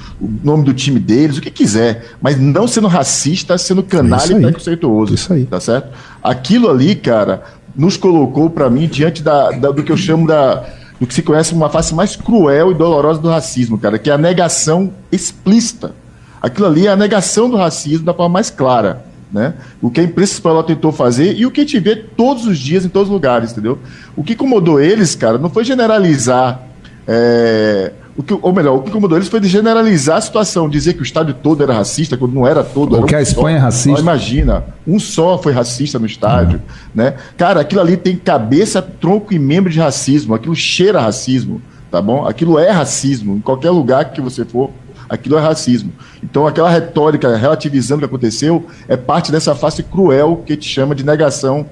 nome 0.44 0.64
do 0.64 0.74
time 0.74 1.00
deles, 1.00 1.38
o 1.38 1.42
que 1.42 1.52
quiser. 1.52 2.12
Mas 2.22 2.40
não 2.40 2.68
sendo 2.68 2.88
racista, 2.88 3.58
sendo 3.58 3.84
canalha 3.84 4.34
e 4.34 4.42
preconceituoso. 4.42 5.14
Isso 5.14 5.34
aí. 5.34 5.46
Tá 5.46 5.60
certo? 5.60 5.90
Aquilo 6.24 6.70
ali, 6.70 6.96
cara, 6.96 7.44
nos 7.76 7.98
colocou, 7.98 8.50
para 8.50 8.70
mim, 8.70 8.88
diante 8.88 9.24
da, 9.24 9.52
da, 9.52 9.72
do 9.72 9.84
que 9.84 9.92
eu 9.92 9.98
chamo 9.98 10.28
da. 10.28 10.64
do 11.00 11.08
que 11.08 11.14
se 11.14 11.22
conhece 11.22 11.54
uma 11.54 11.70
face 11.70 11.94
mais 11.94 12.16
cruel 12.16 12.72
e 12.72 12.76
dolorosa 12.76 13.20
do 13.20 13.30
racismo, 13.30 13.78
cara, 13.78 13.98
que 13.98 14.10
é 14.10 14.14
a 14.14 14.18
negação 14.18 14.92
explícita. 15.12 15.94
Aquilo 16.42 16.68
ali 16.68 16.88
é 16.88 16.92
a 16.92 16.96
negação 16.96 17.50
do 17.50 17.58
racismo 17.58 18.06
da 18.06 18.14
forma 18.14 18.34
mais 18.34 18.50
clara. 18.50 19.11
Né? 19.32 19.54
O 19.82 19.90
que 19.90 20.02
a 20.02 20.04
imprensa 20.04 20.34
espanhola 20.34 20.64
tentou 20.64 20.92
fazer 20.92 21.34
e 21.38 21.46
o 21.46 21.52
que 21.52 21.62
a 21.62 21.64
gente 21.64 21.80
vê 21.80 21.96
todos 21.96 22.46
os 22.46 22.60
dias 22.60 22.84
em 22.84 22.90
todos 22.90 23.08
os 23.08 23.14
lugares, 23.14 23.52
entendeu? 23.52 23.80
O 24.16 24.24
que 24.24 24.34
incomodou 24.34 24.80
eles, 24.80 25.16
cara, 25.16 25.38
não 25.38 25.50
foi 25.50 25.64
generalizar. 25.64 26.62
É, 27.08 27.94
o 28.16 28.22
que, 28.22 28.38
ou 28.40 28.54
melhor, 28.54 28.76
o 28.76 28.82
que 28.82 28.90
incomodou 28.90 29.18
eles 29.18 29.30
foi 29.30 29.42
generalizar 29.44 30.18
a 30.18 30.22
situação, 30.22 30.70
dizer 30.70 30.94
que 30.94 31.00
o 31.00 31.04
estádio 31.04 31.34
todo 31.34 31.64
era 31.64 31.74
racista, 31.74 32.18
quando 32.18 32.34
não 32.34 32.46
era 32.46 32.62
todo. 32.64 32.98
Ou 32.98 33.04
que 33.04 33.16
um 33.16 33.18
a 33.18 33.22
Espanha 33.22 33.58
só. 33.58 33.62
é 33.62 33.66
racista. 33.66 34.02
imagina, 34.02 34.64
um 34.86 35.00
só 35.00 35.38
foi 35.38 35.54
racista 35.54 35.98
no 35.98 36.06
estádio. 36.06 36.58
Uhum. 36.58 36.64
Né? 36.94 37.16
Cara, 37.38 37.62
aquilo 37.62 37.80
ali 37.80 37.96
tem 37.96 38.18
cabeça, 38.18 38.82
tronco 38.82 39.34
e 39.34 39.40
membro 39.40 39.72
de 39.72 39.80
racismo, 39.80 40.36
aquilo 40.36 40.56
cheira 40.56 41.00
racismo, 41.00 41.62
tá 41.90 42.02
bom? 42.02 42.28
Aquilo 42.28 42.60
é 42.60 42.70
racismo, 42.70 43.38
em 43.38 43.42
qualquer 43.42 43.70
lugar 43.70 44.12
que 44.12 44.20
você 44.20 44.44
for 44.44 44.72
aquilo 45.12 45.38
é 45.38 45.42
racismo. 45.42 45.92
Então, 46.24 46.48
aquela 46.48 46.70
retórica 46.70 47.36
relativizando 47.36 47.98
o 47.98 48.00
que 48.00 48.06
aconteceu 48.06 48.66
é 48.88 48.96
parte 48.96 49.30
dessa 49.30 49.54
face 49.54 49.84
cruel 49.84 50.42
que 50.46 50.56
te 50.56 50.70
chama 50.70 50.96
de 50.96 51.06
negação 51.06 51.66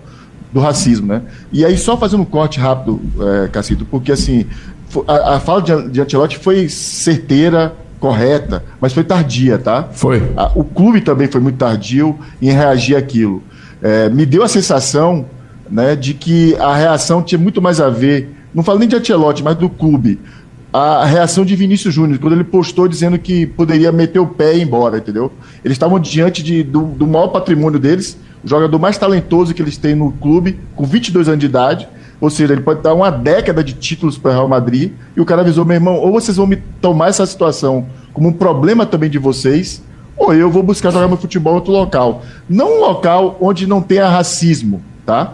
do 0.52 0.60
racismo, 0.60 1.08
né? 1.08 1.22
E 1.50 1.64
aí, 1.64 1.78
só 1.78 1.96
fazendo 1.96 2.22
um 2.22 2.26
corte 2.26 2.60
rápido, 2.60 3.00
é, 3.22 3.48
Cacito, 3.48 3.86
porque 3.86 4.12
assim, 4.12 4.46
a, 5.08 5.36
a 5.36 5.40
fala 5.40 5.62
de, 5.62 5.90
de 5.90 6.02
Ancelotti 6.02 6.38
foi 6.38 6.68
certeira, 6.68 7.74
correta, 7.98 8.62
mas 8.82 8.92
foi 8.92 9.06
tardia, 9.06 9.58
tá? 9.58 9.88
Foi. 9.90 10.22
A, 10.36 10.52
o 10.54 10.66
clube 10.66 11.00
também 11.00 11.28
foi 11.30 11.40
muito 11.40 11.58
tardio 11.58 12.20
em 12.42 12.52
reagir 12.52 12.98
àquilo. 12.98 13.42
É, 13.82 14.10
me 14.10 14.26
deu 14.26 14.44
a 14.44 14.50
sensação 14.50 15.26
né, 15.70 15.96
de 15.96 16.14
que 16.14 16.58
a 16.58 16.76
reação 16.76 17.24
tinha 17.24 17.40
muito 17.40 17.62
mais 17.62 17.80
a 17.80 17.90
ver, 17.90 18.36
não 18.54 18.64
falo 18.64 18.80
nem 18.80 18.88
de 18.88 18.98
Ancelotti, 18.98 19.44
mas 19.44 19.56
do 19.56 19.70
clube, 19.70 20.20
a 20.72 21.04
reação 21.06 21.44
de 21.44 21.56
Vinícius 21.56 21.94
Júnior, 21.94 22.20
quando 22.20 22.34
ele 22.34 22.44
postou 22.44 22.88
dizendo 22.88 23.18
que 23.18 23.46
poderia 23.46 23.92
meter 23.92 24.20
o 24.20 24.28
pé 24.28 24.54
e 24.54 24.60
ir 24.60 24.64
embora, 24.64 24.98
entendeu? 24.98 25.32
Eles 25.66 25.76
estavam 25.76 26.00
diante 26.00 26.44
de, 26.44 26.62
do, 26.64 26.84
do 26.84 27.08
maior 27.08 27.30
patrimônio 27.30 27.80
deles, 27.80 28.18
o 28.44 28.48
jogador 28.48 28.78
mais 28.78 28.98
talentoso 28.98 29.54
que 29.54 29.62
eles 29.62 29.78
têm 29.78 29.96
no 29.96 30.12
clube, 30.12 30.60
com 30.76 30.86
22 30.86 31.28
anos 31.28 31.40
de 31.40 31.48
idade, 31.48 31.90
ou 32.22 32.30
seja, 32.30 32.54
ele 32.54 32.62
pode 32.62 32.82
dar 32.82 32.94
uma 32.94 33.10
década 33.10 33.64
de 33.64 33.74
títulos 33.74 34.18
para 34.18 34.32
o 34.32 34.34
Real 34.34 34.48
Madrid, 34.48 34.92
e 35.16 35.22
o 35.22 35.26
cara 35.26 35.42
avisou, 35.42 35.66
meu 35.66 35.76
irmão, 35.76 35.96
ou 35.96 36.12
vocês 36.12 36.38
vão 36.38 36.46
me 36.46 36.58
tomar 36.80 37.10
essa 37.10 37.26
situação 37.26 37.88
como 38.14 38.30
um 38.30 38.34
problema 38.34 38.86
também 38.86 39.10
de 39.10 39.18
vocês, 39.18 39.82
ou 40.16 40.34
eu 40.34 40.52
vou 40.52 40.62
buscar 40.62 40.92
jogar 40.92 41.08
meu 41.08 41.18
futebol 41.18 41.54
em 41.54 41.56
outro 41.56 41.72
local. 41.72 42.24
Não 42.48 42.78
um 42.78 42.82
local 42.82 43.38
onde 43.40 43.66
não 43.66 43.82
tenha 43.82 44.08
racismo, 44.08 44.84
tá? 45.06 45.34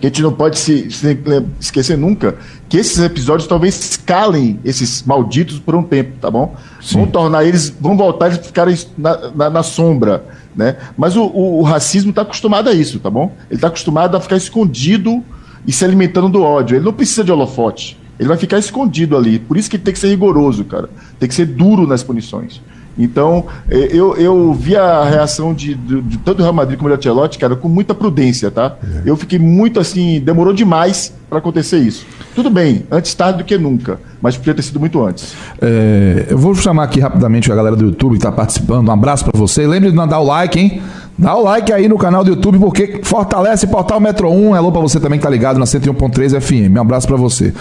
Que 0.00 0.06
a 0.06 0.08
gente 0.08 0.22
não 0.22 0.32
pode 0.32 0.58
se, 0.58 0.90
se, 0.90 1.18
esquecer 1.60 1.96
nunca 1.96 2.36
que 2.68 2.78
esses 2.78 2.98
episódios 2.98 3.46
talvez 3.46 3.98
calem 3.98 4.58
esses 4.64 5.02
malditos 5.02 5.58
por 5.58 5.74
um 5.74 5.82
tempo, 5.82 6.12
tá 6.20 6.30
bom? 6.30 6.54
Sim. 6.80 6.98
Vão 6.98 7.06
tornar 7.06 7.44
eles, 7.44 7.68
vão 7.68 7.96
voltar 7.96 8.28
eles 8.28 8.46
ficarem 8.46 8.76
na, 8.96 9.30
na, 9.30 9.50
na 9.50 9.62
sombra, 9.62 10.24
né? 10.56 10.76
Mas 10.96 11.16
o, 11.16 11.24
o, 11.24 11.58
o 11.60 11.62
racismo 11.62 12.10
está 12.10 12.22
acostumado 12.22 12.70
a 12.70 12.72
isso, 12.72 12.98
tá 12.98 13.10
bom? 13.10 13.32
Ele 13.50 13.56
está 13.56 13.68
acostumado 13.68 14.16
a 14.16 14.20
ficar 14.20 14.36
escondido 14.36 15.22
e 15.66 15.72
se 15.72 15.84
alimentando 15.84 16.28
do 16.28 16.42
ódio. 16.42 16.76
Ele 16.76 16.84
não 16.84 16.92
precisa 16.92 17.22
de 17.22 17.30
holofote. 17.30 17.98
Ele 18.18 18.28
vai 18.28 18.38
ficar 18.38 18.58
escondido 18.58 19.16
ali. 19.16 19.38
Por 19.38 19.56
isso 19.56 19.68
que 19.68 19.76
ele 19.76 19.82
tem 19.82 19.92
que 19.92 20.00
ser 20.00 20.08
rigoroso, 20.08 20.64
cara. 20.64 20.88
Tem 21.18 21.28
que 21.28 21.34
ser 21.34 21.46
duro 21.46 21.86
nas 21.86 22.02
punições. 22.02 22.60
Então, 22.98 23.46
é, 23.68 23.88
eu, 23.92 24.16
eu 24.16 24.52
vi 24.52 24.76
a 24.76 25.04
reação 25.04 25.54
de, 25.54 25.74
de, 25.74 26.02
de 26.02 26.18
tanto 26.18 26.40
o 26.40 26.42
Real 26.42 26.52
Madrid 26.52 26.78
como 26.78 26.90
o 26.90 26.94
Ancelotti, 26.94 27.38
cara, 27.38 27.56
com 27.56 27.68
muita 27.68 27.94
prudência, 27.94 28.50
tá? 28.50 28.76
É. 28.82 29.02
Eu 29.08 29.16
fiquei 29.16 29.38
muito 29.38 29.80
assim, 29.80 30.20
demorou 30.20 30.52
demais 30.52 31.12
para 31.28 31.38
acontecer 31.38 31.78
isso. 31.78 32.04
Tudo 32.34 32.50
bem, 32.50 32.84
antes 32.90 33.14
tarde 33.14 33.38
do 33.38 33.44
que 33.44 33.56
nunca, 33.56 33.98
mas 34.20 34.36
podia 34.36 34.54
ter 34.54 34.62
sido 34.62 34.78
muito 34.78 35.04
antes. 35.04 35.34
É, 35.60 36.26
eu 36.28 36.38
vou 36.38 36.54
chamar 36.54 36.84
aqui 36.84 37.00
rapidamente 37.00 37.50
a 37.50 37.54
galera 37.54 37.76
do 37.76 37.86
YouTube 37.86 38.12
que 38.12 38.18
está 38.18 38.32
participando. 38.32 38.88
Um 38.88 38.92
abraço 38.92 39.24
para 39.24 39.38
você. 39.38 39.66
Lembre 39.66 39.90
de 39.90 39.96
mandar 39.96 40.20
o 40.20 40.24
like, 40.24 40.58
hein? 40.58 40.82
Dá 41.18 41.34
o 41.36 41.42
like 41.42 41.72
aí 41.72 41.88
no 41.88 41.98
canal 41.98 42.24
do 42.24 42.30
YouTube, 42.30 42.58
porque 42.58 43.00
fortalece 43.02 43.66
Portal 43.66 44.00
Metro 44.00 44.30
1. 44.30 44.54
Alô 44.54 44.72
para 44.72 44.80
você 44.80 44.98
também 44.98 45.18
que 45.18 45.22
tá 45.22 45.30
ligado 45.30 45.58
na 45.58 45.66
101.3 45.66 46.40
FM. 46.40 46.76
Um 46.76 46.80
abraço 46.80 47.06
para 47.06 47.16
você. 47.16 47.52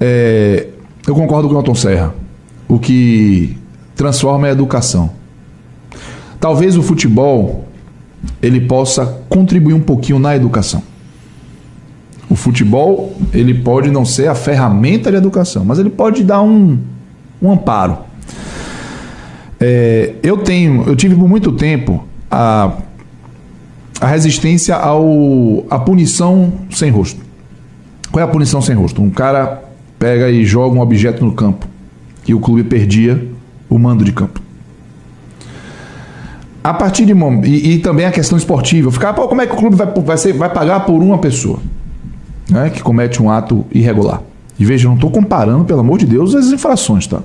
É, 0.00 0.68
eu 1.06 1.14
concordo 1.14 1.48
com 1.48 1.54
o 1.54 1.58
Elton 1.58 1.74
Serra. 1.74 2.14
o 2.68 2.78
que 2.78 3.58
transforma 3.94 4.46
a 4.46 4.50
educação. 4.50 5.10
Talvez 6.40 6.76
o 6.76 6.82
futebol 6.82 7.64
ele 8.42 8.60
possa 8.60 9.06
contribuir 9.28 9.74
um 9.74 9.80
pouquinho 9.80 10.18
na 10.18 10.34
educação. 10.34 10.82
O 12.28 12.36
futebol 12.36 13.14
ele 13.32 13.54
pode 13.54 13.90
não 13.90 14.04
ser 14.04 14.28
a 14.28 14.34
ferramenta 14.34 15.10
de 15.10 15.16
educação, 15.16 15.64
mas 15.64 15.78
ele 15.78 15.90
pode 15.90 16.24
dar 16.24 16.42
um, 16.42 16.78
um 17.40 17.50
amparo. 17.50 17.98
É, 19.60 20.14
eu 20.22 20.38
tenho, 20.38 20.84
eu 20.86 20.96
tive 20.96 21.14
por 21.14 21.28
muito 21.28 21.52
tempo 21.52 22.04
a, 22.30 22.72
a 24.00 24.06
resistência 24.06 24.74
ao 24.74 25.64
a 25.70 25.78
punição 25.78 26.52
sem 26.70 26.90
rosto. 26.90 27.20
Qual 28.10 28.20
é 28.20 28.24
a 28.24 28.30
punição 28.30 28.60
sem 28.60 28.74
rosto? 28.74 29.00
Um 29.00 29.10
cara 29.10 29.62
pega 29.98 30.30
e 30.30 30.44
joga 30.44 30.76
um 30.76 30.80
objeto 30.80 31.24
no 31.24 31.32
campo 31.32 31.66
e 32.26 32.34
o 32.34 32.40
clube 32.40 32.64
perdia 32.64 33.33
o 33.68 33.78
mando 33.78 34.04
de 34.04 34.12
campo. 34.12 34.40
A 36.62 36.72
partir 36.72 37.04
de 37.04 37.12
e, 37.44 37.74
e 37.74 37.78
também 37.78 38.06
a 38.06 38.10
questão 38.10 38.38
esportiva, 38.38 38.90
ficar, 38.90 39.12
pô, 39.12 39.28
como 39.28 39.42
é 39.42 39.46
que 39.46 39.52
o 39.52 39.56
clube 39.56 39.76
vai, 39.76 39.86
vai, 39.86 40.16
ser, 40.16 40.32
vai 40.32 40.48
pagar 40.48 40.80
por 40.86 41.02
uma 41.02 41.18
pessoa 41.18 41.58
né, 42.48 42.70
que 42.70 42.82
comete 42.82 43.22
um 43.22 43.30
ato 43.30 43.66
irregular? 43.70 44.22
E 44.58 44.64
veja, 44.64 44.88
não 44.88 44.94
estou 44.94 45.10
comparando, 45.10 45.64
pelo 45.64 45.80
amor 45.80 45.98
de 45.98 46.06
Deus, 46.06 46.34
as 46.34 46.46
infrações, 46.46 47.06
tá? 47.06 47.20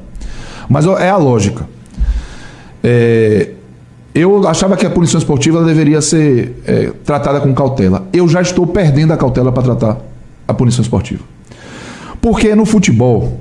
Mas 0.68 0.86
é 0.86 1.10
a 1.10 1.18
lógica. 1.18 1.66
É, 2.84 3.52
eu 4.14 4.48
achava 4.48 4.76
que 4.76 4.86
a 4.86 4.90
punição 4.90 5.18
esportiva 5.18 5.64
deveria 5.64 6.02
ser 6.02 6.62
é, 6.66 6.92
tratada 7.06 7.40
com 7.40 7.54
cautela. 7.54 8.08
Eu 8.12 8.28
já 8.28 8.42
estou 8.42 8.68
perdendo 8.68 9.14
a 9.14 9.18
cautela 9.18 9.52
para 9.52 9.64
tratar 9.64 9.98
a 10.48 10.54
punição 10.54 10.82
esportiva. 10.82 11.24
Porque 12.22 12.54
no 12.56 12.66
futebol, 12.66 13.40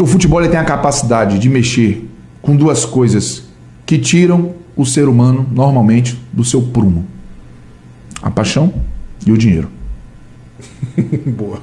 o 0.00 0.06
futebol 0.06 0.46
tem 0.48 0.58
a 0.58 0.64
capacidade 0.64 1.38
de 1.38 1.48
mexer 1.48 2.08
com 2.40 2.56
duas 2.56 2.84
coisas 2.84 3.44
que 3.84 3.98
tiram 3.98 4.52
o 4.76 4.84
ser 4.84 5.08
humano 5.08 5.46
normalmente 5.52 6.18
do 6.32 6.44
seu 6.44 6.62
prumo: 6.62 7.04
a 8.22 8.30
paixão 8.30 8.72
e 9.26 9.32
o 9.32 9.38
dinheiro. 9.38 9.68
Boa. 11.36 11.58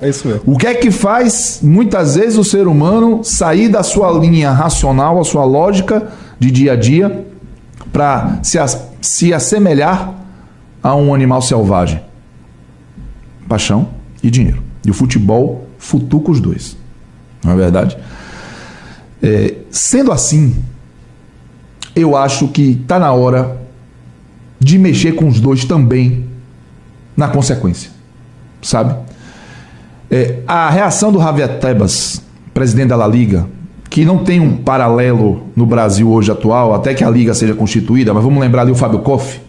É 0.00 0.08
isso 0.08 0.28
mesmo. 0.28 0.42
O 0.46 0.56
que 0.56 0.66
é 0.66 0.74
que 0.74 0.90
faz 0.90 1.60
muitas 1.62 2.14
vezes 2.14 2.38
o 2.38 2.44
ser 2.44 2.66
humano 2.66 3.24
sair 3.24 3.68
da 3.68 3.82
sua 3.82 4.10
linha 4.12 4.52
racional, 4.52 5.20
a 5.20 5.24
sua 5.24 5.44
lógica 5.44 6.12
de 6.38 6.50
dia 6.50 6.72
a 6.72 6.76
dia, 6.76 7.26
para 7.92 8.38
se, 8.42 8.58
se 9.00 9.34
assemelhar 9.34 10.14
a 10.82 10.94
um 10.94 11.14
animal 11.14 11.42
selvagem? 11.42 12.00
Paixão 13.48 13.88
e 14.22 14.30
dinheiro. 14.30 14.62
E 14.86 14.90
o 14.90 14.94
futebol 14.94 15.66
futuca 15.78 16.30
os 16.30 16.40
dois. 16.40 16.76
Não 17.44 17.52
é 17.52 17.56
verdade? 17.56 17.96
É, 19.22 19.54
sendo 19.70 20.12
assim, 20.12 20.56
eu 21.94 22.16
acho 22.16 22.48
que 22.48 22.80
está 22.82 22.98
na 22.98 23.12
hora 23.12 23.56
de 24.60 24.78
mexer 24.78 25.12
com 25.12 25.28
os 25.28 25.40
dois 25.40 25.64
também 25.64 26.26
na 27.16 27.28
consequência. 27.28 27.90
Sabe? 28.62 28.94
É, 30.10 30.40
a 30.46 30.70
reação 30.70 31.12
do 31.12 31.18
Javier 31.18 31.58
Tebas, 31.58 32.22
presidente 32.54 32.88
da 32.88 32.96
La 32.96 33.06
Liga, 33.06 33.46
que 33.90 34.04
não 34.04 34.18
tem 34.18 34.40
um 34.40 34.56
paralelo 34.56 35.44
no 35.56 35.66
Brasil 35.66 36.10
hoje 36.10 36.30
atual, 36.30 36.74
até 36.74 36.94
que 36.94 37.02
a 37.02 37.10
Liga 37.10 37.34
seja 37.34 37.54
constituída, 37.54 38.12
mas 38.12 38.22
vamos 38.22 38.40
lembrar 38.40 38.62
ali 38.62 38.70
o 38.70 38.74
Fábio 38.74 39.00
Koff, 39.00 39.40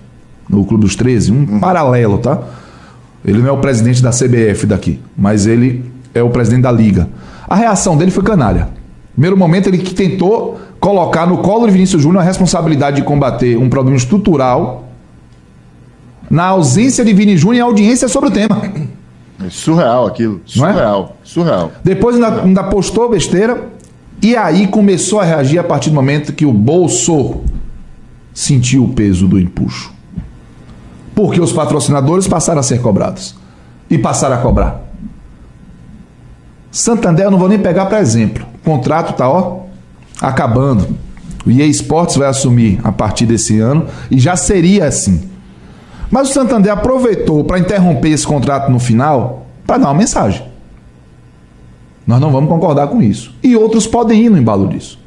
no 0.50 0.66
Clube 0.66 0.84
dos 0.84 0.96
13, 0.96 1.32
um 1.32 1.36
uhum. 1.36 1.60
paralelo, 1.60 2.18
tá? 2.18 2.40
Ele 3.24 3.40
não 3.40 3.50
é 3.50 3.52
o 3.52 3.58
presidente 3.58 4.02
da 4.02 4.10
CBF 4.10 4.66
daqui, 4.66 5.00
mas 5.16 5.46
ele 5.46 5.86
é 6.14 6.24
o 6.24 6.30
presidente 6.30 6.64
da 6.64 6.72
Liga. 6.72 7.08
A 7.50 7.56
reação 7.56 7.98
dele 7.98 8.12
foi 8.12 8.22
canalha. 8.22 8.70
Primeiro 9.14 9.36
momento, 9.36 9.68
ele 9.68 9.80
que 9.80 9.96
tentou 9.96 10.60
colocar 10.80 11.26
no 11.26 11.40
colo 11.40 11.66
de 11.66 11.74
Vinícius 11.74 12.04
Júnior 12.04 12.22
a 12.22 12.24
responsabilidade 12.24 12.98
de 12.98 13.02
combater 13.02 13.58
um 13.58 13.68
problema 13.68 13.98
estrutural 13.98 14.86
na 16.30 16.46
ausência 16.46 17.04
de 17.04 17.12
Vini 17.12 17.36
Júnior 17.36 17.56
e 17.58 17.62
audiência 17.62 18.08
sobre 18.08 18.30
o 18.30 18.32
tema. 18.32 18.62
É 19.44 19.50
surreal 19.50 20.06
aquilo. 20.06 20.42
Surreal. 20.46 21.16
É? 21.24 21.28
Surreal. 21.28 21.72
Depois 21.84 22.16
ainda, 22.16 22.44
ainda 22.44 22.64
postou 22.66 23.10
besteira 23.10 23.70
e 24.22 24.36
aí 24.36 24.68
começou 24.68 25.20
a 25.20 25.24
reagir 25.24 25.58
a 25.58 25.64
partir 25.64 25.90
do 25.90 25.96
momento 25.96 26.34
que 26.34 26.46
o 26.46 26.54
bolso 26.54 27.42
sentiu 28.34 28.84
o 28.84 28.90
peso 28.90 29.28
do 29.28 29.40
empuxo. 29.40 29.92
Porque 31.16 31.42
os 31.42 31.52
patrocinadores 31.52 32.28
passaram 32.28 32.60
a 32.60 32.64
ser 32.64 32.82
cobrados. 32.82 33.36
E 33.90 33.98
passaram 33.98 34.36
a 34.36 34.40
cobrar. 34.40 34.89
Santander 36.72 37.26
eu 37.26 37.32
não 37.32 37.40
vou 37.40 37.50
nem 37.50 37.60
pegar 37.60 37.86
para 37.88 38.00
exemplo. 38.00 38.46
O 38.62 38.70
contrato 38.70 39.16
tá 39.16 39.30
ó 39.30 39.62
acabando. 40.22 40.88
O 41.46 41.52
EA 41.52 41.66
Sports 41.68 42.18
vai 42.18 42.28
assumir 42.28 42.80
a 42.84 42.92
partir 42.92 43.26
desse 43.26 43.60
ano 43.60 43.88
e 44.12 44.20
já 44.20 44.36
seria 44.36 44.86
assim. 44.86 45.30
Mas 46.12 46.30
o 46.30 46.34
Santander 46.34 46.72
aproveitou 46.72 47.44
para 47.44 47.60
interromper 47.60 48.10
esse 48.10 48.26
contrato 48.26 48.72
no 48.72 48.80
final 48.80 49.46
para 49.66 49.78
dar 49.78 49.88
uma 49.88 49.94
mensagem. 49.94 50.44
Nós 52.06 52.20
não 52.20 52.32
vamos 52.32 52.50
concordar 52.50 52.88
com 52.88 53.02
isso. 53.02 53.34
E 53.44 53.56
outros 53.56 53.86
podem 53.86 54.26
ir 54.26 54.30
no 54.30 54.38
embalo 54.38 54.68
disso. 54.68 55.00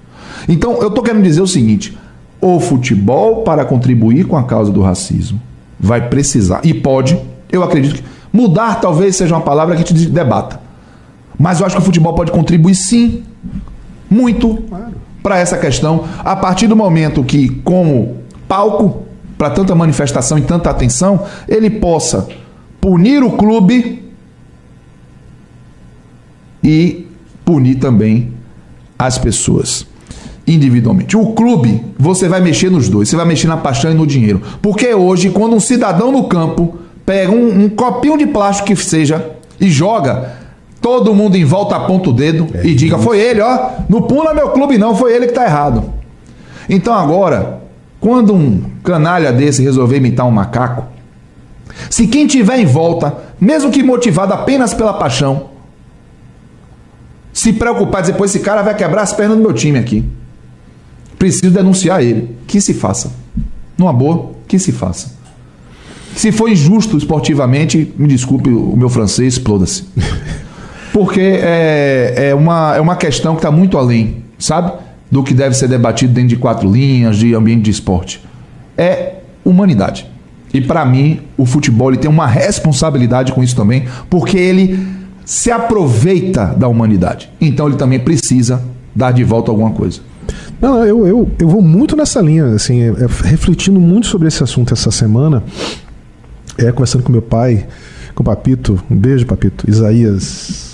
Então, 0.48 0.80
eu 0.80 0.88
estou 0.88 1.02
querendo 1.02 1.24
dizer 1.24 1.42
o 1.42 1.48
seguinte: 1.48 1.98
o 2.40 2.60
futebol, 2.60 3.42
para 3.42 3.64
contribuir 3.64 4.24
com 4.24 4.36
a 4.36 4.44
causa 4.44 4.70
do 4.70 4.80
racismo, 4.80 5.40
vai 5.78 6.08
precisar, 6.08 6.60
e 6.62 6.72
pode, 6.72 7.18
eu 7.50 7.64
acredito 7.64 7.96
que 7.96 8.04
mudar 8.32 8.80
talvez 8.80 9.16
seja 9.16 9.34
uma 9.34 9.40
palavra 9.40 9.74
que 9.74 9.80
gente 9.80 10.08
debata. 10.08 10.61
Mas 11.38 11.60
eu 11.60 11.66
acho 11.66 11.76
que 11.76 11.82
o 11.82 11.84
futebol 11.84 12.14
pode 12.14 12.30
contribuir 12.30 12.74
sim, 12.74 13.22
muito, 14.10 14.62
para 15.22 15.38
essa 15.38 15.56
questão, 15.56 16.04
a 16.18 16.36
partir 16.36 16.66
do 16.66 16.76
momento 16.76 17.22
que, 17.22 17.48
como 17.48 18.18
palco 18.48 19.04
para 19.38 19.50
tanta 19.50 19.74
manifestação 19.74 20.38
e 20.38 20.42
tanta 20.42 20.70
atenção, 20.70 21.24
ele 21.48 21.70
possa 21.70 22.28
punir 22.80 23.22
o 23.22 23.32
clube 23.32 24.02
e 26.62 27.06
punir 27.44 27.76
também 27.76 28.32
as 28.98 29.18
pessoas 29.18 29.86
individualmente. 30.46 31.16
O 31.16 31.32
clube, 31.32 31.84
você 31.98 32.28
vai 32.28 32.40
mexer 32.40 32.70
nos 32.70 32.88
dois, 32.88 33.08
você 33.08 33.16
vai 33.16 33.24
mexer 33.24 33.48
na 33.48 33.56
paixão 33.56 33.90
e 33.90 33.94
no 33.94 34.06
dinheiro. 34.06 34.42
Porque 34.60 34.92
hoje, 34.94 35.30
quando 35.30 35.54
um 35.54 35.60
cidadão 35.60 36.12
no 36.12 36.24
campo 36.24 36.78
pega 37.06 37.32
um, 37.32 37.64
um 37.64 37.68
copinho 37.68 38.18
de 38.18 38.26
plástico 38.26 38.68
que 38.68 38.76
seja 38.76 39.30
e 39.60 39.70
joga, 39.70 40.41
todo 40.82 41.14
mundo 41.14 41.36
em 41.36 41.44
volta 41.44 41.76
aponta 41.76 42.10
o 42.10 42.12
dedo 42.12 42.48
é, 42.52 42.66
e 42.66 42.74
diga: 42.74 42.98
foi 42.98 43.18
ele, 43.20 43.40
ó, 43.40 43.70
não 43.88 44.02
pula 44.02 44.34
meu 44.34 44.50
clube, 44.50 44.76
não, 44.76 44.94
foi 44.94 45.14
ele 45.14 45.26
que 45.26 45.32
está 45.32 45.44
errado. 45.44 45.84
Então 46.68 46.92
agora, 46.92 47.62
quando 48.00 48.34
um 48.34 48.62
canalha 48.82 49.32
desse 49.32 49.62
resolver 49.62 49.96
imitar 49.96 50.26
um 50.26 50.30
macaco, 50.30 50.84
se 51.88 52.06
quem 52.06 52.26
tiver 52.26 52.58
em 52.58 52.66
volta, 52.66 53.16
mesmo 53.40 53.70
que 53.70 53.82
motivado 53.82 54.34
apenas 54.34 54.74
pela 54.74 54.92
paixão, 54.92 55.50
se 57.32 57.52
preocupar, 57.52 58.04
pô, 58.14 58.24
esse 58.24 58.40
cara 58.40 58.62
vai 58.62 58.74
quebrar 58.74 59.02
as 59.02 59.12
pernas 59.12 59.38
do 59.38 59.42
meu 59.42 59.52
time 59.52 59.78
aqui. 59.78 60.04
Preciso 61.18 61.50
denunciar 61.50 62.02
ele. 62.02 62.36
Que 62.46 62.60
se 62.60 62.74
faça. 62.74 63.10
Numa 63.78 63.92
boa, 63.92 64.32
que 64.46 64.58
se 64.58 64.70
faça. 64.70 65.12
Se 66.14 66.30
for 66.30 66.48
injusto 66.50 66.98
esportivamente, 66.98 67.92
me 67.96 68.06
desculpe 68.06 68.50
o 68.50 68.76
meu 68.76 68.90
francês, 68.90 69.34
exploda-se. 69.34 69.84
Porque 70.92 71.20
é, 71.20 72.28
é, 72.30 72.34
uma, 72.34 72.76
é 72.76 72.80
uma 72.80 72.96
questão 72.96 73.34
que 73.34 73.38
está 73.38 73.50
muito 73.50 73.78
além, 73.78 74.24
sabe? 74.38 74.72
Do 75.10 75.22
que 75.22 75.32
deve 75.32 75.56
ser 75.56 75.68
debatido 75.68 76.12
dentro 76.12 76.28
de 76.28 76.36
quatro 76.36 76.70
linhas, 76.70 77.16
de 77.16 77.34
ambiente 77.34 77.62
de 77.62 77.70
esporte. 77.70 78.20
É 78.76 79.14
humanidade. 79.44 80.06
E 80.52 80.60
para 80.60 80.84
mim, 80.84 81.20
o 81.36 81.46
futebol 81.46 81.90
ele 81.90 81.96
tem 81.96 82.10
uma 82.10 82.26
responsabilidade 82.26 83.32
com 83.32 83.42
isso 83.42 83.56
também, 83.56 83.86
porque 84.10 84.36
ele 84.36 84.86
se 85.24 85.50
aproveita 85.50 86.46
da 86.46 86.68
humanidade. 86.68 87.30
Então 87.40 87.66
ele 87.66 87.76
também 87.76 87.98
precisa 87.98 88.62
dar 88.94 89.12
de 89.12 89.24
volta 89.24 89.50
alguma 89.50 89.70
coisa. 89.70 90.00
Não, 90.60 90.84
eu, 90.84 91.06
eu, 91.06 91.30
eu 91.38 91.48
vou 91.48 91.62
muito 91.62 91.96
nessa 91.96 92.20
linha, 92.20 92.46
assim, 92.54 92.82
é, 92.82 92.88
é, 92.88 93.06
refletindo 93.24 93.80
muito 93.80 94.06
sobre 94.06 94.28
esse 94.28 94.42
assunto 94.44 94.72
essa 94.72 94.90
semana, 94.90 95.42
é, 96.56 96.70
conversando 96.70 97.02
com 97.02 97.10
meu 97.10 97.22
pai, 97.22 97.66
com 98.14 98.22
o 98.22 98.24
Papito, 98.24 98.80
um 98.90 98.94
beijo, 98.94 99.26
Papito, 99.26 99.68
Isaías 99.68 100.71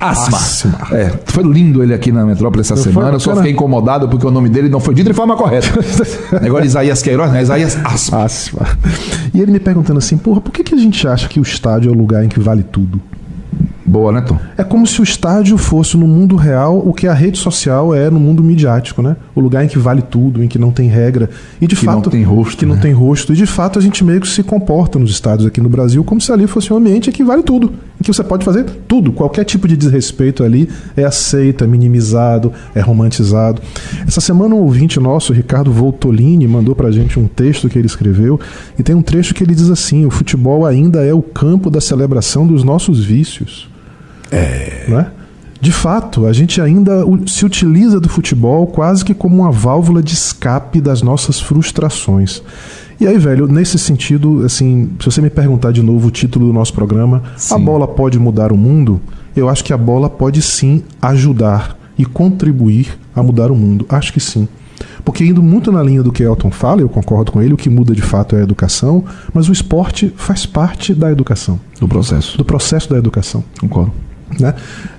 Asma. 0.00 0.38
Asma. 0.38 0.88
É, 0.92 1.12
foi 1.26 1.44
lindo 1.44 1.82
ele 1.82 1.92
aqui 1.92 2.10
na 2.10 2.24
metrópole 2.24 2.62
essa 2.62 2.72
eu 2.72 2.78
semana. 2.78 3.12
Eu 3.12 3.20
só 3.20 3.36
fiquei 3.36 3.52
incomodado 3.52 4.08
porque 4.08 4.26
o 4.26 4.30
nome 4.30 4.48
dele 4.48 4.70
não 4.70 4.80
foi 4.80 4.94
dito 4.94 5.08
de 5.08 5.14
forma 5.14 5.36
correta. 5.36 5.68
Negócio 6.40 6.62
de 6.62 6.68
Isaías 6.68 7.02
Queiroz, 7.02 7.30
né? 7.30 7.42
Isaías 7.42 7.78
Asma. 7.84 8.24
Asma. 8.24 8.66
E 9.34 9.40
ele 9.40 9.52
me 9.52 9.60
perguntando 9.60 9.98
assim, 9.98 10.16
porra, 10.16 10.40
por 10.40 10.50
que, 10.52 10.64
que 10.64 10.74
a 10.74 10.78
gente 10.78 11.06
acha 11.06 11.28
que 11.28 11.38
o 11.38 11.42
estádio 11.42 11.90
é 11.90 11.92
o 11.92 11.96
lugar 11.96 12.24
em 12.24 12.28
que 12.28 12.40
vale 12.40 12.62
tudo? 12.62 13.00
Boa, 13.90 14.12
né, 14.12 14.20
Tom? 14.20 14.38
É 14.56 14.62
como 14.62 14.86
se 14.86 15.00
o 15.00 15.02
estádio 15.02 15.58
fosse 15.58 15.96
no 15.96 16.06
mundo 16.06 16.36
real 16.36 16.78
o 16.78 16.94
que 16.94 17.08
a 17.08 17.12
rede 17.12 17.36
social 17.36 17.92
é 17.92 18.08
no 18.08 18.20
mundo 18.20 18.40
midiático, 18.40 19.02
né? 19.02 19.16
O 19.34 19.40
lugar 19.40 19.64
em 19.64 19.68
que 19.68 19.80
vale 19.80 20.00
tudo, 20.00 20.44
em 20.44 20.46
que 20.46 20.60
não 20.60 20.70
tem 20.70 20.88
regra. 20.88 21.28
E 21.60 21.66
de 21.66 21.74
que 21.74 21.84
fato. 21.84 21.94
não 21.96 22.02
tem 22.02 22.22
rosto. 22.22 22.56
Que 22.56 22.66
né? 22.66 22.72
não 22.72 22.80
tem 22.80 22.92
rosto. 22.92 23.32
E 23.32 23.36
de 23.36 23.46
fato 23.46 23.80
a 23.80 23.82
gente 23.82 24.04
meio 24.04 24.20
que 24.20 24.28
se 24.28 24.44
comporta 24.44 24.96
nos 24.96 25.10
estádios 25.10 25.46
aqui 25.46 25.60
no 25.60 25.68
Brasil 25.68 26.04
como 26.04 26.20
se 26.20 26.30
ali 26.30 26.46
fosse 26.46 26.72
um 26.72 26.76
ambiente 26.76 27.10
em 27.10 27.12
que 27.12 27.24
vale 27.24 27.42
tudo. 27.42 27.72
Que 28.04 28.12
você 28.12 28.24
pode 28.24 28.44
fazer 28.44 28.64
tudo, 28.88 29.12
qualquer 29.12 29.44
tipo 29.44 29.68
de 29.68 29.76
desrespeito 29.76 30.42
ali 30.42 30.68
é 30.96 31.04
aceito, 31.04 31.64
é 31.64 31.66
minimizado, 31.66 32.52
é 32.74 32.80
romantizado. 32.80 33.60
Essa 34.06 34.20
semana 34.20 34.54
um 34.54 34.58
ouvinte 34.58 34.98
nosso, 34.98 35.32
Ricardo 35.32 35.70
Voltolini, 35.72 36.48
mandou 36.48 36.74
pra 36.74 36.90
gente 36.90 37.18
um 37.18 37.26
texto 37.26 37.68
que 37.68 37.78
ele 37.78 37.86
escreveu 37.86 38.40
e 38.78 38.82
tem 38.82 38.94
um 38.94 39.02
trecho 39.02 39.34
que 39.34 39.44
ele 39.44 39.54
diz 39.54 39.70
assim: 39.70 40.06
o 40.06 40.10
futebol 40.10 40.64
ainda 40.64 41.04
é 41.04 41.12
o 41.12 41.22
campo 41.22 41.70
da 41.70 41.80
celebração 41.80 42.46
dos 42.46 42.64
nossos 42.64 43.04
vícios. 43.04 43.68
É. 44.32 44.84
Não 44.88 45.00
é? 45.00 45.10
De 45.60 45.72
fato, 45.72 46.24
a 46.24 46.32
gente 46.32 46.58
ainda 46.58 47.04
se 47.26 47.44
utiliza 47.44 48.00
do 48.00 48.08
futebol 48.08 48.66
quase 48.66 49.04
que 49.04 49.12
como 49.12 49.36
uma 49.42 49.52
válvula 49.52 50.02
de 50.02 50.14
escape 50.14 50.80
das 50.80 51.02
nossas 51.02 51.38
frustrações. 51.38 52.42
E 53.00 53.06
aí, 53.06 53.16
velho, 53.16 53.46
nesse 53.46 53.78
sentido, 53.78 54.44
assim, 54.44 54.90
se 55.00 55.06
você 55.06 55.22
me 55.22 55.30
perguntar 55.30 55.72
de 55.72 55.82
novo 55.82 56.08
o 56.08 56.10
título 56.10 56.46
do 56.48 56.52
nosso 56.52 56.74
programa, 56.74 57.22
sim. 57.34 57.54
a 57.54 57.58
bola 57.58 57.88
pode 57.88 58.18
mudar 58.18 58.52
o 58.52 58.56
mundo? 58.58 59.00
Eu 59.34 59.48
acho 59.48 59.64
que 59.64 59.72
a 59.72 59.78
bola 59.78 60.10
pode 60.10 60.42
sim 60.42 60.82
ajudar 61.00 61.78
e 61.96 62.04
contribuir 62.04 62.98
a 63.16 63.22
mudar 63.22 63.50
o 63.50 63.56
mundo. 63.56 63.86
Acho 63.88 64.12
que 64.12 64.20
sim. 64.20 64.46
Porque 65.02 65.24
indo 65.24 65.42
muito 65.42 65.72
na 65.72 65.82
linha 65.82 66.02
do 66.02 66.12
que 66.12 66.22
Elton 66.22 66.50
fala, 66.50 66.82
eu 66.82 66.90
concordo 66.90 67.32
com 67.32 67.40
ele, 67.40 67.54
o 67.54 67.56
que 67.56 67.70
muda 67.70 67.94
de 67.94 68.02
fato 68.02 68.36
é 68.36 68.40
a 68.40 68.42
educação, 68.42 69.02
mas 69.32 69.48
o 69.48 69.52
esporte 69.52 70.12
faz 70.14 70.44
parte 70.44 70.94
da 70.94 71.10
educação. 71.10 71.58
Do 71.80 71.88
processo. 71.88 72.36
Do 72.36 72.44
processo 72.44 72.90
da 72.90 72.98
educação. 72.98 73.42
Concordo. 73.58 73.92
Né? 74.38 74.54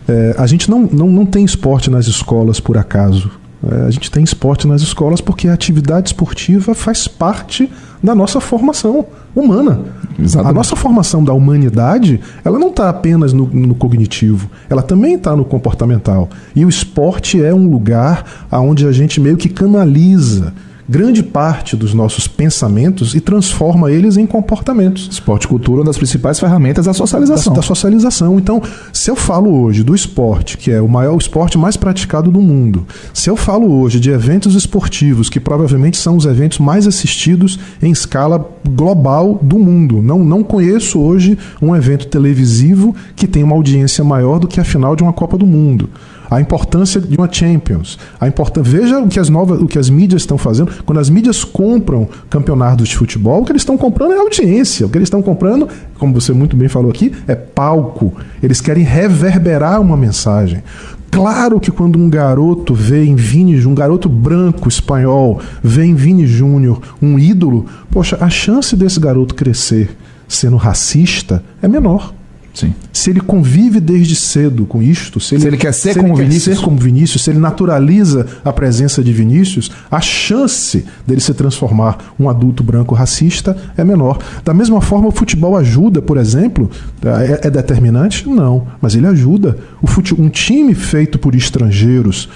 É, 0.08 0.36
a 0.40 0.48
gente 0.48 0.70
não, 0.70 0.90
não, 0.92 1.08
não 1.08 1.26
tem 1.26 1.46
esporte 1.46 1.90
nas 1.90 2.08
escolas 2.08 2.60
por 2.60 2.78
acaso. 2.78 3.32
É, 3.70 3.86
a 3.86 3.92
gente 3.92 4.10
tem 4.10 4.24
esporte 4.24 4.68
nas 4.68 4.82
escolas 4.82 5.22
porque 5.22 5.48
a 5.48 5.54
atividade 5.54 6.10
esportiva 6.10 6.74
faz 6.74 7.08
parte 7.08 7.70
da 8.02 8.16
nossa 8.16 8.42
formação 8.42 9.06
humana. 9.36 9.82
Exatamente. 10.20 10.52
A 10.52 10.54
nossa 10.54 10.76
formação 10.76 11.24
da 11.24 11.34
humanidade, 11.34 12.20
ela 12.44 12.58
não 12.58 12.70
está 12.70 12.90
apenas 12.90 13.34
no, 13.34 13.46
no, 13.48 13.76
cognitivo, 13.76 14.50
ela 14.70 14.82
também 14.82 15.16
está 15.16 15.36
no 15.36 15.46
comportamental. 15.46 16.30
E 16.56 16.66
o 16.66 16.70
esporte 16.70 17.42
é 17.42 17.54
um 17.54 17.70
lugar 17.70 18.48
onde 18.52 18.88
a 18.88 18.92
gente 18.92 19.20
meio 19.20 19.38
que 19.38 19.48
canaliza 19.48 20.54
grande 20.88 21.24
parte 21.24 21.76
dos 21.76 21.94
nossos 21.94 22.28
pensamentos 22.28 23.16
e 23.16 23.22
transforma 23.22 23.92
eles 23.92 24.18
em 24.18 24.26
comportamentos. 24.26 25.08
Esporte 25.12 25.46
e 25.46 25.48
cultura 25.48 25.80
é 25.80 25.82
uma 25.82 25.86
das 25.86 25.98
principais 25.98 26.40
ferramentas 26.40 26.86
da 26.86 26.94
socialização. 26.94 27.54
Da, 27.54 27.60
da, 27.60 27.66
socialização. 27.66 28.38
Então, 28.38 28.62
se 28.92 29.10
eu 29.10 29.16
falo 29.16 29.62
hoje 29.62 29.84
do 29.84 29.96
esporte, 29.96 30.58
que 30.58 30.72
é 30.72 30.82
o 30.82 30.88
maior 30.88 31.18
esporte 31.18 31.58
mais 31.58 31.78
praticado 31.78 32.32
do 32.32 32.42
mundo, 32.42 32.86
se 33.14 33.30
eu 33.30 33.36
falo 33.36 33.72
hoje 33.82 34.00
de 34.00 34.10
eventos 34.10 34.56
esportivos, 34.56 35.30
que 35.30 35.40
provavelmente 35.40 35.98
são 35.98 36.16
os 36.16 36.26
eventos 36.26 36.60
mais 36.60 36.88
assistidos 36.88 37.60
em 37.82 37.92
escala 37.92 38.50
global 38.70 39.40
do 39.42 39.58
mundo, 39.58 40.02
não, 40.02 40.20
não 40.20 40.44
conheço 40.44 41.00
hoje 41.00 41.38
um 41.62 41.76
evento 41.76 42.08
televisivo 42.08 42.96
que 43.16 43.28
tenha 43.28 43.46
uma 43.46 43.56
audiência 43.56 44.04
maior 44.04 44.40
do 44.40 44.48
que 44.48 44.60
a 44.60 44.64
final 44.64 44.96
de 44.96 45.04
uma 45.04 45.14
Copa 45.14 45.38
do 45.38 45.46
Mundo 45.46 45.90
a 46.32 46.40
importância 46.40 47.02
de 47.02 47.18
uma 47.18 47.30
Champions. 47.30 48.00
A 48.18 48.26
importância, 48.26 48.72
veja 48.72 49.00
o 49.00 49.10
que 49.10 49.20
as 49.20 49.28
novas, 49.28 49.62
o 49.62 49.68
que 49.68 49.78
as 49.78 49.90
mídias 49.90 50.22
estão 50.22 50.38
fazendo. 50.38 50.72
Quando 50.86 51.00
as 51.00 51.10
mídias 51.10 51.44
compram 51.44 52.08
campeonatos 52.30 52.88
de 52.88 52.96
futebol, 52.96 53.42
o 53.42 53.46
que 53.46 53.52
eles 53.52 53.64
estão 53.64 53.78
comprando 53.78 54.14
é 54.14 54.18
audiência. 54.18 54.88
O 54.88 54.90
que 54.90 54.98
eles 54.98 55.08
estão 55.08 55.22
comprando, 55.22 55.68
como 56.00 56.14
você 56.14 56.32
muito 56.32 56.56
bem 56.56 56.70
falou 56.70 56.90
aqui, 56.90 57.12
é 57.28 57.36
palco. 57.36 58.14
Eles 58.42 58.62
querem 58.62 58.82
reverberar 58.82 59.82
uma 59.82 59.98
mensagem. 59.98 60.64
Claro 61.12 61.60
que 61.60 61.70
quando 61.70 62.00
um 62.00 62.10
garoto 62.10 62.74
vê 62.74 63.04
em 63.04 63.16
Vini, 63.16 63.66
um 63.68 63.76
garoto 63.76 64.08
branco 64.08 64.70
espanhol, 64.70 65.42
vê 65.62 65.84
em 65.84 65.96
Vini 65.96 66.26
Júnior 66.26 66.82
um 67.02 67.20
ídolo, 67.20 67.66
poxa, 67.92 68.18
a 68.22 68.30
chance 68.30 68.74
desse 68.78 69.02
garoto 69.02 69.36
crescer 69.36 69.98
sendo 70.30 70.56
racista 70.56 71.44
é 71.62 71.68
menor. 71.68 72.14
Sim. 72.54 72.74
Se 72.92 73.10
ele 73.10 73.22
convive 73.22 73.80
desde 73.80 74.16
cedo 74.16 74.66
com 74.66 74.82
isto, 74.82 75.20
se 75.20 75.36
ele, 75.36 75.42
se 75.42 75.48
ele 75.48 75.58
quer 75.58 75.74
ser, 75.74 75.96
como, 75.96 76.14
ele 76.16 76.24
Vinícius. 76.24 76.58
ser 76.58 76.64
como 76.64 76.78
Vinícius, 76.78 77.24
se 77.24 77.30
ele 77.30 77.40
naturaliza 77.40 78.28
a 78.44 78.52
presença 78.52 79.04
de 79.04 79.14
Vinícius, 79.14 79.72
a 79.90 80.02
chance 80.02 80.86
dele 81.08 81.22
se 81.22 81.34
transformar 81.34 82.14
um 82.20 82.30
adulto 82.30 82.64
branco 82.64 82.94
racista 82.94 83.56
é 83.78 83.84
menor. 83.84 84.20
Da 84.44 84.54
mesma 84.54 84.82
forma, 84.82 85.08
o 85.08 85.12
futebol 85.12 85.56
ajuda, 85.56 86.02
por 86.02 86.18
exemplo, 86.18 86.70
é, 87.04 87.48
é 87.48 87.50
determinante? 87.50 88.28
Não, 88.28 88.68
mas 88.82 88.96
ele 88.96 89.08
ajuda. 89.08 89.58
O 89.82 89.88
fute, 89.88 90.14
um 90.14 90.30
time 90.30 90.76
feito 90.76 91.18
por 91.18 91.34
estrangeiros 91.36 92.30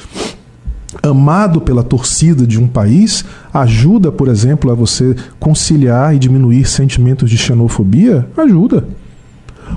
amado 1.03 1.59
pela 1.59 1.83
torcida 1.83 2.47
de 2.47 2.57
um 2.57 2.67
país 2.67 3.25
ajuda, 3.53 4.13
por 4.13 4.29
exemplo, 4.29 4.71
a 4.71 4.73
você 4.73 5.13
conciliar 5.39 6.15
e 6.15 6.19
diminuir 6.19 6.65
sentimentos 6.65 7.29
de 7.29 7.37
xenofobia? 7.37 8.27
Ajuda. 8.37 8.85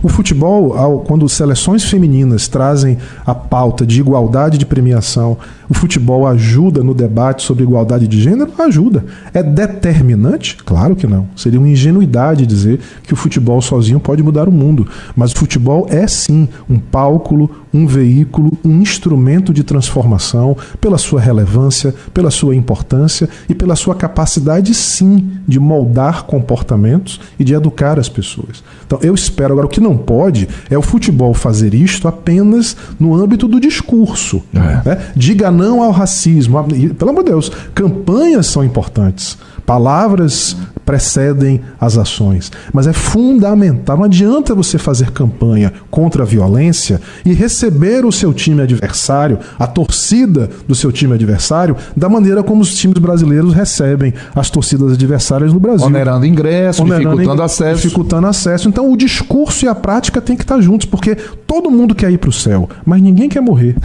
O 0.03 0.09
futebol, 0.09 0.77
ao, 0.77 1.01
quando 1.01 1.29
seleções 1.29 1.85
femininas 1.85 2.49
trazem 2.49 2.99
a 3.27 3.35
pauta 3.35 3.87
de 3.87 4.01
igualdade 4.01 4.59
de 4.59 4.67
premiação, 4.67 5.37
o 5.69 5.75
futebol 5.75 6.27
ajuda 6.27 6.83
no 6.83 6.95
debate 6.95 7.43
sobre 7.43 7.63
igualdade 7.63 8.09
de 8.09 8.21
gênero? 8.21 8.51
Ajuda. 8.59 9.05
É 9.35 9.43
determinante? 9.43 10.57
Claro 10.57 10.97
que 10.97 11.07
não. 11.07 11.29
Seria 11.37 11.59
uma 11.59 11.69
ingenuidade 11.69 12.47
dizer 12.47 12.81
que 13.03 13.13
o 13.13 13.17
futebol 13.17 13.61
sozinho 13.61 14.01
pode 14.01 14.23
mudar 14.23 14.49
o 14.49 14.53
mundo. 14.53 14.87
Mas 15.15 15.33
o 15.33 15.37
futebol 15.37 15.87
é 15.91 16.07
sim 16.07 16.49
um 16.69 16.79
palco, 16.79 17.51
um 17.73 17.87
veículo, 17.87 18.53
um 18.65 18.81
instrumento 18.81 19.53
de 19.53 19.63
transformação 19.63 20.57
pela 20.81 20.97
sua 20.97 21.21
relevância, 21.21 21.95
pela 22.15 22.31
sua 22.31 22.57
importância 22.57 23.29
e 23.49 23.55
pela 23.55 23.77
sua 23.77 23.95
capacidade, 23.95 24.73
sim, 24.75 25.31
de 25.47 25.61
moldar 25.61 26.25
comportamentos 26.25 27.21
e 27.39 27.45
de 27.45 27.55
educar 27.55 27.99
as 27.99 28.09
pessoas. 28.09 28.63
Então, 28.87 28.99
eu 29.03 29.15
espero. 29.15 29.53
Agora, 29.53 29.67
o 29.67 29.71
que 29.71 29.81
não 29.81 29.97
pode 29.97 30.49
é 30.71 30.79
o 30.79 30.83
futebol 30.83 31.35
fazer 31.35 31.75
isto 31.75 32.09
apenas 32.09 32.77
no 32.99 33.15
âmbito 33.15 33.47
do 33.47 33.61
discurso. 33.61 34.43
É. 34.55 34.89
Né? 34.89 34.99
Diga 35.15 35.51
não 35.59 35.83
ao 35.83 35.91
racismo. 35.91 36.65
Pelo 36.97 37.11
amor 37.11 37.25
de 37.25 37.31
Deus, 37.31 37.51
campanhas 37.75 38.47
são 38.47 38.65
importantes. 38.65 39.37
Palavras 39.67 40.57
precedem 40.89 41.61
as 41.79 41.99
ações. 41.99 42.51
Mas 42.73 42.87
é 42.87 42.95
fundamental. 42.95 43.99
Não 43.99 44.05
adianta 44.05 44.55
você 44.55 44.79
fazer 44.79 45.11
campanha 45.11 45.71
contra 45.91 46.23
a 46.23 46.27
violência 46.27 46.99
e 47.27 47.35
receber 47.35 48.07
o 48.07 48.11
seu 48.11 48.33
time 48.33 48.63
adversário, 48.63 49.39
a 49.59 49.67
torcida 49.67 50.49
do 50.67 50.75
seu 50.75 50.91
time 50.91 51.13
adversário, 51.13 51.77
da 51.95 52.09
maneira 52.09 52.43
como 52.43 52.63
os 52.63 52.75
times 52.75 52.97
brasileiros 52.97 53.53
recebem 53.53 54.15
as 54.35 54.49
torcidas 54.49 54.95
adversárias 54.95 55.53
no 55.53 55.61
Brasil. 55.61 55.87
Onerando 55.87 56.25
ingresso, 56.25 56.83
Onerando 56.83 57.11
dificultando 57.11 57.43
acesso. 57.43 57.83
Dificultando 57.83 58.27
acesso. 58.27 58.69
Então 58.71 58.91
o 58.91 58.97
discurso 58.97 59.67
e 59.67 59.69
a 59.69 59.75
prática 59.75 60.23
têm 60.23 60.37
que 60.37 60.45
estar 60.45 60.59
juntos, 60.63 60.87
porque 60.87 61.15
todo 61.47 61.71
mundo 61.71 61.95
quer 61.95 62.11
ir 62.11 62.17
para 62.17 62.31
o 62.31 62.33
céu, 62.33 62.67
mas 62.87 63.03
ninguém 63.03 63.29
quer 63.29 63.43
morrer. 63.43 63.77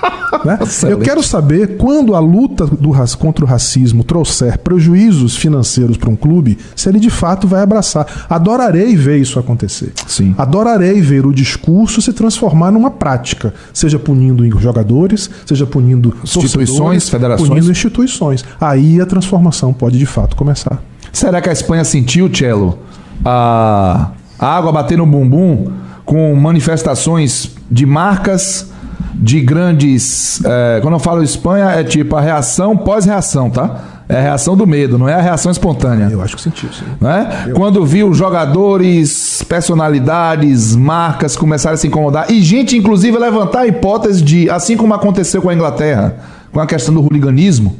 Né? 0.44 0.58
Eu 0.88 0.98
quero 0.98 1.22
saber 1.22 1.76
quando 1.76 2.14
a 2.14 2.20
luta 2.20 2.64
do, 2.66 2.92
contra 3.18 3.44
o 3.44 3.48
racismo 3.48 4.02
trouxer 4.02 4.58
prejuízos 4.58 5.36
financeiros 5.36 5.96
para 5.96 6.08
um 6.08 6.16
clube, 6.16 6.56
se 6.74 6.88
ele 6.88 6.98
de 6.98 7.10
fato 7.10 7.46
vai 7.46 7.60
abraçar. 7.62 8.06
Adorarei 8.28 8.96
ver 8.96 9.18
isso 9.18 9.38
acontecer. 9.38 9.92
Sim. 10.06 10.34
Adorarei 10.38 11.00
ver 11.00 11.26
o 11.26 11.32
discurso 11.32 12.00
se 12.00 12.12
transformar 12.12 12.70
numa 12.70 12.90
prática, 12.90 13.52
seja 13.72 13.98
punindo 13.98 14.48
jogadores, 14.58 15.28
seja 15.44 15.66
punindo 15.66 16.14
instituições, 16.22 17.08
federações, 17.08 17.48
punindo 17.48 17.70
instituições. 17.70 18.44
Aí 18.60 19.00
a 19.00 19.06
transformação 19.06 19.72
pode 19.72 19.98
de 19.98 20.06
fato 20.06 20.36
começar. 20.36 20.82
Será 21.12 21.40
que 21.40 21.48
a 21.48 21.52
Espanha 21.52 21.84
sentiu, 21.84 22.30
Cello, 22.32 22.78
a, 23.24 24.10
a 24.38 24.56
água 24.56 24.72
bater 24.72 24.96
no 24.96 25.04
bumbum 25.04 25.70
com 26.04 26.34
manifestações 26.34 27.50
de 27.70 27.84
marcas 27.84 28.69
de 29.14 29.40
grandes. 29.40 30.42
É, 30.44 30.78
quando 30.82 30.94
eu 30.94 31.00
falo 31.00 31.22
Espanha, 31.22 31.66
é 31.70 31.84
tipo 31.84 32.16
a 32.16 32.20
reação 32.20 32.76
pós-reação, 32.76 33.50
tá? 33.50 34.00
É 34.08 34.16
a 34.16 34.20
reação 34.20 34.56
do 34.56 34.66
medo, 34.66 34.98
não 34.98 35.08
é 35.08 35.14
a 35.14 35.20
reação 35.20 35.52
espontânea. 35.52 36.08
Eu 36.10 36.20
acho 36.20 36.34
que 36.34 36.42
sentiu, 36.42 36.68
sim. 36.72 36.84
Né? 37.00 37.44
Eu... 37.46 37.54
Quando 37.54 37.84
viu 37.86 38.12
jogadores, 38.12 39.42
personalidades, 39.44 40.74
marcas 40.74 41.36
começarem 41.36 41.74
a 41.74 41.76
se 41.76 41.86
incomodar, 41.86 42.28
e 42.28 42.42
gente, 42.42 42.76
inclusive, 42.76 43.16
levantar 43.16 43.60
a 43.60 43.66
hipótese 43.68 44.20
de, 44.20 44.50
assim 44.50 44.76
como 44.76 44.92
aconteceu 44.94 45.40
com 45.40 45.48
a 45.48 45.54
Inglaterra, 45.54 46.16
com 46.50 46.58
a 46.58 46.66
questão 46.66 46.92
do 46.92 47.00
hooliganismo, 47.00 47.76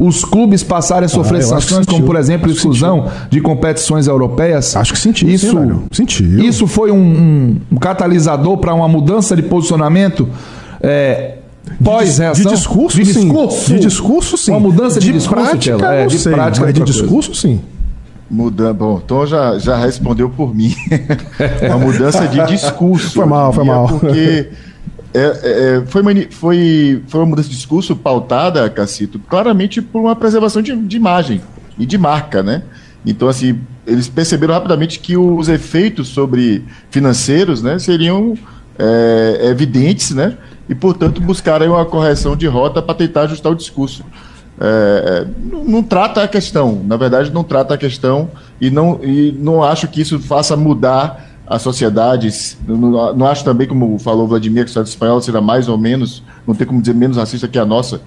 os 0.00 0.24
clubes 0.24 0.62
passarem 0.62 1.04
a 1.04 1.08
sofrer 1.08 1.40
ah, 1.40 1.42
sanções, 1.42 1.84
como 1.84 2.04
por 2.04 2.16
exemplo 2.16 2.50
exclusão 2.50 3.06
de 3.28 3.38
competições 3.38 4.06
europeias. 4.06 4.74
Acho 4.74 4.94
que 4.94 4.98
sentiu. 4.98 5.28
Isso, 5.28 5.54
sentiu. 5.92 6.40
isso 6.40 6.66
foi 6.66 6.90
um, 6.90 6.96
um, 6.96 7.56
um 7.72 7.76
catalisador 7.76 8.56
para 8.56 8.72
uma 8.72 8.88
mudança 8.88 9.36
de 9.36 9.42
posicionamento. 9.42 10.26
É, 10.80 11.34
Pós-reação. 11.84 12.50
De, 12.50 12.56
discurso, 12.56 12.96
de 12.96 13.04
discurso, 13.04 13.66
sim. 13.66 13.74
De 13.74 13.80
discurso, 13.80 14.36
sim. 14.38 14.50
Uma 14.52 14.60
mudança 14.60 14.98
de, 14.98 15.06
de 15.06 15.12
discurso, 15.12 15.44
prática, 15.44 15.86
é, 15.86 16.06
de 16.06 16.18
sei, 16.18 16.32
prática. 16.32 16.64
Mas 16.64 16.74
de 16.74 16.82
discurso, 16.82 17.34
sim. 17.34 17.60
Muda, 18.30 18.72
bom, 18.72 19.00
Tom 19.00 19.26
já, 19.26 19.58
já 19.58 19.76
respondeu 19.76 20.30
por 20.30 20.54
mim. 20.54 20.74
uma 21.68 21.78
mudança 21.78 22.26
de 22.26 22.44
discurso. 22.46 23.12
Foi 23.12 23.26
mal, 23.26 23.52
foi 23.52 23.64
mal. 23.64 23.86
Porque 23.86 24.48
é, 25.12 25.18
é, 25.18 25.76
é, 25.76 25.86
foi, 25.86 26.02
uma, 26.02 26.12
foi, 26.30 27.02
foi 27.08 27.20
uma 27.20 27.26
mudança 27.26 27.48
de 27.48 27.56
discurso 27.56 27.96
pautada, 27.96 28.68
Cacito, 28.70 29.18
claramente 29.18 29.82
por 29.82 30.00
uma 30.00 30.14
preservação 30.14 30.62
de, 30.62 30.74
de 30.74 30.96
imagem 30.96 31.40
e 31.78 31.84
de 31.84 31.98
marca, 31.98 32.42
né? 32.42 32.62
Então, 33.04 33.28
assim, 33.28 33.58
eles 33.86 34.08
perceberam 34.08 34.54
rapidamente 34.54 35.00
que 35.00 35.16
os 35.16 35.48
efeitos 35.48 36.08
sobre 36.08 36.64
financeiros 36.90 37.62
né, 37.62 37.78
seriam 37.78 38.36
é, 38.78 39.48
evidentes, 39.48 40.10
né? 40.12 40.36
E, 40.68 40.74
portanto, 40.74 41.20
buscaram 41.20 41.66
uma 41.68 41.84
correção 41.84 42.36
de 42.36 42.46
rota 42.46 42.80
para 42.80 42.94
tentar 42.94 43.22
ajustar 43.22 43.50
o 43.50 43.56
discurso. 43.56 44.04
É, 44.60 45.26
não, 45.42 45.64
não, 45.64 45.82
trata 45.82 46.22
a 46.22 46.28
questão, 46.28 46.82
na 46.84 46.96
verdade, 46.96 47.32
não 47.32 47.42
trata 47.42 47.74
a 47.74 47.78
questão 47.78 48.30
e 48.60 48.70
não, 48.70 49.00
e 49.02 49.32
não 49.32 49.64
acho 49.64 49.88
que 49.88 50.02
isso 50.02 50.20
faça 50.20 50.54
mudar 50.54 51.29
a 51.50 51.58
sociedade. 51.58 52.32
Não, 52.66 53.12
não 53.12 53.26
acho 53.26 53.44
também, 53.44 53.66
como 53.66 53.98
falou 53.98 54.28
Vladimir, 54.28 54.64
que 54.64 54.66
a 54.66 54.68
sociedade 54.68 54.90
espanhola 54.90 55.20
será 55.20 55.40
mais 55.40 55.68
ou 55.68 55.76
menos, 55.76 56.22
não 56.46 56.54
tem 56.54 56.64
como 56.64 56.80
dizer 56.80 56.94
menos 56.94 57.16
racista 57.16 57.48
que 57.48 57.58
a 57.58 57.66
nossa 57.66 58.00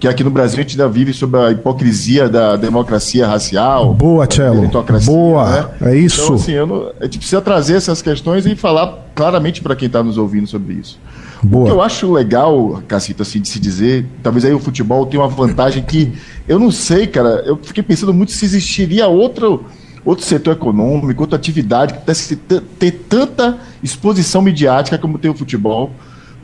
que 0.00 0.08
aqui 0.08 0.24
no 0.24 0.30
Brasil 0.30 0.58
a 0.58 0.62
gente 0.62 0.80
ainda 0.80 0.88
vive 0.88 1.12
sob 1.12 1.36
a 1.36 1.50
hipocrisia 1.50 2.26
da 2.26 2.56
democracia 2.56 3.26
racial. 3.26 3.92
Boa, 3.92 4.26
Tchelo. 4.26 4.66
Boa, 5.04 5.50
né? 5.50 5.68
é 5.82 5.94
isso. 5.94 6.22
Então, 6.22 6.36
assim, 6.36 6.56
não, 6.56 6.90
a 6.98 7.04
gente 7.04 7.18
precisa 7.18 7.42
trazer 7.42 7.74
essas 7.74 8.00
questões 8.00 8.46
e 8.46 8.56
falar 8.56 9.10
claramente 9.14 9.60
para 9.60 9.76
quem 9.76 9.88
está 9.88 10.02
nos 10.02 10.16
ouvindo 10.16 10.46
sobre 10.46 10.72
isso. 10.72 10.98
Boa. 11.42 11.64
O 11.64 11.66
que 11.66 11.72
eu 11.72 11.82
acho 11.82 12.10
legal, 12.10 12.82
Cacito, 12.88 13.22
assim, 13.22 13.42
de 13.42 13.48
se 13.50 13.60
dizer, 13.60 14.06
talvez 14.22 14.46
aí 14.46 14.54
o 14.54 14.58
futebol 14.58 15.04
tenha 15.04 15.22
uma 15.22 15.28
vantagem 15.28 15.82
que 15.82 16.14
eu 16.48 16.58
não 16.58 16.70
sei, 16.70 17.06
cara, 17.06 17.42
eu 17.44 17.58
fiquei 17.62 17.82
pensando 17.82 18.14
muito 18.14 18.32
se 18.32 18.42
existiria 18.46 19.06
outro, 19.06 19.66
outro 20.04 20.24
setor 20.24 20.52
econômico, 20.52 21.22
outra 21.22 21.36
atividade 21.36 21.94
que 21.94 22.00
pudesse 22.00 22.36
ter 22.36 22.90
tanta 23.08 23.58
exposição 23.82 24.42
midiática 24.42 24.98
como 24.98 25.18
tem 25.18 25.30
o 25.30 25.34
futebol 25.34 25.92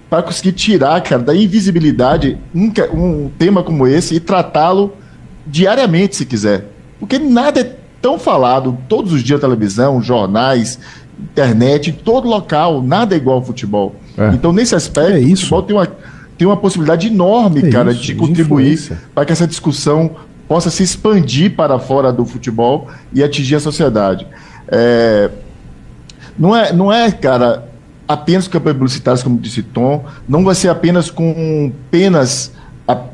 para 0.09 0.23
conseguir 0.23 0.53
tirar, 0.53 1.01
cara, 1.03 1.23
da 1.23 1.35
invisibilidade 1.35 2.39
um, 2.55 2.71
um 2.95 3.31
tema 3.39 3.63
como 3.63 3.87
esse 3.87 4.15
e 4.15 4.21
tratá-lo 4.21 4.95
diariamente, 5.47 6.17
se 6.17 6.25
quiser. 6.25 6.67
Porque 6.99 7.19
nada 7.19 7.61
é 7.61 7.77
tão 8.01 8.19
falado 8.19 8.77
todos 8.89 9.13
os 9.13 9.23
dias 9.23 9.41
televisão, 9.41 10.01
jornais, 10.01 10.79
internet, 11.33 11.91
em 11.91 11.93
todo 11.93 12.29
local, 12.29 12.83
nada 12.83 13.15
é 13.15 13.19
igual 13.19 13.39
ao 13.39 13.45
futebol. 13.45 13.97
É. 14.17 14.31
Então, 14.35 14.53
nesse 14.53 14.75
aspecto, 14.75 15.13
é 15.13 15.21
isso. 15.21 15.47
o 15.47 15.49
futebol 15.49 15.63
tem 15.63 15.77
uma, 15.77 15.87
tem 16.39 16.47
uma 16.47 16.57
possibilidade 16.57 17.09
enorme, 17.09 17.61
é 17.67 17.71
cara, 17.71 17.93
isso, 17.93 18.03
de 18.03 18.15
contribuir 18.15 18.79
para 19.15 19.25
que 19.25 19.33
essa 19.33 19.47
discussão 19.47 20.13
possa 20.49 20.71
se 20.71 20.83
expandir 20.83 21.55
para 21.55 21.79
fora 21.79 22.13
do 22.13 22.25
futebol 22.25 22.89
e 23.13 23.23
atingir 23.23 23.57
a 23.57 23.61
sociedade. 23.61 24.27
É, 24.69 25.31
não, 26.39 26.55
é, 26.55 26.73
não 26.73 26.93
é, 26.93 27.11
cara, 27.11 27.69
apenas 28.07 28.47
com 28.47 28.53
campanhas 28.53 28.79
publicitárias, 28.79 29.23
como 29.23 29.39
disse 29.39 29.63
Tom, 29.63 30.05
não 30.29 30.45
vai 30.45 30.55
ser 30.55 30.69
apenas 30.69 31.11
com 31.11 31.73
penas, 31.91 32.53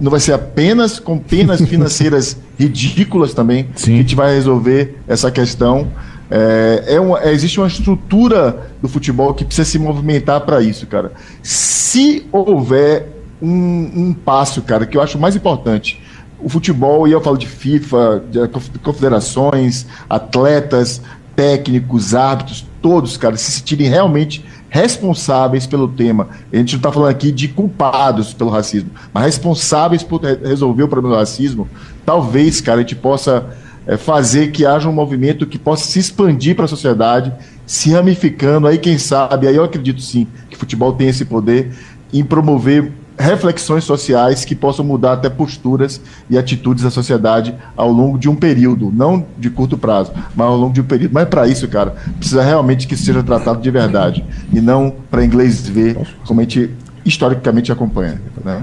não 0.01 0.11
vai 0.11 0.21
ser 0.21 0.33
apenas 0.33 0.99
com 0.99 1.19
penas 1.19 1.61
financeiras 1.67 2.37
ridículas 2.59 3.33
também 3.33 3.69
Sim. 3.75 3.85
que 3.85 3.93
a 3.93 3.97
gente 3.97 4.15
vai 4.15 4.35
resolver 4.35 4.99
essa 5.09 5.31
questão. 5.31 5.89
É, 6.31 6.95
é 6.95 7.01
uma, 7.01 7.21
é, 7.21 7.33
existe 7.33 7.61
uma 7.61 7.67
estrutura 7.67 8.71
do 8.81 8.89
futebol 8.89 9.35
que 9.35 9.45
precisa 9.45 9.69
se 9.69 9.79
movimentar 9.79 10.41
para 10.43 10.63
isso, 10.63 10.87
cara. 10.87 11.13
Se 11.43 12.27
houver 12.33 13.07
um, 13.41 13.91
um 13.95 14.15
passo, 14.15 14.63
cara, 14.63 14.87
que 14.87 14.97
eu 14.97 15.03
acho 15.03 15.19
mais 15.19 15.37
importante, 15.37 16.01
o 16.43 16.49
futebol, 16.49 17.07
e 17.07 17.13
eu 17.13 17.21
falo 17.21 17.37
de 17.37 17.47
FIFA, 17.47 18.23
de 18.31 18.79
confederações, 18.81 19.87
atletas, 20.09 21.01
técnicos, 21.35 22.15
árbitros, 22.15 22.67
todos, 22.81 23.17
cara, 23.17 23.37
se 23.37 23.51
sentirem 23.51 23.89
realmente 23.89 24.45
responsáveis 24.69 25.67
pelo 25.67 25.87
tema. 25.87 26.29
A 26.53 26.57
gente 26.57 26.73
não 26.73 26.79
está 26.79 26.91
falando 26.91 27.11
aqui 27.11 27.31
de 27.31 27.49
culpados 27.49 28.33
pelo 28.33 28.51
racismo, 28.51 28.91
mas 29.13 29.25
responsáveis 29.25 30.03
por 30.03 30.23
resolver 30.23 30.83
o 30.83 30.89
problema 30.89 31.15
do 31.15 31.19
racismo. 31.19 31.69
Talvez, 32.07 32.61
cara, 32.61 32.79
a 32.79 32.83
gente 32.83 32.97
possa 32.97 33.47
é, 33.87 33.97
fazer 33.97 34.51
que 34.51 34.65
haja 34.65 34.89
um 34.89 34.93
movimento 34.93 35.47
que 35.47 35.59
possa 35.59 35.85
se 35.85 35.99
expandir 35.99 36.57
para 36.57 36.65
a 36.65 36.69
sociedade, 36.69 37.33
se 37.67 37.91
ramificando. 37.91 38.67
Aí, 38.67 38.79
quem 38.79 38.97
sabe, 38.97 39.47
aí 39.47 39.57
eu 39.57 39.65
acredito 39.65 40.01
sim 40.01 40.27
que 40.49 40.57
futebol 40.57 40.93
tem 40.93 41.09
esse 41.09 41.25
poder 41.25 41.73
em 42.13 42.25
promover 42.25 42.93
reflexões 43.19 43.85
sociais 43.85 44.45
que 44.45 44.55
possam 44.55 44.85
mudar 44.85 45.15
até 45.15 45.29
posturas 45.29 46.01
e 46.29 46.39
atitudes 46.39 46.83
da 46.83 46.91
sociedade 46.91 47.55
ao 47.77 47.91
longo 47.91 48.19
de 48.19 48.29
um 48.29 48.35
período, 48.35 48.91
não 48.93 49.27
de 49.39 49.51
curto 49.51 49.77
prazo, 49.77 50.13
mas 50.35 50.47
ao 50.47 50.57
longo 50.57 50.73
de 50.73 50.81
um 50.81 50.85
período. 50.85 51.13
Mas 51.13 51.29
para 51.29 51.47
isso, 51.47 51.67
cara, 51.69 51.95
precisa 52.19 52.43
realmente 52.43 52.87
que 52.87 52.97
seja 52.97 53.23
tratado 53.23 53.61
de 53.61 53.71
verdade 53.71 54.25
e 54.53 54.61
não 54.61 54.93
para 55.11 55.25
inglês 55.25 55.67
ver 55.67 55.97
como 56.27 56.41
a 56.41 56.45
gente 56.45 56.71
historicamente 57.05 57.71
acompanha. 57.71 58.21
Né? 58.45 58.63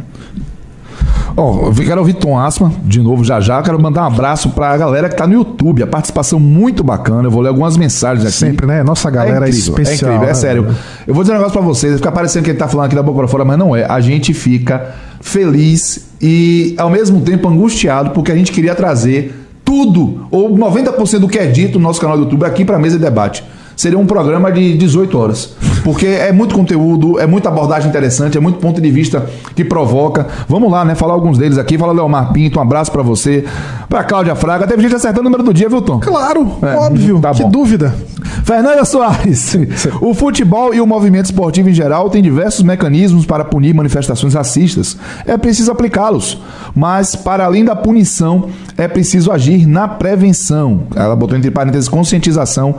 Ó, 1.35 1.69
oh, 1.69 1.73
quero 1.73 1.99
ouvir 1.99 2.13
Tom 2.13 2.37
Asma 2.37 2.71
de 2.83 3.01
novo 3.01 3.23
já 3.23 3.39
já. 3.39 3.61
Quero 3.61 3.81
mandar 3.81 4.03
um 4.03 4.07
abraço 4.07 4.49
pra 4.49 4.75
galera 4.77 5.09
que 5.09 5.15
tá 5.15 5.27
no 5.27 5.33
YouTube. 5.33 5.83
A 5.83 5.87
participação 5.87 6.39
muito 6.39 6.83
bacana. 6.83 7.27
Eu 7.27 7.31
vou 7.31 7.41
ler 7.41 7.49
algumas 7.49 7.77
mensagens 7.77 8.25
aqui. 8.25 8.35
Sempre, 8.35 8.65
né? 8.65 8.83
Nossa 8.83 9.09
galera 9.09 9.45
é, 9.45 9.49
incrível, 9.49 9.77
é 9.77 9.81
especial. 9.81 10.11
É 10.11 10.15
incrível, 10.15 10.23
é 10.23 10.27
né? 10.27 10.33
sério. 10.33 10.75
Eu 11.07 11.13
vou 11.13 11.23
dizer 11.23 11.33
um 11.33 11.37
negócio 11.37 11.57
pra 11.57 11.67
vocês. 11.67 11.95
Fica 11.95 12.11
parecendo 12.11 12.45
que 12.45 12.51
ele 12.51 12.59
tá 12.59 12.67
falando 12.67 12.87
aqui 12.87 12.95
da 12.95 13.03
boca 13.03 13.19
pra 13.19 13.27
fora, 13.27 13.45
mas 13.45 13.57
não 13.57 13.75
é. 13.75 13.85
A 13.85 13.99
gente 13.99 14.33
fica 14.33 14.93
feliz 15.21 16.09
e 16.21 16.75
ao 16.77 16.89
mesmo 16.89 17.21
tempo 17.21 17.47
angustiado 17.47 18.11
porque 18.11 18.31
a 18.31 18.35
gente 18.35 18.51
queria 18.51 18.75
trazer 18.75 19.47
tudo, 19.63 20.25
ou 20.31 20.57
90% 20.57 21.19
do 21.19 21.27
que 21.27 21.37
é 21.37 21.45
dito 21.45 21.77
no 21.77 21.83
nosso 21.83 22.01
canal 22.01 22.17
do 22.17 22.23
YouTube 22.23 22.43
aqui 22.43 22.65
pra 22.65 22.79
mesa 22.79 22.97
de 22.97 23.03
debate 23.03 23.43
seria 23.79 23.97
um 23.97 24.05
programa 24.05 24.51
de 24.51 24.77
18 24.77 25.17
horas. 25.17 25.53
Porque 25.85 26.05
é 26.05 26.33
muito 26.33 26.53
conteúdo, 26.53 27.17
é 27.17 27.25
muita 27.25 27.47
abordagem 27.47 27.87
interessante, 27.87 28.37
é 28.37 28.41
muito 28.41 28.59
ponto 28.59 28.81
de 28.81 28.91
vista 28.91 29.25
que 29.55 29.63
provoca. 29.63 30.27
Vamos 30.49 30.69
lá, 30.69 30.83
né? 30.83 30.95
Falar 30.95 31.13
alguns 31.13 31.37
deles 31.37 31.57
aqui. 31.57 31.77
Fala 31.77 31.93
Leomar 31.93 32.33
Pinto, 32.33 32.59
um 32.59 32.61
abraço 32.61 32.91
para 32.91 33.01
você. 33.01 33.45
Pra 33.87 34.03
Cláudia 34.03 34.35
Fraga. 34.35 34.67
Teve 34.67 34.81
gente 34.81 34.95
acertando 34.95 35.21
o 35.21 35.23
número 35.23 35.43
do 35.43 35.53
dia, 35.53 35.69
viu, 35.69 35.81
Tom? 35.81 35.97
Claro, 36.01 36.57
é, 36.61 36.75
óbvio. 36.75 37.21
Tá 37.21 37.31
que 37.31 37.43
bom. 37.43 37.49
dúvida. 37.49 37.95
Fernanda 38.43 38.83
Soares. 38.83 39.57
o 40.01 40.13
futebol 40.13 40.73
e 40.73 40.81
o 40.81 40.85
movimento 40.85 41.25
esportivo 41.25 41.69
em 41.69 41.73
geral 41.73 42.09
têm 42.09 42.21
diversos 42.21 42.63
mecanismos 42.63 43.25
para 43.25 43.45
punir 43.45 43.73
manifestações 43.73 44.33
racistas. 44.33 44.97
É 45.25 45.37
preciso 45.37 45.71
aplicá-los. 45.71 46.37
Mas, 46.75 47.15
para 47.15 47.45
além 47.45 47.63
da 47.63 47.77
punição, 47.77 48.49
é 48.77 48.89
preciso 48.89 49.31
agir 49.31 49.65
na 49.65 49.87
prevenção. 49.87 50.81
Ela 50.93 51.15
botou 51.15 51.37
entre 51.37 51.49
parênteses 51.49 51.87
conscientização 51.87 52.75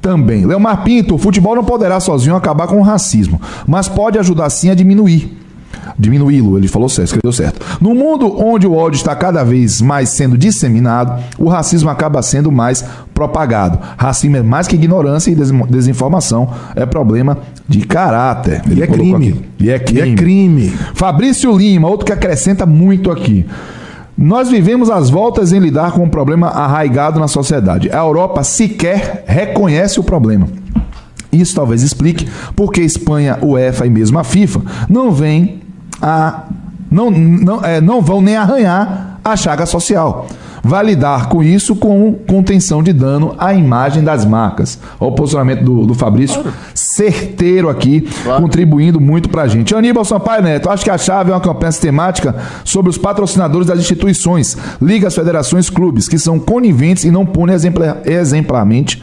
também. 0.00 0.46
Leomar 0.46 0.82
Pinto, 0.82 1.14
o 1.14 1.18
futebol 1.18 1.54
não 1.54 1.64
poderá 1.64 2.00
sozinho 2.00 2.36
acabar 2.36 2.66
com 2.66 2.78
o 2.78 2.82
racismo, 2.82 3.40
mas 3.66 3.88
pode 3.88 4.18
ajudar 4.18 4.50
sim 4.50 4.70
a 4.70 4.74
diminuir. 4.74 5.36
Diminuí-lo, 5.98 6.56
ele 6.56 6.68
falou 6.68 6.88
certo, 6.88 7.08
escreveu 7.08 7.32
certo. 7.32 7.78
No 7.80 7.94
mundo 7.94 8.34
onde 8.42 8.66
o 8.66 8.74
ódio 8.74 8.96
está 8.96 9.14
cada 9.14 9.44
vez 9.44 9.80
mais 9.80 10.08
sendo 10.10 10.36
disseminado, 10.36 11.22
o 11.38 11.48
racismo 11.48 11.90
acaba 11.90 12.22
sendo 12.22 12.50
mais 12.50 12.84
propagado. 13.12 13.78
Racismo 13.96 14.36
é 14.36 14.42
mais 14.42 14.66
que 14.66 14.76
ignorância 14.76 15.30
e 15.30 15.36
desinformação, 15.68 16.48
é 16.74 16.86
problema 16.86 17.38
de 17.68 17.80
caráter. 17.82 18.62
Ele 18.66 18.80
e 18.80 18.82
é 18.82 18.86
crime. 18.86 19.44
E 19.58 19.70
é 19.70 19.78
crime. 19.78 20.08
E 20.08 20.12
é 20.12 20.14
crime. 20.14 20.68
Fabrício 20.94 21.56
Lima, 21.56 21.88
outro 21.88 22.06
que 22.06 22.12
acrescenta 22.12 22.64
muito 22.64 23.10
aqui. 23.10 23.46
Nós 24.22 24.50
vivemos 24.50 24.90
as 24.90 25.08
voltas 25.08 25.50
em 25.50 25.58
lidar 25.58 25.92
com 25.92 26.04
um 26.04 26.08
problema 26.10 26.48
arraigado 26.48 27.18
na 27.18 27.26
sociedade. 27.26 27.88
A 27.90 28.00
Europa 28.00 28.44
sequer 28.44 29.24
reconhece 29.26 29.98
o 29.98 30.04
problema. 30.04 30.46
Isso 31.32 31.54
talvez 31.54 31.82
explique 31.82 32.28
porque 32.54 32.82
Espanha, 32.82 33.38
UEFA 33.40 33.86
e 33.86 33.90
mesmo 33.90 34.18
a 34.18 34.24
FIFA 34.24 34.60
não 34.90 35.10
vêm 35.10 35.62
a 36.02 36.42
não, 36.90 37.10
não, 37.10 37.64
é, 37.64 37.80
não 37.80 38.02
vão 38.02 38.20
nem 38.20 38.36
arranhar 38.36 39.20
a 39.24 39.36
chaga 39.36 39.64
social 39.64 40.26
vai 40.62 40.84
lidar 40.84 41.28
com 41.28 41.42
isso 41.42 41.74
com 41.74 42.12
contenção 42.28 42.82
de 42.82 42.92
dano 42.92 43.34
à 43.38 43.54
imagem 43.54 44.02
das 44.02 44.24
marcas. 44.24 44.78
Olha 44.98 45.10
o 45.10 45.14
posicionamento 45.14 45.64
do, 45.64 45.86
do 45.86 45.94
Fabrício. 45.94 46.42
Certeiro 47.00 47.70
aqui, 47.70 48.02
claro. 48.22 48.42
contribuindo 48.42 49.00
muito 49.00 49.30
para 49.30 49.42
a 49.42 49.48
gente. 49.48 49.74
Aníbal 49.74 50.04
Sampaio 50.04 50.42
Neto, 50.42 50.68
acho 50.68 50.84
que 50.84 50.90
a 50.90 50.98
chave 50.98 51.30
é 51.30 51.34
uma 51.34 51.40
campanha 51.40 51.72
sistemática 51.72 52.34
sobre 52.62 52.90
os 52.90 52.98
patrocinadores 52.98 53.66
das 53.66 53.78
instituições, 53.78 54.58
ligas, 54.82 55.14
federações, 55.14 55.70
clubes, 55.70 56.06
que 56.08 56.18
são 56.18 56.38
coniventes 56.38 57.04
e 57.04 57.10
não 57.10 57.24
punem 57.24 57.56
exemplarmente 58.04 59.00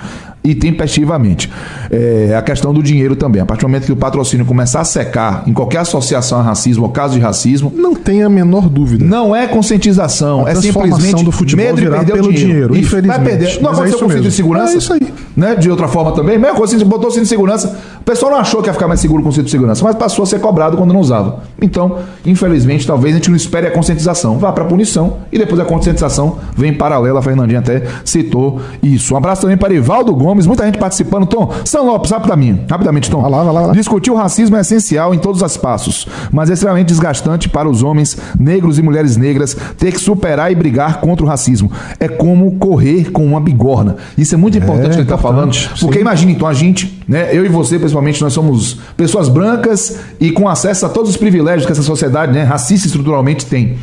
e 0.47 0.55
tempestivamente. 0.55 1.51
É, 1.91 2.33
a 2.37 2.41
questão 2.41 2.73
do 2.73 2.81
dinheiro 2.81 3.15
também. 3.15 3.41
A 3.41 3.45
partir 3.45 3.61
do 3.61 3.67
momento 3.67 3.85
que 3.85 3.91
o 3.91 3.97
patrocínio 3.97 4.45
começar 4.45 4.79
a 4.79 4.85
secar 4.85 5.43
em 5.45 5.51
qualquer 5.51 5.79
associação 5.79 6.39
a 6.39 6.41
racismo 6.41 6.85
ou 6.85 6.89
caso 6.89 7.15
de 7.15 7.19
racismo. 7.19 7.71
Não 7.75 7.93
tem 7.93 8.23
a 8.23 8.29
menor 8.29 8.69
dúvida. 8.69 9.03
Não 9.03 9.35
é 9.35 9.47
conscientização, 9.47 10.45
a 10.45 10.51
é 10.51 10.55
simplesmente 10.55 11.23
do 11.23 11.31
futebol 11.31 11.65
medo 11.65 11.81
de 11.81 11.89
perder 11.89 12.13
pelo 12.13 12.31
dinheiro. 12.31 12.73
dinheiro 12.73 12.77
infelizmente. 12.77 13.17
Vai 13.17 13.25
perder. 13.25 13.61
Não 13.61 13.71
aconteceu 13.71 13.97
é 13.97 13.99
com 13.99 14.05
o 14.05 14.11
cinto 14.11 14.23
de 14.23 14.31
segurança? 14.31 14.73
É 14.73 14.77
isso 14.77 14.93
aí. 14.93 15.13
Né? 15.35 15.55
De 15.55 15.69
outra 15.69 15.87
forma 15.87 16.13
também. 16.13 16.37
Mesma 16.37 16.55
coisa, 16.55 16.77
você 16.77 16.85
botou 16.85 17.09
o 17.09 17.11
cinto 17.11 17.23
de 17.23 17.29
segurança, 17.29 17.77
O 17.99 18.03
pessoal 18.03 18.31
não 18.31 18.39
achou 18.39 18.61
que 18.61 18.69
ia 18.69 18.73
ficar 18.73 18.87
mais 18.87 18.99
seguro 18.99 19.21
com 19.21 19.29
o 19.29 19.31
cinto 19.31 19.45
de 19.45 19.51
segurança, 19.51 19.83
mas 19.83 19.95
passou 19.95 20.23
a 20.23 20.25
ser 20.25 20.39
cobrado 20.39 20.77
quando 20.77 20.93
não 20.93 20.99
usava. 20.99 21.43
Então, 21.61 21.99
infelizmente, 22.25 22.85
talvez 22.85 23.13
a 23.13 23.17
gente 23.17 23.29
não 23.29 23.35
espere 23.37 23.67
a 23.67 23.71
conscientização. 23.71 24.37
Vá 24.37 24.51
para 24.51 24.63
a 24.63 24.67
punição 24.67 25.17
e 25.31 25.37
depois 25.37 25.59
a 25.59 25.65
conscientização 25.65 26.37
vem 26.55 26.71
em 26.71 26.73
paralelo. 26.73 27.17
A 27.17 27.21
Fernandinha 27.21 27.59
até 27.59 27.83
citou 28.05 28.61
isso. 28.81 29.13
Um 29.13 29.17
abraço 29.17 29.41
também 29.41 29.57
para 29.57 29.73
Ivaldo 29.73 30.13
Gomes, 30.15 30.45
muita 30.45 30.65
gente 30.65 30.77
participando. 30.77 31.25
Tom, 31.25 31.51
São 31.65 31.85
Lopes, 31.85 32.11
rapidamente, 32.11 32.65
rapidamente, 32.69 33.09
Tom. 33.09 33.21
Vai 33.21 33.31
lá, 33.31 33.37
vai 33.43 33.53
lá, 33.53 33.59
vai 33.59 33.67
lá. 33.67 33.73
Discutir 33.73 34.11
o 34.11 34.15
racismo 34.15 34.55
é 34.55 34.61
essencial 34.61 35.13
em 35.13 35.19
todos 35.19 35.41
os 35.41 35.51
espaços, 35.51 36.07
mas 36.31 36.49
é 36.49 36.53
extremamente 36.53 36.87
desgastante 36.87 37.49
para 37.49 37.69
os 37.69 37.83
homens 37.83 38.17
negros 38.39 38.77
e 38.79 38.81
mulheres 38.81 39.17
negras 39.17 39.55
ter 39.77 39.91
que 39.91 39.99
superar 39.99 40.51
e 40.51 40.55
brigar 40.55 40.99
contra 40.99 41.25
o 41.25 41.27
racismo. 41.27 41.71
É 41.99 42.07
como 42.07 42.57
correr 42.57 43.11
com 43.11 43.25
uma 43.25 43.39
bigorna. 43.39 43.95
Isso 44.17 44.35
é 44.35 44.37
muito 44.37 44.57
importante 44.57 44.87
é, 44.87 44.89
que 44.89 44.95
ele 44.95 45.03
está 45.03 45.17
falando, 45.17 45.55
porque 45.79 45.99
imagine 45.99 46.33
então 46.33 46.47
a 46.47 46.53
gente, 46.53 46.96
né, 47.07 47.29
eu 47.31 47.45
e 47.45 47.49
você 47.49 47.79
principalmente, 47.79 48.21
nós 48.21 48.33
somos 48.33 48.77
pessoas 48.97 49.29
brancas 49.29 49.97
e 50.19 50.31
com 50.31 50.49
acesso 50.49 50.85
a 50.85 50.89
todos 50.89 51.11
os 51.11 51.17
privilégios 51.17 51.65
que 51.65 51.71
essa 51.71 51.83
sociedade, 51.83 52.33
né, 52.33 52.43
racista 52.43 52.87
estruturalmente 52.87 53.45
tem. 53.45 53.77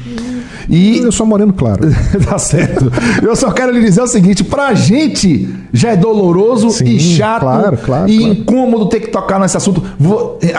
E 0.69 0.99
eu 0.99 1.13
sou 1.13 1.27
moreno 1.27 1.53
claro. 1.53 1.83
tá 2.29 2.39
certo. 2.39 2.91
Eu 3.23 3.35
só 3.37 3.51
quero 3.51 3.73
lhe 3.73 3.81
dizer 3.81 4.03
o 4.03 4.07
seguinte: 4.07 4.45
pra 4.45 4.75
gente 4.75 5.49
já 5.73 5.91
é 5.91 5.97
doloroso 5.97 6.71
Sim, 6.71 6.85
e 6.85 7.01
chato 7.01 7.41
claro, 7.41 7.77
claro, 7.77 8.09
e 8.09 8.19
claro. 8.19 8.33
incômodo 8.33 8.87
ter 8.87 9.01
que 9.01 9.09
tocar 9.09 9.41
nesse 9.41 9.57
assunto 9.57 9.83
é, 10.41 10.55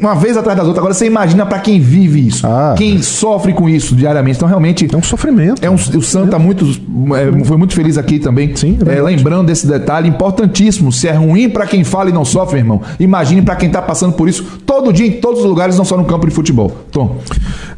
uma 0.00 0.14
vez 0.14 0.36
atrás 0.36 0.56
das 0.56 0.66
outras. 0.66 0.78
Agora 0.78 0.94
você 0.94 1.06
imagina 1.06 1.44
para 1.44 1.58
quem 1.58 1.80
vive 1.80 2.28
isso, 2.28 2.46
ah, 2.46 2.74
quem 2.78 3.02
sofre 3.02 3.52
com 3.52 3.68
isso 3.68 3.96
diariamente. 3.96 4.36
Então 4.36 4.48
realmente 4.48 4.88
é 4.92 4.96
um 4.96 5.02
sofrimento. 5.02 5.64
É 5.64 5.68
um, 5.68 5.74
o 5.74 6.02
Santa 6.02 6.38
muito 6.38 6.64
é, 6.64 7.44
foi 7.44 7.56
muito 7.56 7.74
feliz 7.74 7.98
aqui 7.98 8.18
também. 8.20 8.54
Sim, 8.54 8.78
é, 8.86 9.02
lembrando 9.02 9.46
desse 9.46 9.66
detalhe 9.66 10.08
importantíssimo. 10.08 10.92
Se 10.92 11.08
é 11.08 11.12
ruim 11.12 11.48
para 11.50 11.66
quem 11.66 11.82
fala 11.82 12.10
e 12.10 12.12
não 12.12 12.24
sofre, 12.24 12.58
irmão, 12.58 12.80
imagine 13.00 13.42
para 13.42 13.56
quem 13.56 13.68
tá 13.68 13.82
passando 13.82 14.12
por 14.12 14.28
isso 14.28 14.44
todo 14.64 14.92
dia 14.92 15.06
em 15.06 15.12
todos 15.12 15.40
os 15.40 15.46
lugares, 15.46 15.76
não 15.76 15.84
só 15.84 15.96
no 15.96 16.04
campo 16.04 16.26
de 16.26 16.32
futebol. 16.32 16.70
Tom. 16.92 17.16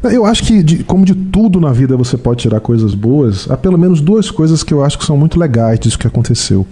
Eu 0.03 0.25
acho 0.25 0.43
que 0.43 0.61
de, 0.61 0.83
como 0.83 1.03
de 1.03 1.15
tudo 1.15 1.48
tudo 1.49 1.59
na 1.59 1.73
vida 1.73 1.97
você 1.97 2.15
pode 2.15 2.41
tirar 2.43 2.59
coisas 2.59 2.93
boas, 2.93 3.49
há 3.49 3.57
pelo 3.57 3.75
menos 3.75 4.01
duas 4.01 4.29
coisas 4.29 4.61
que 4.61 4.71
eu 4.71 4.83
acho 4.83 4.99
que 4.99 5.05
são 5.05 5.17
muito 5.17 5.39
legais 5.39 5.79
disso 5.79 5.97
que 5.97 6.05
aconteceu. 6.05 6.65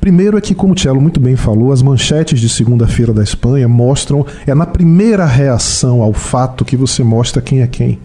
Primeiro 0.00 0.36
é 0.36 0.40
que, 0.40 0.56
como 0.56 0.72
o 0.72 0.74
Tchelo 0.76 1.00
muito 1.00 1.20
bem 1.20 1.36
falou, 1.36 1.70
as 1.70 1.82
manchetes 1.82 2.40
de 2.40 2.48
segunda-feira 2.48 3.12
da 3.12 3.22
Espanha 3.22 3.68
mostram, 3.68 4.26
é 4.44 4.52
na 4.52 4.66
primeira 4.66 5.24
reação 5.24 6.02
ao 6.02 6.12
fato 6.12 6.64
que 6.64 6.76
você 6.76 7.04
mostra 7.04 7.40
quem 7.40 7.62
é 7.62 7.66
quem. 7.68 8.00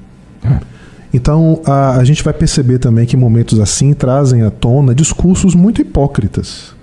Então 1.11 1.61
a, 1.65 1.97
a 1.97 2.03
gente 2.03 2.23
vai 2.23 2.33
perceber 2.33 2.77
também 2.77 3.07
que 3.07 3.17
momentos 3.17 3.59
assim 3.59 3.91
trazem 3.93 4.43
à 4.43 4.51
tona 4.51 4.93
discursos 4.93 5.55
muito 5.55 5.81
hipócritas 5.81 6.77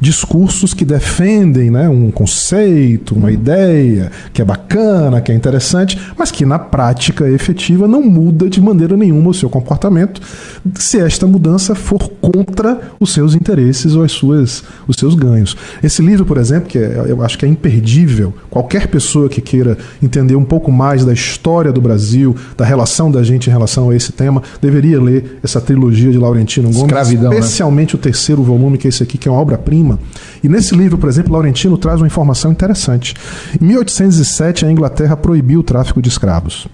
discursos 0.00 0.72
que 0.72 0.84
defendem 0.84 1.70
né, 1.70 1.88
um 1.88 2.10
conceito, 2.10 3.14
uma 3.14 3.30
ideia 3.30 4.10
que 4.32 4.40
é 4.40 4.44
bacana, 4.44 5.20
que 5.20 5.30
é 5.30 5.34
interessante, 5.34 6.00
mas 6.16 6.30
que 6.30 6.46
na 6.46 6.58
prática 6.58 7.28
efetiva 7.28 7.86
não 7.86 8.02
muda 8.02 8.48
de 8.48 8.60
maneira 8.60 8.96
nenhuma 8.96 9.30
o 9.30 9.34
seu 9.34 9.50
comportamento, 9.50 10.20
se 10.76 10.98
esta 10.98 11.26
mudança 11.26 11.74
for 11.74 12.08
contra 12.20 12.80
os 12.98 13.12
seus 13.12 13.34
interesses 13.34 13.94
ou 13.94 14.02
as 14.02 14.12
suas, 14.12 14.64
os 14.88 14.96
seus 14.96 15.14
ganhos. 15.14 15.56
Esse 15.82 16.00
livro, 16.00 16.24
por 16.24 16.38
exemplo, 16.38 16.68
que 16.68 16.78
é, 16.78 17.04
eu 17.06 17.22
acho 17.22 17.36
que 17.36 17.44
é 17.44 17.48
imperdível, 17.48 18.32
qualquer 18.48 18.88
pessoa 18.88 19.28
que 19.28 19.40
queira 19.40 19.76
entender 20.02 20.34
um 20.34 20.44
pouco 20.44 20.72
mais 20.72 21.04
da 21.04 21.12
história 21.12 21.72
do 21.72 21.80
Brasil, 21.80 22.34
da 22.56 22.64
relação 22.64 23.10
da 23.10 23.22
gente 23.22 23.48
em 23.48 23.52
relação 23.52 23.90
a 23.90 23.96
esse 23.96 24.12
tema, 24.12 24.42
deveria 24.62 25.00
ler 25.00 25.38
essa 25.42 25.60
trilogia 25.60 26.10
de 26.10 26.18
Laurentino 26.18 26.68
Gomes, 26.68 26.82
Escravidão, 26.82 27.30
né? 27.30 27.38
especialmente 27.38 27.94
né? 27.94 27.98
o 27.98 28.02
terceiro 28.02 28.42
volume, 28.42 28.78
que 28.78 28.86
é 28.86 28.90
esse 28.90 29.02
aqui, 29.02 29.18
que 29.18 29.28
é 29.28 29.30
uma 29.30 29.40
obra-prima 29.40 29.89
e 30.42 30.48
nesse 30.48 30.74
livro, 30.74 30.98
por 30.98 31.08
exemplo, 31.08 31.32
Laurentino 31.32 31.76
traz 31.76 32.00
uma 32.00 32.06
informação 32.06 32.50
interessante. 32.50 33.14
Em 33.60 33.64
1807, 33.64 34.64
a 34.66 34.70
Inglaterra 34.70 35.16
proibiu 35.16 35.60
o 35.60 35.62
tráfico 35.62 36.00
de 36.00 36.08
escravos. 36.08 36.66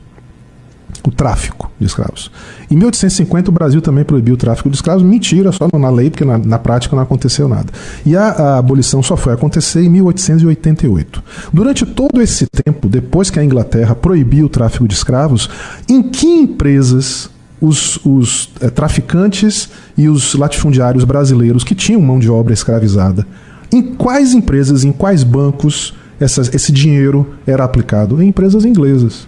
O 1.04 1.10
tráfico 1.10 1.70
de 1.78 1.86
escravos. 1.86 2.32
Em 2.68 2.74
1850, 2.74 3.50
o 3.50 3.52
Brasil 3.52 3.80
também 3.80 4.04
proibiu 4.04 4.34
o 4.34 4.36
tráfico 4.36 4.68
de 4.68 4.76
escravos. 4.76 5.04
Mentira, 5.04 5.52
só 5.52 5.68
na 5.78 5.90
lei, 5.90 6.10
porque 6.10 6.24
na, 6.24 6.36
na 6.36 6.58
prática 6.58 6.96
não 6.96 7.02
aconteceu 7.02 7.48
nada. 7.48 7.72
E 8.04 8.16
a, 8.16 8.28
a, 8.28 8.58
abolição 8.58 9.02
só 9.02 9.16
foi 9.16 9.32
acontecer 9.32 9.82
em 9.82 9.88
1888. 9.88 11.22
Durante 11.52 11.86
todo 11.86 12.20
esse 12.20 12.46
tempo, 12.46 12.88
depois 12.88 13.30
que 13.30 13.38
a 13.38 13.44
Inglaterra 13.44 13.94
proibiu 13.94 14.46
o 14.46 14.48
tráfico 14.48 14.88
de 14.88 14.94
escravos, 14.94 15.48
em 15.88 16.02
que 16.02 16.26
empresas 16.26 17.30
os, 17.60 17.98
os 18.04 18.50
é, 18.60 18.68
traficantes 18.68 19.70
e 19.96 20.08
os 20.08 20.34
latifundiários 20.34 21.04
brasileiros 21.04 21.64
que 21.64 21.74
tinham 21.74 22.00
mão 22.00 22.18
de 22.18 22.30
obra 22.30 22.52
escravizada, 22.52 23.26
em 23.72 23.82
quais 23.82 24.34
empresas, 24.34 24.84
em 24.84 24.92
quais 24.92 25.22
bancos 25.22 25.94
essas, 26.20 26.54
esse 26.54 26.72
dinheiro 26.72 27.34
era 27.46 27.64
aplicado? 27.64 28.22
Em 28.22 28.28
empresas 28.28 28.64
inglesas. 28.64 29.26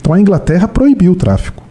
Então 0.00 0.12
a 0.12 0.20
Inglaterra 0.20 0.66
proibiu 0.68 1.12
o 1.12 1.16
tráfico. 1.16 1.62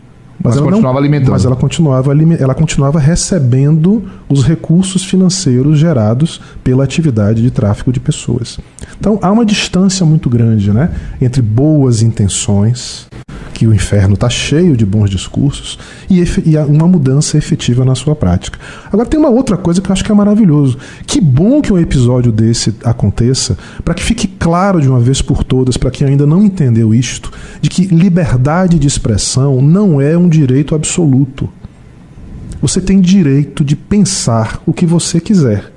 Mas, 0.43 0.55
mas 0.55 0.57
ela 0.57 0.71
continuava 0.71 0.93
não, 0.93 0.99
alimentando. 0.99 1.31
Mas 1.31 1.45
ela 1.45 1.55
continuava, 1.55 2.11
ela 2.39 2.55
continuava 2.55 2.99
recebendo 2.99 4.03
os 4.27 4.43
recursos 4.43 5.03
financeiros 5.05 5.77
gerados 5.77 6.41
pela 6.63 6.83
atividade 6.83 7.43
de 7.43 7.51
tráfico 7.51 7.91
de 7.91 7.99
pessoas. 7.99 8.59
Então 8.99 9.19
há 9.21 9.31
uma 9.31 9.45
distância 9.45 10.03
muito 10.03 10.29
grande 10.29 10.71
né, 10.71 10.89
entre 11.21 11.41
boas 11.43 12.01
intenções 12.01 13.07
que 13.61 13.67
o 13.67 13.75
inferno 13.75 14.15
está 14.15 14.27
cheio 14.27 14.75
de 14.75 14.83
bons 14.83 15.07
discursos 15.07 15.77
e, 16.09 16.19
e 16.19 16.57
uma 16.57 16.87
mudança 16.87 17.37
efetiva 17.37 17.85
na 17.85 17.93
sua 17.93 18.15
prática. 18.15 18.57
Agora 18.91 19.07
tem 19.07 19.19
uma 19.19 19.29
outra 19.29 19.55
coisa 19.55 19.79
que 19.79 19.87
eu 19.87 19.93
acho 19.93 20.03
que 20.03 20.11
é 20.11 20.15
maravilhoso. 20.15 20.79
Que 21.05 21.21
bom 21.21 21.61
que 21.61 21.71
um 21.71 21.77
episódio 21.77 22.31
desse 22.31 22.73
aconteça 22.83 23.55
para 23.85 23.93
que 23.93 24.01
fique 24.01 24.25
claro 24.25 24.81
de 24.81 24.89
uma 24.89 24.99
vez 24.99 25.21
por 25.21 25.43
todas, 25.43 25.77
para 25.77 25.91
quem 25.91 26.07
ainda 26.07 26.25
não 26.25 26.43
entendeu 26.43 26.91
isto, 26.91 27.31
de 27.61 27.69
que 27.69 27.85
liberdade 27.85 28.79
de 28.79 28.87
expressão 28.87 29.61
não 29.61 30.01
é 30.01 30.17
um 30.17 30.27
direito 30.27 30.73
absoluto. 30.73 31.47
Você 32.63 32.81
tem 32.81 32.99
direito 32.99 33.63
de 33.63 33.75
pensar 33.75 34.59
o 34.65 34.73
que 34.73 34.87
você 34.87 35.19
quiser 35.19 35.71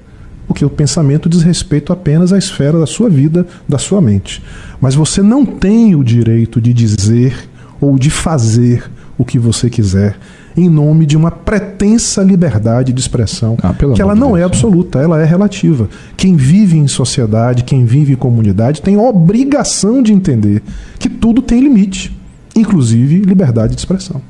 porque 0.47 0.63
o 0.63 0.69
pensamento 0.69 1.27
diz 1.27 1.43
respeito 1.43 1.91
apenas 1.91 2.31
à 2.31 2.37
esfera 2.37 2.79
da 2.79 2.85
sua 2.87 3.09
vida, 3.09 3.47
da 3.67 3.79
sua 3.79 3.99
mente. 3.99 4.43
Mas 4.79 4.95
você 4.95 5.23
não 5.23 5.45
tem 5.45 5.95
o 5.95 6.05
direito 6.05 6.61
de 6.61 6.75
dizer 6.75 7.49
ou 7.85 7.99
de 7.99 8.11
fazer 8.11 8.91
o 9.17 9.25
que 9.25 9.39
você 9.39 9.71
quiser 9.71 10.17
em 10.57 10.69
nome 10.69 11.05
de 11.05 11.17
uma 11.17 11.31
pretensa 11.31 12.23
liberdade 12.23 12.93
de 12.93 13.01
expressão, 13.01 13.57
ah, 13.63 13.75
que 13.75 14.01
ela 14.01 14.15
não 14.15 14.37
é 14.37 14.41
Deus. 14.41 14.43
é 14.43 14.45
absoluta, 14.45 14.99
ela 15.01 15.21
é 15.21 15.25
relativa. 15.25 15.89
Quem 16.17 16.37
vive 16.37 16.79
em 16.79 16.87
sociedade, 16.87 17.65
quem 17.65 17.85
vive 17.85 18.13
em 18.13 18.17
comunidade, 18.17 18.81
tem 18.81 18.97
obrigação 18.97 20.03
de 20.03 20.13
entender 20.13 20.63
que 20.99 21.09
tudo 21.09 21.43
tem 21.43 21.61
limite, 21.61 22.17
inclusive 22.55 23.21
liberdade 23.21 23.75
de 23.75 23.81
expressão. 23.81 24.23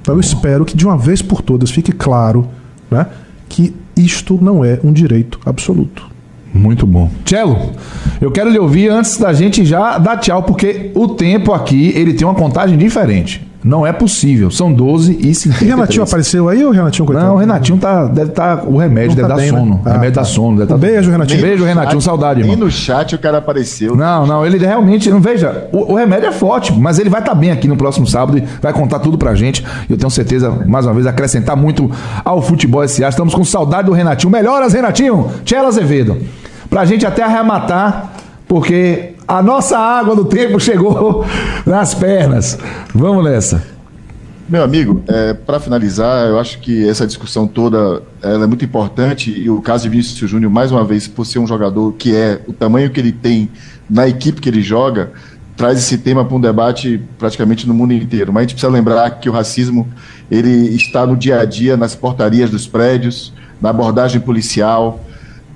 Então 0.00 0.14
eu 0.14 0.20
espero 0.20 0.64
que 0.64 0.76
de 0.76 0.86
uma 0.86 0.96
vez 0.96 1.20
por 1.20 1.42
todas 1.42 1.70
fique 1.70 1.90
claro 1.90 2.48
né, 2.88 3.06
que 3.48 3.74
isto 3.96 4.38
não 4.40 4.64
é 4.64 4.78
um 4.84 4.92
direito 4.92 5.40
absoluto. 5.44 6.08
Muito 6.56 6.86
bom. 6.86 7.10
Cello, 7.24 7.72
eu 8.20 8.30
quero 8.30 8.50
lhe 8.50 8.58
ouvir 8.58 8.88
antes 8.88 9.18
da 9.18 9.32
gente 9.32 9.64
já 9.64 9.98
dar 9.98 10.16
tchau, 10.16 10.42
porque 10.42 10.90
o 10.94 11.08
tempo 11.08 11.52
aqui 11.52 11.92
ele 11.94 12.14
tem 12.14 12.26
uma 12.26 12.34
contagem 12.34 12.76
diferente. 12.76 13.46
Não 13.66 13.84
é 13.84 13.92
possível. 13.92 14.48
São 14.48 14.72
12 14.72 15.18
e 15.20 15.34
53. 15.34 15.60
E 15.60 15.64
Renatinho 15.64 16.04
apareceu 16.04 16.48
aí 16.48 16.62
ou 16.64 16.70
o 16.70 16.72
Renatinho 16.72 17.04
coitado? 17.04 17.26
Não, 17.26 17.34
o 17.34 17.38
Renatinho 17.38 17.76
tá, 17.78 18.06
deve 18.06 18.30
estar. 18.30 18.58
Tá, 18.58 18.62
o 18.64 18.76
remédio 18.76 19.08
não 19.08 19.16
deve 19.16 19.28
tá 19.28 19.34
dar 19.34 19.40
bem, 19.40 19.50
sono. 19.50 19.74
Né? 19.74 19.80
Ah, 19.84 19.92
remédio 19.94 20.14
tá. 20.14 20.20
dá 20.20 20.24
sono. 20.24 20.58
Deve 20.58 20.68
tá... 20.68 20.78
Beijo, 20.78 21.10
Renatinho. 21.10 21.42
Beijo, 21.42 21.64
Renatinho. 21.64 22.00
Saudade, 22.00 22.44
Nem 22.44 22.54
no 22.54 22.70
chat 22.70 23.16
o 23.16 23.18
cara 23.18 23.38
apareceu. 23.38 23.96
Não, 23.96 24.24
não, 24.24 24.46
ele 24.46 24.56
realmente. 24.58 25.10
Não 25.10 25.20
veja, 25.20 25.68
o, 25.72 25.94
o 25.94 25.96
remédio 25.96 26.28
é 26.28 26.32
forte, 26.32 26.72
mas 26.72 27.00
ele 27.00 27.10
vai 27.10 27.20
estar 27.20 27.32
tá 27.32 27.36
bem 27.36 27.50
aqui 27.50 27.66
no 27.66 27.76
próximo 27.76 28.06
sábado 28.06 28.38
e 28.38 28.44
vai 28.62 28.72
contar 28.72 29.00
tudo 29.00 29.18
pra 29.18 29.34
gente. 29.34 29.64
Eu 29.90 29.96
tenho 29.96 30.10
certeza, 30.10 30.48
mais 30.64 30.86
uma 30.86 30.94
vez, 30.94 31.04
acrescentar 31.04 31.56
muito 31.56 31.90
ao 32.24 32.40
futebol 32.40 32.86
SA. 32.86 33.08
Estamos 33.08 33.34
com 33.34 33.44
saudade 33.44 33.86
do 33.86 33.92
Renatinho. 33.92 34.30
Melhoras, 34.30 34.74
Renatinho. 34.74 35.28
Tchela 35.44 35.66
Azevedo. 35.66 36.16
Pra 36.68 36.84
gente 36.84 37.06
até 37.06 37.22
arrematar, 37.22 38.12
porque 38.48 39.14
a 39.26 39.42
nossa 39.42 39.78
água 39.78 40.14
do 40.14 40.24
tempo 40.24 40.58
chegou 40.60 41.24
nas 41.64 41.94
pernas. 41.94 42.58
Vamos 42.94 43.24
nessa. 43.24 43.76
Meu 44.48 44.62
amigo, 44.62 45.02
é, 45.08 45.34
para 45.34 45.58
finalizar, 45.58 46.28
eu 46.28 46.38
acho 46.38 46.60
que 46.60 46.88
essa 46.88 47.04
discussão 47.04 47.48
toda 47.48 48.00
ela 48.22 48.44
é 48.44 48.46
muito 48.46 48.64
importante 48.64 49.28
e 49.28 49.50
o 49.50 49.60
caso 49.60 49.82
de 49.82 49.88
Vinícius 49.88 50.30
Júnior, 50.30 50.52
mais 50.52 50.70
uma 50.70 50.84
vez, 50.84 51.08
por 51.08 51.26
ser 51.26 51.40
um 51.40 51.46
jogador 51.48 51.92
que 51.94 52.14
é 52.14 52.40
o 52.46 52.52
tamanho 52.52 52.88
que 52.90 53.00
ele 53.00 53.10
tem 53.10 53.50
na 53.90 54.06
equipe 54.06 54.40
que 54.40 54.48
ele 54.48 54.62
joga, 54.62 55.10
traz 55.56 55.78
esse 55.78 55.98
tema 55.98 56.24
para 56.24 56.36
um 56.36 56.40
debate 56.40 57.02
praticamente 57.18 57.66
no 57.66 57.74
mundo 57.74 57.92
inteiro. 57.92 58.32
Mas 58.32 58.42
a 58.42 58.44
gente 58.44 58.54
precisa 58.54 58.70
lembrar 58.70 59.10
que 59.18 59.28
o 59.28 59.32
racismo 59.32 59.88
ele 60.30 60.76
está 60.76 61.04
no 61.04 61.16
dia 61.16 61.40
a 61.40 61.44
dia, 61.44 61.76
nas 61.76 61.96
portarias 61.96 62.48
dos 62.48 62.68
prédios, 62.68 63.32
na 63.60 63.70
abordagem 63.70 64.20
policial, 64.20 65.00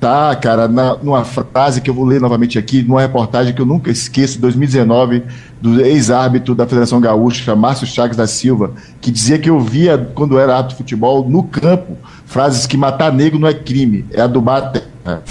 tá, 0.01 0.35
cara, 0.35 0.67
na, 0.67 0.97
numa 0.97 1.25
frase 1.25 1.83
que 1.83 1.91
eu 1.91 1.95
vou 1.95 2.07
ler 2.07 2.21
novamente 2.21 2.59
aqui, 2.59 2.83
numa 2.83 3.03
reportagem 3.03 3.53
que 3.53 3.61
eu 3.61 3.67
nunca 3.67 3.91
esqueço, 3.91 4.41
2019, 4.41 5.23
do 5.61 5.79
ex-árbitro 5.83 6.55
da 6.55 6.67
Federação 6.67 7.01
Gaúcha, 7.01 7.55
Márcio 7.55 7.87
Chagas 7.87 8.17
da 8.17 8.27
Silva, 8.27 8.73
que 9.01 9.11
dizia 9.11 9.39
que 9.39 9.51
eu 9.51 9.61
via, 9.61 9.99
quando 10.15 10.39
era 10.39 10.57
árbitro 10.57 10.77
de 10.77 10.83
futebol, 10.83 11.29
no 11.29 11.43
campo, 11.43 11.99
frases 12.25 12.67
que 12.67 12.79
matar 12.79 13.13
negro 13.13 13.39
não 13.39 13.47
é 13.47 13.53
crime, 13.53 14.07
é 14.11 14.23
adubar 14.23 14.57
a 14.57 14.63
terra. 14.71 15.23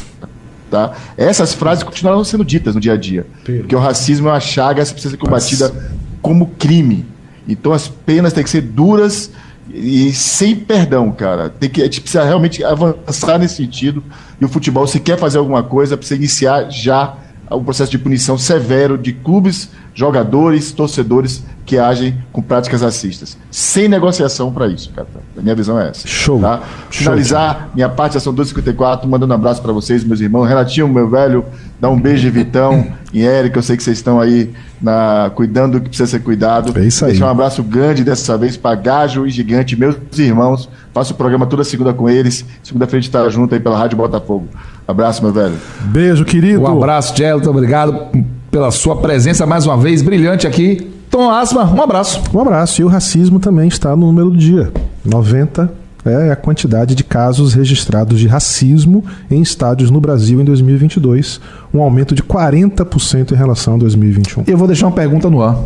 Tá? 0.70 0.93
Essas 1.17 1.51
frases 1.51 1.84
continuaram 1.84 2.24
sendo 2.24 2.45
ditas 2.45 2.76
no 2.76 2.82
dia 2.82 2.93
a 2.93 2.97
dia. 2.97 3.26
Porque 3.43 3.76
o 3.76 3.80
racismo 3.80 4.28
é 4.28 4.32
uma 4.34 4.39
chaga, 4.39 4.86
precisa 4.86 5.09
ser 5.09 5.17
combatida 5.17 5.74
como 6.22 6.45
crime. 6.59 7.07
Então 7.47 7.74
as 7.74 7.88
penas 7.88 8.34
têm 8.34 8.43
que 8.43 8.49
ser 8.51 8.61
duras 8.61 9.32
e 9.80 10.13
sem 10.13 10.55
perdão, 10.55 11.09
cara. 11.11 11.49
Tem 11.49 11.69
que, 11.69 11.82
a 11.82 11.86
gente 11.86 12.01
precisa 12.01 12.23
realmente 12.23 12.63
avançar 12.63 13.39
nesse 13.39 13.55
sentido. 13.55 14.03
E 14.39 14.45
o 14.45 14.49
futebol, 14.49 14.86
se 14.86 14.99
quer 14.99 15.17
fazer 15.17 15.38
alguma 15.38 15.63
coisa, 15.63 15.95
precisa 15.95 16.17
iniciar 16.17 16.69
já 16.69 17.15
o 17.49 17.63
processo 17.63 17.89
de 17.89 17.97
punição 17.97 18.38
severo 18.38 18.97
de 18.97 19.13
clubes, 19.13 19.69
jogadores, 19.93 20.71
torcedores 20.71 21.43
que 21.65 21.77
agem 21.77 22.17
com 22.32 22.41
práticas 22.41 22.82
racistas. 22.82 23.38
Sem 23.49 23.88
negociação 23.88 24.51
para 24.51 24.67
isso, 24.67 24.91
cara. 24.91 25.07
A 25.38 25.41
minha 25.41 25.55
visão 25.55 25.80
é 25.80 25.89
essa. 25.89 26.07
Show. 26.07 26.39
Tá? 26.39 26.61
Finalizar 26.89 27.61
Show. 27.61 27.69
minha 27.75 27.89
parte, 27.89 28.13
já 28.13 28.19
são 28.19 28.34
2h54, 28.34 29.05
mandando 29.05 29.34
um 29.34 29.36
abraço 29.36 29.61
para 29.61 29.73
vocês, 29.73 30.03
meus 30.03 30.19
irmãos. 30.19 30.45
Renatinho, 30.45 30.88
meu 30.88 31.09
velho, 31.09 31.45
dá 31.80 31.89
um 31.89 31.99
beijo, 31.99 32.30
Vitão 32.32 32.86
e 33.13 33.25
Érica. 33.25 33.59
Eu 33.59 33.63
sei 33.63 33.77
que 33.77 33.84
vocês 33.84 33.97
estão 33.97 34.19
aí 34.19 34.51
na, 34.82 35.32
cuidando 35.34 35.73
do 35.73 35.82
que 35.82 35.89
precisa 35.89 36.09
ser 36.09 36.19
cuidado. 36.19 36.77
É 36.77 36.86
isso 36.86 37.05
aí. 37.05 37.11
Deixar 37.11 37.27
um 37.27 37.30
abraço 37.30 37.63
grande 37.63 38.03
dessa 38.03 38.38
vez 38.38 38.57
para 38.57 38.75
Gajo 38.75 39.25
e 39.25 39.30
Gigante, 39.30 39.75
meus 39.75 39.95
irmãos. 40.17 40.69
Faço 40.93 41.13
o 41.13 41.15
programa 41.15 41.45
toda 41.45 41.63
segunda 41.63 41.93
com 41.93 42.09
eles. 42.09 42.45
Segunda-feira 42.63 42.99
a 42.99 43.01
gente 43.01 43.11
tá 43.11 43.30
junto 43.30 43.53
aí 43.53 43.59
pela 43.59 43.77
Rádio 43.77 43.97
Botafogo. 43.97 44.47
Abraço, 44.88 45.23
meu 45.23 45.32
velho. 45.32 45.55
Beijo, 45.82 46.25
querido. 46.25 46.61
Um 46.61 46.67
abraço. 46.67 47.13
Muito 47.17 47.49
obrigado 47.49 48.07
pela 48.51 48.71
sua 48.71 48.97
presença 48.97 49.45
mais 49.45 49.65
uma 49.65 49.77
vez, 49.77 50.01
brilhante 50.01 50.47
aqui. 50.47 50.91
Tom 51.09 51.30
Asma, 51.30 51.65
um 51.65 51.82
abraço. 51.82 52.21
Um 52.34 52.41
abraço. 52.41 52.82
E 52.82 52.86
o 52.86 52.88
racismo 52.88 53.39
também 53.39 53.67
está 53.67 53.95
no 53.95 54.07
número 54.07 54.30
do 54.30 54.38
dia. 54.38 54.71
90 55.03 55.78
é 56.05 56.31
a 56.31 56.35
quantidade 56.35 56.95
de 56.95 57.03
casos 57.03 57.53
registrados 57.53 58.19
de 58.19 58.27
racismo 58.27 59.03
em 59.29 59.41
estádios 59.41 59.91
no 59.91 59.99
Brasil 59.99 60.39
em 60.39 60.45
2022, 60.45 61.41
um 61.73 61.81
aumento 61.81 62.15
de 62.15 62.23
40% 62.23 63.31
em 63.31 63.35
relação 63.35 63.75
a 63.75 63.77
2021. 63.77 64.43
Eu 64.47 64.57
vou 64.57 64.67
deixar 64.67 64.87
uma 64.87 64.95
pergunta 64.95 65.29
no 65.29 65.41
ar. 65.41 65.57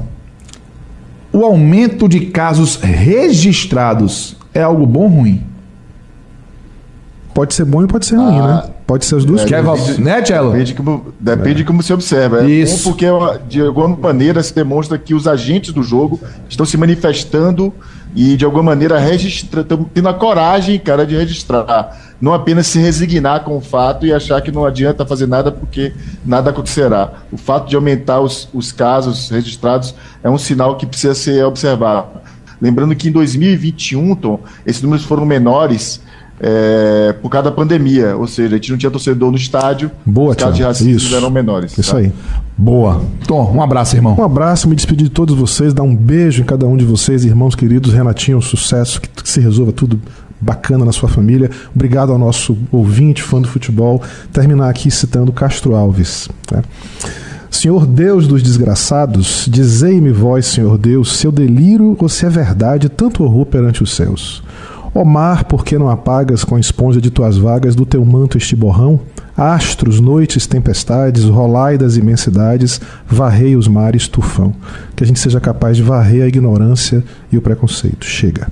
O 1.32 1.44
aumento 1.44 2.08
de 2.08 2.28
casos 2.28 2.76
registrados 2.76 4.36
é 4.54 4.62
algo 4.62 4.86
bom 4.86 5.04
ou 5.04 5.08
ruim? 5.08 5.44
Pode 7.34 7.54
ser 7.54 7.66
bom 7.66 7.84
e 7.84 7.88
pode 7.88 8.06
ser 8.06 8.16
ruim, 8.16 8.40
ah, 8.40 8.48
né? 8.48 8.73
Pode 8.86 9.06
ser 9.06 9.16
as 9.16 9.26
duas 9.26 9.50
é, 9.50 9.62
coisas. 9.64 9.98
Né, 9.98 10.22
Tchelo? 10.22 10.52
Depende, 10.52 10.72
de 10.72 10.74
como, 10.76 11.14
depende 11.20 11.62
é. 11.62 11.66
como 11.66 11.82
se 11.82 11.94
observa. 11.94 12.44
É 12.44 12.50
Isso. 12.50 12.84
Porque, 12.84 13.06
de 13.48 13.62
alguma 13.62 13.96
maneira, 13.96 14.44
se 14.44 14.54
demonstra 14.54 14.98
que 14.98 15.14
os 15.14 15.28
agentes 15.28 15.74
do 15.74 15.82
jogo 15.82 16.20
estão 16.50 16.66
se 16.66 16.76
manifestando 16.76 17.74
e, 18.16 18.36
de 18.36 18.44
alguma 18.44 18.64
maneira, 18.64 19.00
estão 19.16 19.86
tendo 19.86 20.10
a 20.10 20.14
coragem, 20.14 20.78
cara, 20.80 21.06
de 21.06 21.16
registrar. 21.16 21.98
Não 22.20 22.34
apenas 22.34 22.68
se 22.68 22.80
resignar 22.80 23.44
com 23.44 23.58
o 23.58 23.62
fato 23.62 24.06
e 24.06 24.14
achar 24.14 24.42
que 24.42 24.52
não 24.52 24.66
adianta 24.66 25.06
fazer 25.06 25.28
nada 25.28 25.52
porque 25.52 25.94
nada 26.26 26.50
acontecerá. 26.50 27.14
O 27.32 27.38
fato 27.38 27.70
de 27.70 27.76
aumentar 27.76 28.20
os, 28.20 28.50
os 28.54 28.72
casos 28.72 29.30
registrados 29.30 29.96
é 30.24 30.30
um 30.30 30.38
sinal 30.38 30.78
que 30.78 30.86
precisa 30.86 31.16
ser 31.16 31.44
observado. 31.46 32.22
Lembrando 32.62 32.96
que 32.96 33.10
em 33.10 33.12
2021, 33.12 34.16
Tom, 34.16 34.40
esses 34.66 34.82
números 34.82 35.04
foram 35.06 35.26
menores 35.26 36.02
é, 36.46 37.14
por 37.22 37.30
causa 37.30 37.50
da 37.50 37.56
pandemia. 37.56 38.18
Ou 38.18 38.28
seja, 38.28 38.56
a 38.56 38.58
gente 38.58 38.72
não 38.72 38.78
tinha 38.78 38.92
torcedor 38.92 39.32
no 39.32 39.38
estádio. 39.38 39.90
Boa, 40.06 40.32
Os 40.32 40.36
casos 40.36 40.58
de 40.58 40.64
racismo 40.64 40.98
Isso. 40.98 41.16
eram 41.16 41.30
menores. 41.30 41.78
Isso 41.78 41.92
tá? 41.92 42.00
aí. 42.00 42.12
Boa. 42.58 43.02
Tom, 43.26 43.54
um 43.56 43.62
abraço, 43.62 43.96
irmão. 43.96 44.16
Um 44.20 44.24
abraço, 44.24 44.68
me 44.68 44.76
despedir 44.76 45.06
de 45.06 45.12
todos 45.12 45.36
vocês, 45.36 45.74
dar 45.74 45.84
um 45.84 45.96
beijo 45.96 46.42
em 46.42 46.46
cada 46.46 46.68
um 46.68 46.76
de 46.76 46.84
vocês, 46.84 47.24
irmãos 47.24 47.56
queridos. 47.56 47.94
Renatinho, 47.94 48.38
um 48.38 48.42
sucesso, 48.42 49.00
que, 49.00 49.08
que 49.08 49.30
se 49.30 49.40
resolva 49.40 49.72
tudo 49.72 50.00
bacana 50.42 50.84
na 50.84 50.92
sua 50.92 51.08
família. 51.08 51.50
Obrigado 51.74 52.12
ao 52.12 52.20
nosso 52.20 52.58
ouvinte, 52.72 53.24
fã 53.24 53.42
do 53.42 53.48
futebol. 53.48 54.02
Terminar 54.34 54.70
aqui 54.70 54.92
citando 54.92 55.32
Castro 55.32 55.74
Alves. 55.76 56.28
Né? 56.52 56.62
Senhor 57.50 57.86
Deus 57.86 58.28
dos 58.28 58.44
desgraçados, 58.44 59.48
dizei-me 59.50 60.12
vós, 60.12 60.48
Senhor 60.48 60.78
Deus, 60.78 61.18
se 61.18 61.26
eu 61.26 61.32
deliro 61.32 61.96
ou 61.98 62.10
se 62.10 62.26
é 62.26 62.30
verdade 62.30 62.90
tanto 62.90 63.24
horror 63.24 63.46
perante 63.46 63.82
os 63.82 63.96
céus. 63.96 64.44
Ó 64.96 65.04
mar, 65.04 65.46
por 65.46 65.66
que 65.66 65.78
não 65.78 65.90
apagas 65.90 66.44
com 66.44 66.56
a 66.56 66.60
esponja 66.60 67.02
de 67.02 67.10
tuas 67.10 67.36
vagas 67.36 67.76
do 67.76 67.86
teu 67.86 68.06
manto 68.06 68.38
este 68.38 68.56
borrão? 68.56 69.00
Astros, 69.36 70.00
noites, 70.00 70.46
tempestades, 70.46 71.24
rolai 71.24 71.80
das 71.80 71.98
imensidades, 71.98 72.80
varrei 73.08 73.56
os 73.56 73.68
mares, 73.68 74.08
tufão. 74.08 74.54
Que 74.96 75.04
a 75.04 75.08
gente 75.08 75.20
seja 75.20 75.40
capaz 75.40 75.78
de 75.78 75.84
varrer 75.84 76.24
a 76.24 76.28
ignorância 76.28 77.04
e 77.32 77.38
o 77.38 77.42
preconceito. 77.42 78.06
Chega. 78.06 78.48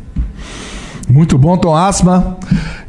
Muito 1.11 1.37
bom, 1.37 1.57
Tom 1.57 1.75
Asma. 1.75 2.37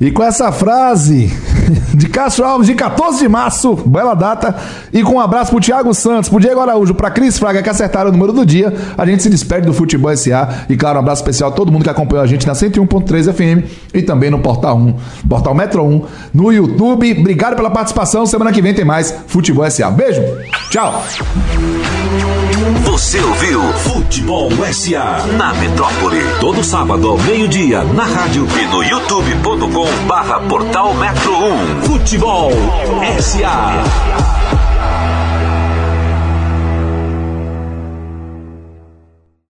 E 0.01 0.11
com 0.11 0.23
essa 0.23 0.53
frase 0.53 1.33
de 1.93 2.09
Castro 2.09 2.45
Alves, 2.45 2.67
de 2.67 2.75
14 2.75 3.19
de 3.19 3.29
março, 3.29 3.75
bela 3.87 4.15
data, 4.15 4.55
e 4.93 5.03
com 5.03 5.15
um 5.15 5.21
abraço 5.21 5.51
pro 5.51 5.61
Thiago 5.61 5.93
Santos, 5.93 6.29
pro 6.29 6.41
Diego 6.41 6.61
Araújo, 6.61 6.95
pra 6.95 7.11
Cris 7.11 7.39
Fraga, 7.39 7.63
que 7.63 7.69
acertaram 7.69 8.11
o 8.11 8.13
número 8.13 8.33
do 8.33 8.47
dia, 8.47 8.73
a 8.97 9.05
gente 9.05 9.23
se 9.23 9.31
despede 9.31 9.67
do 9.67 9.73
Futebol 9.73 10.17
SA. 10.17 10.67
E 10.69 10.77
claro, 10.77 10.99
um 10.99 11.01
abraço 11.01 11.23
especial 11.23 11.51
a 11.51 11.53
todo 11.53 11.73
mundo 11.73 11.83
que 11.83 11.91
acompanhou 11.91 12.23
a 12.23 12.27
gente 12.27 12.47
na 12.47 12.53
101.3 12.53 13.33
FM 13.33 13.69
e 13.93 14.03
também 14.03 14.31
no 14.31 14.39
Portal 14.39 14.77
1, 14.77 14.95
Portal 15.29 15.55
Metro 15.55 15.85
1, 15.85 16.03
no 16.33 16.53
YouTube. 16.53 17.19
Obrigado 17.19 17.57
pela 17.57 17.71
participação. 17.71 18.25
Semana 18.25 18.53
que 18.53 18.63
vem 18.63 18.73
tem 18.73 18.85
mais 18.85 19.15
Futebol 19.27 19.69
SA. 19.69 19.91
Beijo, 19.91 20.23
tchau. 20.71 21.03
Você 22.93 23.19
ouviu 23.23 23.63
Futebol 23.73 24.51
SA 24.71 25.25
na 25.39 25.55
Metrópole. 25.55 26.21
Todo 26.41 26.63
sábado 26.63 27.09
ao 27.09 27.17
meio-dia, 27.17 27.83
na 27.85 28.05
rádio 28.05 28.47
e 28.47 28.67
no 28.67 28.83
youtube.com 28.85 30.07
barra 30.07 30.41
Portal 30.41 30.93
Metro 30.93 31.33
1. 31.33 31.83
Futebol 31.85 32.53
SA. 33.19 34.42